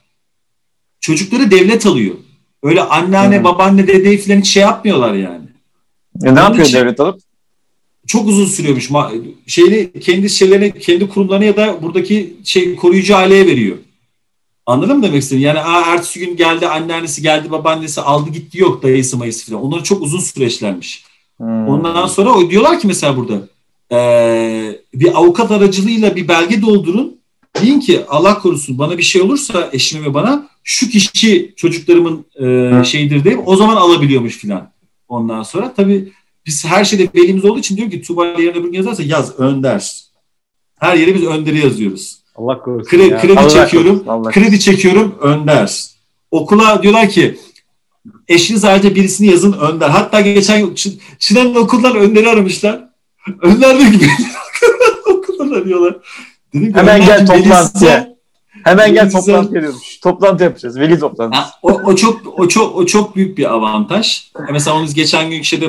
[1.01, 2.15] çocukları devlet alıyor.
[2.63, 3.45] Öyle anneanne, Hı.
[3.45, 5.45] babaanne, dedeyi falan hiç şey yapmıyorlar yani.
[6.25, 7.21] E, ne yapıyor için- devlet alıp?
[8.07, 8.91] Çok uzun sürüyormuş.
[9.47, 13.77] Şeyini, kendi şeylerini, kendi kurumlarına ya da buradaki şey koruyucu aileye veriyor.
[14.67, 15.47] Anladın mı demek istediğim?
[15.49, 19.63] Yani aa, ertesi gün geldi anneannesi geldi babaannesi aldı gitti yok dayısı mayısı falan.
[19.63, 21.05] Onlar çok uzun süreçlermiş.
[21.37, 21.69] Hmm.
[21.69, 23.49] Ondan sonra o diyorlar ki mesela burada
[23.91, 27.17] eee, bir avukat aracılığıyla bir belge doldurun.
[27.63, 32.85] Deyin ki Allah korusun bana bir şey olursa eşime ve bana şu kişi çocuklarımın Hı.
[32.85, 34.71] şeyidir deyip o zaman alabiliyormuş filan.
[35.09, 36.13] Ondan sonra tabii
[36.47, 40.05] biz her şeyde belimiz olduğu için diyor ki Tuğba yerine gün yazarsa yaz Önder.
[40.79, 42.19] Her yere biz Önder'i yazıyoruz.
[42.37, 43.21] Allah korusun Kredi, ya.
[43.21, 43.91] kredi Allah çekiyorum.
[43.91, 45.85] korusun, Allah Kredi çekiyorum Önder.
[46.31, 47.39] Okula diyorlar ki
[48.29, 49.89] eşiniz ayrıca birisini yazın Önder.
[49.89, 52.89] Hatta geçen yıl Çin- Çin'den okuldan Önder'i aramışlar.
[53.43, 54.07] Önder diyor ki
[55.11, 55.97] okuldan arıyorlar.
[56.55, 58.15] Dedim ki, Hemen gel toplantıya.
[58.65, 60.01] Hemen gel toplantı ediyormuş.
[60.01, 60.81] Toplantı yapacağız.
[60.81, 61.43] Veli toplantısı.
[61.43, 64.31] Ha, o, o çok o çok o çok büyük bir avantaj.
[64.49, 65.67] E Mesela onu biz geçen gün şeyde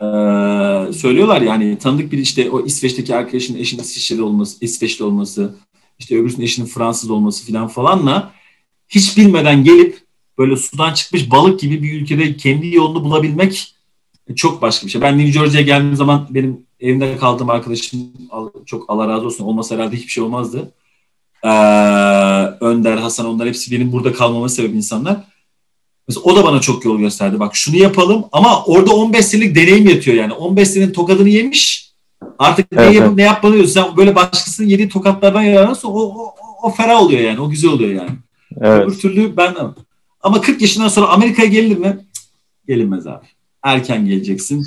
[0.00, 0.06] e,
[0.92, 5.54] söylüyorlar ya hani tanıdık bir işte o İsveç'teki arkadaşın eşinin İsviçreli olması, İsveçli olması,
[5.98, 8.30] işte öbürsünün eşinin Fransız olması filan falanla
[8.88, 9.98] hiç bilmeden gelip
[10.38, 13.74] böyle sudan çıkmış balık gibi bir ülkede kendi yolunu bulabilmek
[14.36, 15.00] çok başka bir şey.
[15.00, 18.00] Ben New Jersey'ye geldiğim zaman benim evimde kaldığım arkadaşım
[18.66, 20.72] çok Allah razı olsun olmasa herhalde hiçbir şey olmazdı.
[21.44, 21.48] Ee,
[22.60, 25.16] Önder, Hasan onlar hepsi benim burada kalmama sebep insanlar.
[26.08, 27.40] Mesela o da bana çok yol gösterdi.
[27.40, 30.32] Bak şunu yapalım ama orada 15 senelik deneyim yatıyor yani.
[30.32, 31.92] 15 senenin tokadını yemiş.
[32.38, 33.16] Artık Evet, ne, yapıp evet.
[33.16, 33.72] ne yapmalı diyorsun.
[33.72, 37.40] Sen böyle başkasının yediği tokatlardan yararlanırsa o, o, o, o ferah oluyor yani.
[37.40, 38.10] O güzel oluyor yani.
[38.60, 38.86] Evet.
[38.86, 39.54] Öbür türlü ben
[40.22, 41.98] ama 40 yaşından sonra Amerika'ya gelir mi?
[42.12, 42.22] Cık,
[42.68, 43.26] Gelinmez abi.
[43.62, 44.66] Erken geleceksin.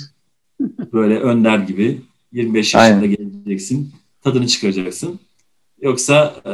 [0.93, 2.01] Böyle önder gibi
[2.31, 3.09] 25 yaşında Aynen.
[3.15, 3.93] geleceksin.
[4.23, 5.19] Tadını çıkaracaksın.
[5.81, 6.51] Yoksa e,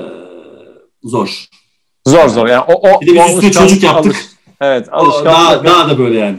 [1.03, 1.45] zor.
[2.07, 2.47] Zor zor.
[2.47, 4.11] Yani o, o, Bir de biz üstüne çocuk yaptık.
[4.15, 4.25] alış-
[4.61, 5.25] evet alışkanlık.
[5.25, 6.37] daha, daha da böyle yani.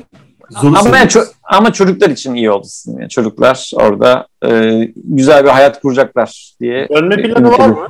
[0.50, 2.98] Zoru ama, yani ço- ama çocuklar için iyi oldu sizin.
[2.98, 6.88] Yani çocuklar orada e, güzel bir hayat kuracaklar diye.
[6.94, 7.88] Dönme planı var mı?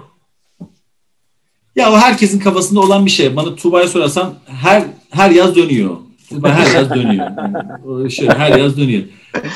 [1.77, 3.36] Ya o herkesin kafasında olan bir şey.
[3.36, 5.97] Bana Tuğba'ya sorarsan her her yaz dönüyor.
[6.28, 7.27] Tuğba her yaz dönüyor.
[7.36, 9.03] Yani o şey, her yaz dönüyor.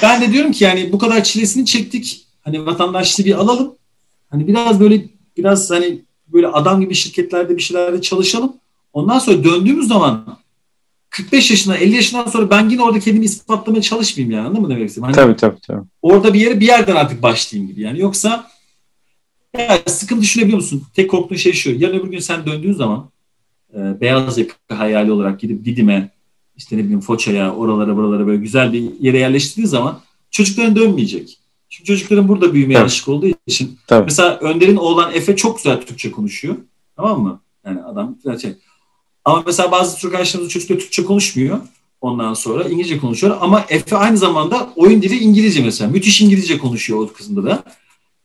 [0.02, 2.26] Ben de diyorum ki yani bu kadar çilesini çektik.
[2.42, 3.74] Hani vatandaşlığı bir alalım.
[4.30, 5.04] Hani biraz böyle
[5.36, 8.52] biraz hani böyle adam gibi şirketlerde bir şeylerde çalışalım.
[8.92, 10.38] Ondan sonra döndüğümüz zaman
[11.10, 14.88] 45 yaşına 50 yaşından sonra ben yine orada kendimi ispatlamaya çalışmayayım yani anladın mı demek
[14.88, 15.14] istiyorum?
[15.14, 15.86] Hani Tabii tabii tabii.
[16.02, 18.46] orada bir yere bir yerden artık başlayayım gibi yani yoksa
[19.58, 20.82] ya sıkıntı düşünebiliyor musun?
[20.94, 21.70] Tek korktuğun şey şu.
[21.70, 23.10] Yarın öbür gün sen döndüğün zaman
[23.74, 26.10] e, beyaz yaka hayali olarak gidip Didim'e
[26.56, 30.00] işte ne bileyim Foça'ya oralara buralara böyle güzel bir yere yerleştirdiğin zaman
[30.30, 31.38] çocukların dönmeyecek.
[31.68, 32.82] Çünkü çocukların burada büyümeye Tabii.
[32.82, 33.78] alışık olduğu için.
[33.86, 34.04] Tabii.
[34.04, 36.56] Mesela Önder'in oğlan Efe çok güzel Türkçe konuşuyor.
[36.96, 37.40] Tamam mı?
[37.66, 38.52] Yani adam şey.
[39.24, 41.58] Ama mesela bazı Türk arkadaşlarımız çocuklar Türkçe konuşmuyor.
[42.00, 43.36] Ondan sonra İngilizce konuşuyor.
[43.40, 45.90] Ama Efe aynı zamanda oyun dili İngilizce mesela.
[45.90, 47.64] Müthiş İngilizce konuşuyor o kızında da.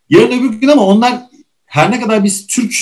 [0.09, 1.21] Yarın öbür gün ama onlar
[1.65, 2.73] her ne kadar biz Türk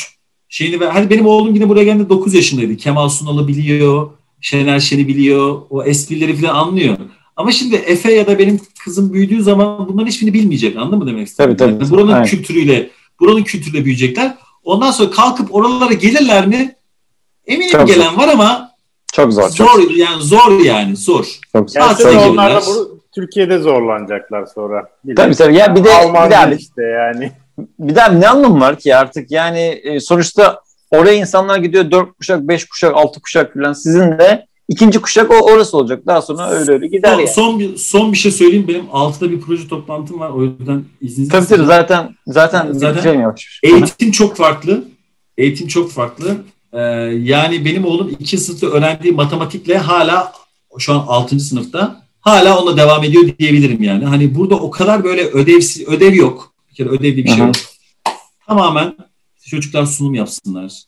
[0.49, 0.89] şeyini ver.
[0.89, 2.77] Hadi benim oğlum yine buraya geldiğinde 9 yaşındaydı.
[2.77, 4.11] Kemal Sunal'ı biliyor.
[4.41, 5.61] Şener Şen'i biliyor.
[5.69, 6.97] O esprileri falan anlıyor.
[7.35, 10.77] Ama şimdi Efe ya da benim kızım büyüdüğü zaman bunların hiçbirini bilmeyecek.
[10.77, 11.57] Anladın mı demek istedim?
[11.57, 11.83] Tabii, tabii.
[11.83, 12.25] Yani buranın Aynen.
[12.25, 12.89] kültürüyle,
[13.19, 14.35] buranın kültürüyle büyüyecekler.
[14.63, 16.75] Ondan sonra kalkıp oralara gelirler mi?
[17.47, 18.71] Eminim Çok gelen var ama
[19.13, 19.49] Çok zor.
[19.49, 21.25] Çok, zor yani zor yani zor.
[21.53, 21.79] çok zor.
[21.81, 24.89] Ya, Gelse çok de iyi onlar da bu, Türkiye'de zorlanacaklar sonra.
[25.03, 25.55] Bir de Tabii tabii.
[25.55, 27.31] Ya bir de, Alman bir de abi, işte yani.
[27.79, 30.61] bir de abi ne anlamı var ki artık yani e, sonuçta
[30.91, 33.73] oraya insanlar gidiyor dört kuşak, beş kuşak, altı kuşak falan.
[33.73, 36.03] Sizin de ikinci kuşak o orası olacak.
[36.07, 37.29] Daha sonra öyle öyle gider Son, yani.
[37.29, 38.65] son bir son bir şey söyleyeyim.
[38.67, 40.29] Benim altıda bir proje toplantım var.
[40.29, 43.59] O yüzden izninizi Tabii tabii zaten zaten, Zaten- yavaş.
[43.63, 44.83] Eğitim çok farklı.
[45.37, 46.37] Eğitim çok farklı.
[46.73, 46.79] Ee,
[47.21, 50.31] yani benim oğlum iki sınıfta öğrendiği matematikle hala
[50.77, 51.39] şu an 6.
[51.39, 54.05] sınıfta hala onunla devam ediyor diyebilirim yani.
[54.05, 56.53] Hani burada o kadar böyle ödevsiz ödev yok.
[56.69, 57.55] Bir kere ödev diye bir şey yok.
[58.47, 58.95] Tamamen
[59.49, 60.83] çocuklar sunum yapsınlar.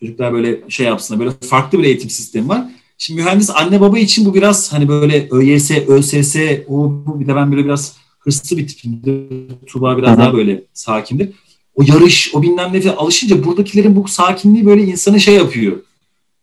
[0.00, 1.20] Çocuklar böyle şey yapsınlar.
[1.20, 2.64] Böyle farklı bir eğitim sistemi var.
[2.98, 6.36] Şimdi mühendis anne baba için bu biraz hani böyle ÖYS, ÖSS,
[6.68, 9.48] o bu bir de ben böyle biraz hırslı bir tipimdir.
[9.66, 11.28] Tuğba biraz daha böyle sakindir.
[11.74, 15.76] O yarış, o bilmem ne alışınca buradakilerin bu sakinliği böyle insanı şey yapıyor.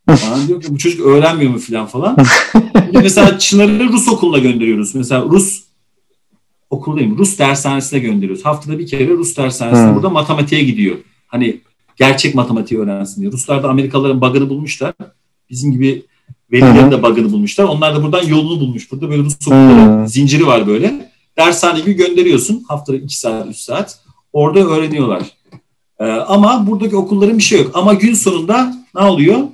[0.08, 2.18] Bana diyor ki bu çocuk öğrenmiyor mu falan falan.
[2.94, 4.96] Mesela Çınar'ı Rus okuluna gönderiyoruz.
[4.96, 5.64] Mesela Rus
[6.70, 7.18] okul değil mi?
[7.18, 8.46] Rus dershanesine gönderiyoruz.
[8.46, 9.96] Haftada bir kere Rus dershanesine Hmm.
[9.96, 10.96] burada matematiğe gidiyor.
[11.30, 11.62] Hani
[11.96, 13.32] gerçek matematiği öğrensin diye.
[13.32, 14.94] Ruslar da Amerikalıların bug'ını bulmuşlar.
[15.50, 16.06] Bizim gibi
[16.52, 17.64] velilerin de bug'ını bulmuşlar.
[17.64, 18.92] Onlar da buradan yolunu bulmuş.
[18.92, 21.12] Burada böyle Rus okulları zinciri var böyle.
[21.38, 22.64] Dershane gibi gönderiyorsun.
[22.68, 24.00] Haftada 2 saat, 3 saat.
[24.34, 25.24] Orada öğreniyorlar.
[26.00, 27.72] Ee, ama buradaki okulların bir şey yok.
[27.74, 29.48] Ama gün sonunda ne oluyor?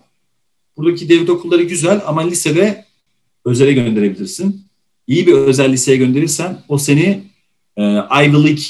[0.78, 2.86] Buradaki devlet okulları güzel ama lisede
[3.46, 4.66] özele gönderebilirsin.
[5.08, 7.24] İyi bir özel liseye gönderirsen o seni
[7.78, 7.84] e,
[8.24, 8.64] Ivy League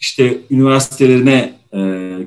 [0.00, 1.59] işte üniversitelerine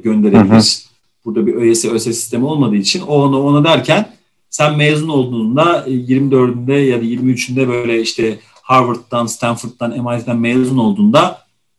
[0.05, 0.83] e, gönderebilir.
[1.25, 4.09] Burada bir ÖYS, ÖSS sistemi olmadığı için o ona ona derken
[4.49, 11.37] sen mezun olduğunda e, 24'ünde ya da 23'ünde böyle işte Harvard'dan, Stanford'dan, MIT'den mezun olduğunda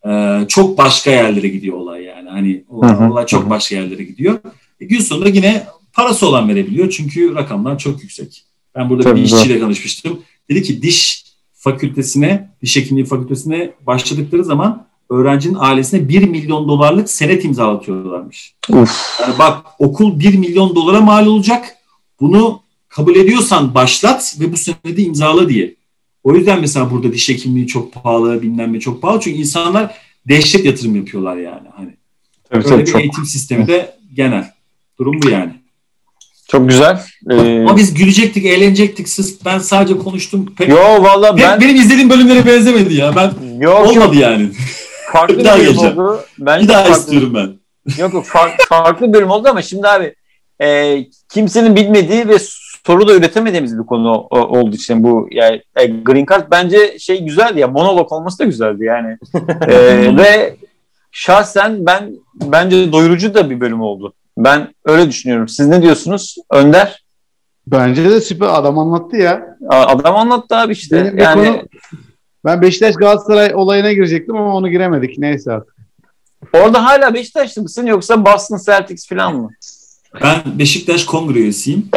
[0.08, 2.28] e, çok başka yerlere gidiyor olay yani.
[2.28, 3.50] Hani o- Hı hı, olay çok hı hı.
[3.50, 4.38] başka yerlere gidiyor.
[4.80, 8.44] E, gün sonunda yine parası olan verebiliyor çünkü rakamlar çok yüksek.
[8.74, 10.18] Ben burada Tabii, bir işçiyle tanışmıştım.
[10.50, 17.44] Dedi ki diş fakültesine, diş hekimliği fakültesine başladıkları zaman öğrencinin ailesine 1 milyon dolarlık senet
[17.44, 18.54] imzalatıyorlarmış.
[18.70, 19.20] Uf.
[19.20, 21.76] Yani bak okul 1 milyon dolara mal olacak.
[22.20, 25.74] Bunu kabul ediyorsan başlat ve bu senedi imzala diye.
[26.24, 29.20] O yüzden mesela burada diş hekimliği çok pahalı, bilmem ne çok pahalı.
[29.20, 29.94] Çünkü insanlar
[30.28, 31.68] dehşet yatırım yapıyorlar yani.
[31.76, 31.90] Hani
[32.50, 34.50] Tabii, öyle tabii, bir çok, eğitim sistemi de genel.
[34.98, 35.52] Durum bu yani.
[36.48, 37.02] çok güzel.
[37.30, 39.08] Ee, Ama biz gülecektik, eğlenecektik.
[39.08, 40.54] Siz, ben sadece konuştum.
[40.58, 43.16] Pek, yo valla ben benim izlediğim bölümlere benzemedi ya.
[43.16, 44.48] Ben yok, yok, olmadı yani.
[45.18, 45.98] Farklı Bir daha bölüm geleceğim.
[45.98, 46.20] oldu.
[46.38, 47.54] Bence Bir daha farklı- istiyorum ben.
[48.02, 50.14] Yok yok far- farklı bölüm oldu ama şimdi abi
[50.62, 50.98] e,
[51.32, 52.36] kimsenin bilmediği ve
[52.86, 57.22] soru da üretemediğimiz bir konu o- olduğu için bu yani e, Green Card bence şey
[57.24, 59.16] güzeldi ya monolog olması da güzeldi yani.
[59.68, 60.56] E, ve
[61.12, 64.14] şahsen ben bence doyurucu da bir bölüm oldu.
[64.38, 65.48] Ben öyle düşünüyorum.
[65.48, 66.36] Siz ne diyorsunuz?
[66.50, 67.04] Önder?
[67.66, 69.56] Bence de süper adam anlattı ya.
[69.70, 71.04] Adam anlattı abi işte.
[71.04, 71.62] Benim yani konu-
[72.44, 75.18] Ben Beşiktaş Galatasaray olayına girecektim ama onu giremedik.
[75.18, 75.74] Neyse artık.
[76.52, 79.50] orada hala Beşiktaşlı mısın yoksa Boston Celtics falan mı?
[80.22, 81.88] Ben Beşiktaş kongre üyesiyim.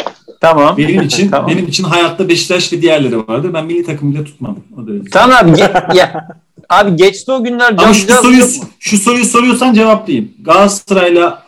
[0.41, 0.77] Tamam.
[0.77, 1.49] Benim için Tamam.
[1.51, 3.53] benim için hayatta Beşiktaş ve diğerleri vardır.
[3.53, 4.57] Ben milli takım bile tutmam.
[4.77, 5.09] O derece.
[5.09, 5.51] Tamam abi.
[5.51, 6.27] ge- ya,
[6.69, 7.75] abi geçti o günler.
[7.77, 8.43] Ama şu soruyu
[8.79, 10.31] şu soruyu soruyorsan cevaplayayım.
[10.41, 11.43] Galatasaray'la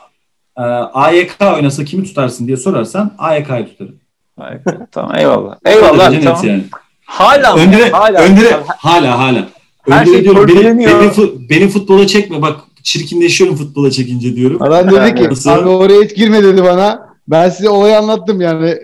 [0.57, 3.95] e, AYK oynasa kimi tutarsın diye sorarsan AYK'yı tutarım.
[4.37, 4.57] Ay,
[4.91, 5.55] tamam eyvallah.
[5.65, 6.41] Eyvallah tamam.
[6.45, 6.63] yani.
[7.09, 7.61] Hala mı?
[7.61, 8.21] Öndere, hala.
[8.21, 9.49] öndere, Abi, hala hala.
[9.89, 14.61] Her Öndere şey diyorum, beni, beni, beni futbola çekme bak çirkinleşiyorum futbola çekince diyorum.
[14.61, 15.49] Adam dedi ki Nasıl?
[15.49, 17.09] abi oraya hiç girme dedi bana.
[17.27, 18.75] Ben size olayı anlattım yani.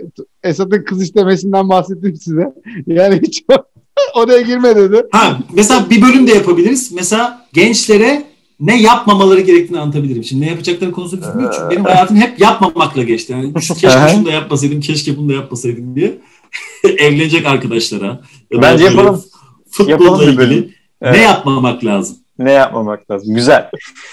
[0.44, 2.54] Esat'ın kız istemesinden bahsettim size.
[2.88, 3.44] Yani hiç
[4.16, 5.06] oraya girme dedi.
[5.12, 6.92] Ha mesela bir bölüm de yapabiliriz.
[6.92, 8.24] Mesela gençlere
[8.60, 10.24] ne yapmamaları gerektiğini anlatabilirim.
[10.24, 11.54] Şimdi ne yapacakları konusunda fikrim yok.
[11.56, 13.34] Çünkü benim hayatım hep yapmamakla geçti.
[13.34, 16.18] Yani keşke şunu da yapmasaydım, keşke bunu da yapmasaydım diye.
[16.98, 18.20] Evlenecek arkadaşlara.
[18.54, 19.24] Bence böyle yapalım.
[19.72, 20.70] Futbolla Yapalım bir ilgili bölüm.
[21.02, 21.22] ne Evet.
[21.24, 22.18] yapmamak lazım?
[22.40, 23.36] Ne yapmamak lazım?
[23.36, 23.70] Güzel.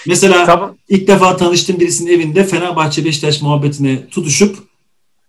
[0.07, 0.75] Mesela Tamam.
[0.89, 4.55] ilk defa tanıştığım birisinin evinde Fenerbahçe Beşiktaş muhabbetine tutuşup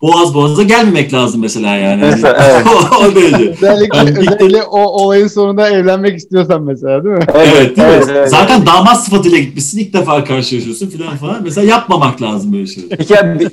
[0.03, 2.01] boğaz boğaza gelmemek lazım mesela yani.
[2.03, 2.67] Mesela, evet.
[3.01, 3.37] o, derece.
[3.51, 7.25] Özellikle, Yani özellikle o olayın sonunda evlenmek istiyorsan mesela değil mi?
[7.35, 7.95] Evet, değil mi?
[7.97, 8.31] evet, evet.
[8.31, 11.43] Zaten damat sıfatıyla gitmişsin ilk defa karşılaşıyorsun filan falan.
[11.43, 12.99] Mesela yapmamak lazım böyle şeyler.
[12.99, 13.49] Peki, abi,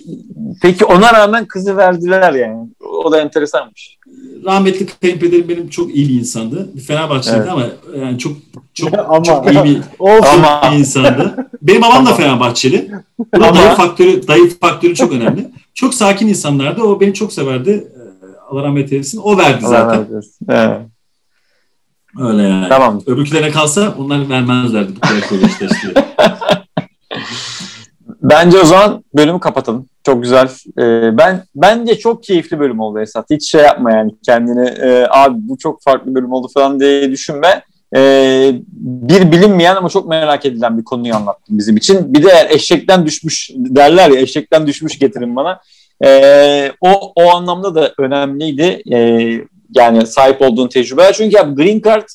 [0.62, 2.70] peki ona rağmen kızı verdiler yani.
[3.04, 3.98] O da enteresanmış.
[4.46, 6.70] Rahmetli kayınpederim benim çok iyi bir insandı.
[6.88, 7.52] Fenerbahçeliydi Evet.
[7.52, 7.66] ama
[8.06, 8.34] yani çok
[8.74, 9.82] çok Ama- çok iyi bir.
[10.34, 11.50] Ama bir insandı.
[11.62, 12.92] Benim babam da Fenerbahçeli.
[13.34, 15.50] Ama- dayı faktörü, dayı faktörü çok önemli.
[15.74, 16.82] Çok sakin insanlardı.
[16.82, 17.70] O beni çok severdi.
[17.70, 18.02] Ee,
[18.50, 19.20] Allah rahmet eylesin.
[19.24, 20.08] O verdi zaten.
[20.50, 20.82] Evet.
[22.20, 22.70] Öyle yani.
[22.70, 23.02] Tamam.
[23.06, 26.06] Öbürkülerine kalsa onlar vermezlerdi bu kadar diye.
[28.32, 29.90] Bence o zaman bölümü kapatalım.
[30.06, 30.50] Çok güzel.
[30.80, 33.26] Ee, ben bence çok keyifli bölüm oldu Esat.
[33.30, 37.64] Hiç şey yapma yani kendini e, abi bu çok farklı bölüm oldu falan diye düşünme.
[37.96, 42.14] Ee, bir bilinmeyen ama çok merak edilen bir konuyu anlattın bizim için.
[42.14, 45.60] Bir de eğer eşekten düşmüş derler ya eşekten düşmüş getirin bana.
[46.06, 48.82] Ee, o o anlamda da önemliydi.
[48.92, 49.42] Ee,
[49.76, 51.12] yani sahip olduğun tecrübe.
[51.14, 52.08] Çünkü ya Green Card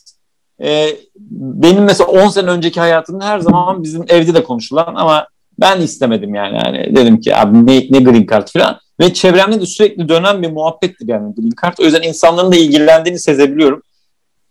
[0.62, 0.88] e,
[1.30, 5.26] benim mesela 10 sene önceki hayatımda her zaman bizim evde de konuşulan ama
[5.60, 6.56] ben istemedim yani.
[6.64, 8.78] yani dedim ki abi ne, ne green card falan.
[9.00, 11.78] Ve çevremde de sürekli dönen bir muhabbettir yani green card.
[11.80, 13.82] O yüzden insanların da ilgilendiğini sezebiliyorum.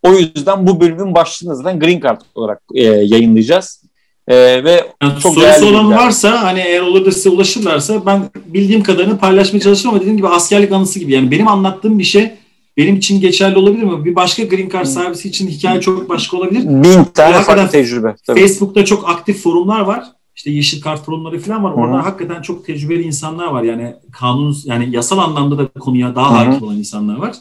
[0.04, 3.84] O yüzden bu bölümün başlığını zaten green card olarak e, yayınlayacağız.
[4.28, 6.06] E, ve Yani Çok sorusu olan bilgiler.
[6.06, 10.28] varsa hani eğer olur da size ulaşırlarsa ben bildiğim kadarını paylaşmaya çalışırım ama dediğim gibi
[10.28, 11.14] askerlik anısı gibi.
[11.14, 12.32] Yani benim anlattığım bir şey
[12.78, 14.06] benim için geçerli olabilir mi?
[14.06, 16.64] Bir başka green card servisi için hikaye çok başka olabilir.
[16.66, 18.16] bin tane farklı tecrübe.
[18.28, 18.40] Tabii.
[18.40, 20.04] Facebook'ta çok aktif forumlar var.
[20.36, 21.72] İşte yeşil kart forumları falan var.
[21.72, 22.02] Orada Hı hı.
[22.02, 23.64] hakikaten çok tecrübeli insanlar var.
[23.64, 26.50] Yani kanun yani yasal anlamda da konuya daha Hı hı.
[26.50, 27.36] hakim olan insanlar var.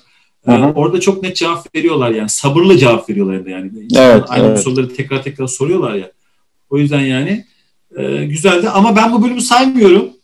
[0.49, 2.29] Ee, orada çok net cevap veriyorlar yani.
[2.29, 3.71] Sabırlı cevap veriyorlar da yani.
[3.97, 4.61] Evet, Aynı evet.
[4.61, 6.11] soruları tekrar tekrar soruyorlar ya.
[6.71, 7.45] O yüzden yani
[7.97, 8.69] e, güzeldi.
[8.69, 10.09] Ama ben bu bölümü saymıyorum.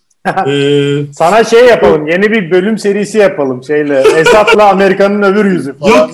[0.46, 2.06] Ee, Sana şey yapalım.
[2.06, 4.04] Yeni bir bölüm serisi yapalım şeyle.
[4.16, 5.98] Esat'la Amerika'nın öbür yüzü falan.
[5.98, 6.10] yok.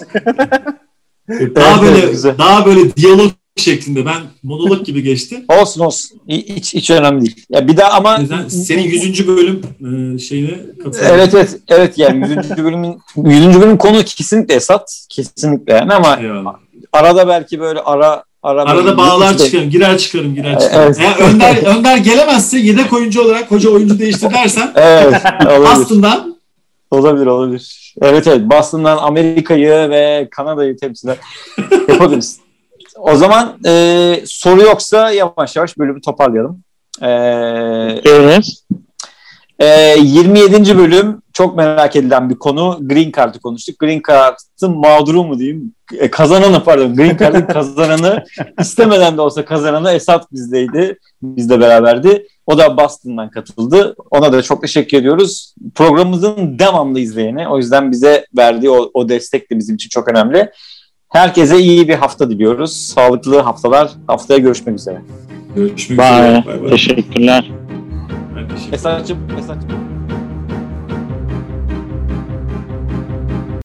[1.56, 2.38] daha böyle güzel.
[2.38, 4.06] daha böyle diyalog şeklinde.
[4.06, 5.44] Ben monolog gibi geçti.
[5.60, 6.20] Olsun olsun.
[6.28, 7.44] Hiç, hiç önemli değil.
[7.50, 9.28] Ya bir daha ama yüzden senin 100.
[9.28, 9.60] bölüm
[10.14, 10.50] e, şeyine
[10.84, 11.16] katılıyorum.
[11.18, 12.64] Evet evet evet yani 100.
[12.64, 13.60] bölümün 100.
[13.60, 16.54] bölüm konu kesinlikle Esat kesinlikle yani ama Eyvallah.
[16.92, 19.70] arada belki böyle ara ara Arada bağlar işte- çıkarım.
[19.70, 20.82] Girer çıkarım, girer çıkarım.
[20.86, 20.96] Evet.
[21.00, 25.20] Eğer Önder, Önder gelemezse yedek oyuncu olarak hoca oyuncu değiştir dersen Evet
[25.66, 26.26] aslında
[26.90, 27.94] olabilir olabilir.
[28.02, 31.16] Evet evet Boston'dan Amerika'yı ve Kanada'yı temsilen
[31.88, 32.38] yapabiliriz.
[32.98, 36.62] O zaman e, soru yoksa yavaş yavaş bölümü toparlayalım.
[37.02, 37.08] E,
[38.04, 38.46] Evet.
[39.58, 40.78] e, 27.
[40.78, 42.78] bölüm çok merak edilen bir konu.
[42.80, 43.78] Green Card'ı konuştuk.
[43.78, 45.74] Green Card'ın mağduru mu diyeyim?
[45.98, 46.94] E, kazananı pardon.
[46.94, 48.24] Green Card'ın kazananı
[48.60, 50.98] istemeden de olsa kazananı Esat bizdeydi.
[51.22, 52.26] Bizle beraberdi.
[52.46, 53.94] O da Boston'dan katıldı.
[54.10, 55.54] Ona da çok teşekkür ediyoruz.
[55.74, 57.48] Programımızın devamlı izleyeni.
[57.48, 60.50] O yüzden bize verdiği o, o destek de bizim için çok önemli.
[61.08, 62.76] Herkese iyi bir hafta diliyoruz.
[62.76, 63.90] Sağlıklı haftalar.
[64.06, 65.02] Haftaya görüşmek üzere.
[65.56, 66.06] görüşmek Bye.
[66.08, 66.44] üzere.
[66.46, 66.70] Bay bay.
[66.70, 67.50] Teşekkürler.
[68.72, 69.95] Esat'cığım, Esat'cığım.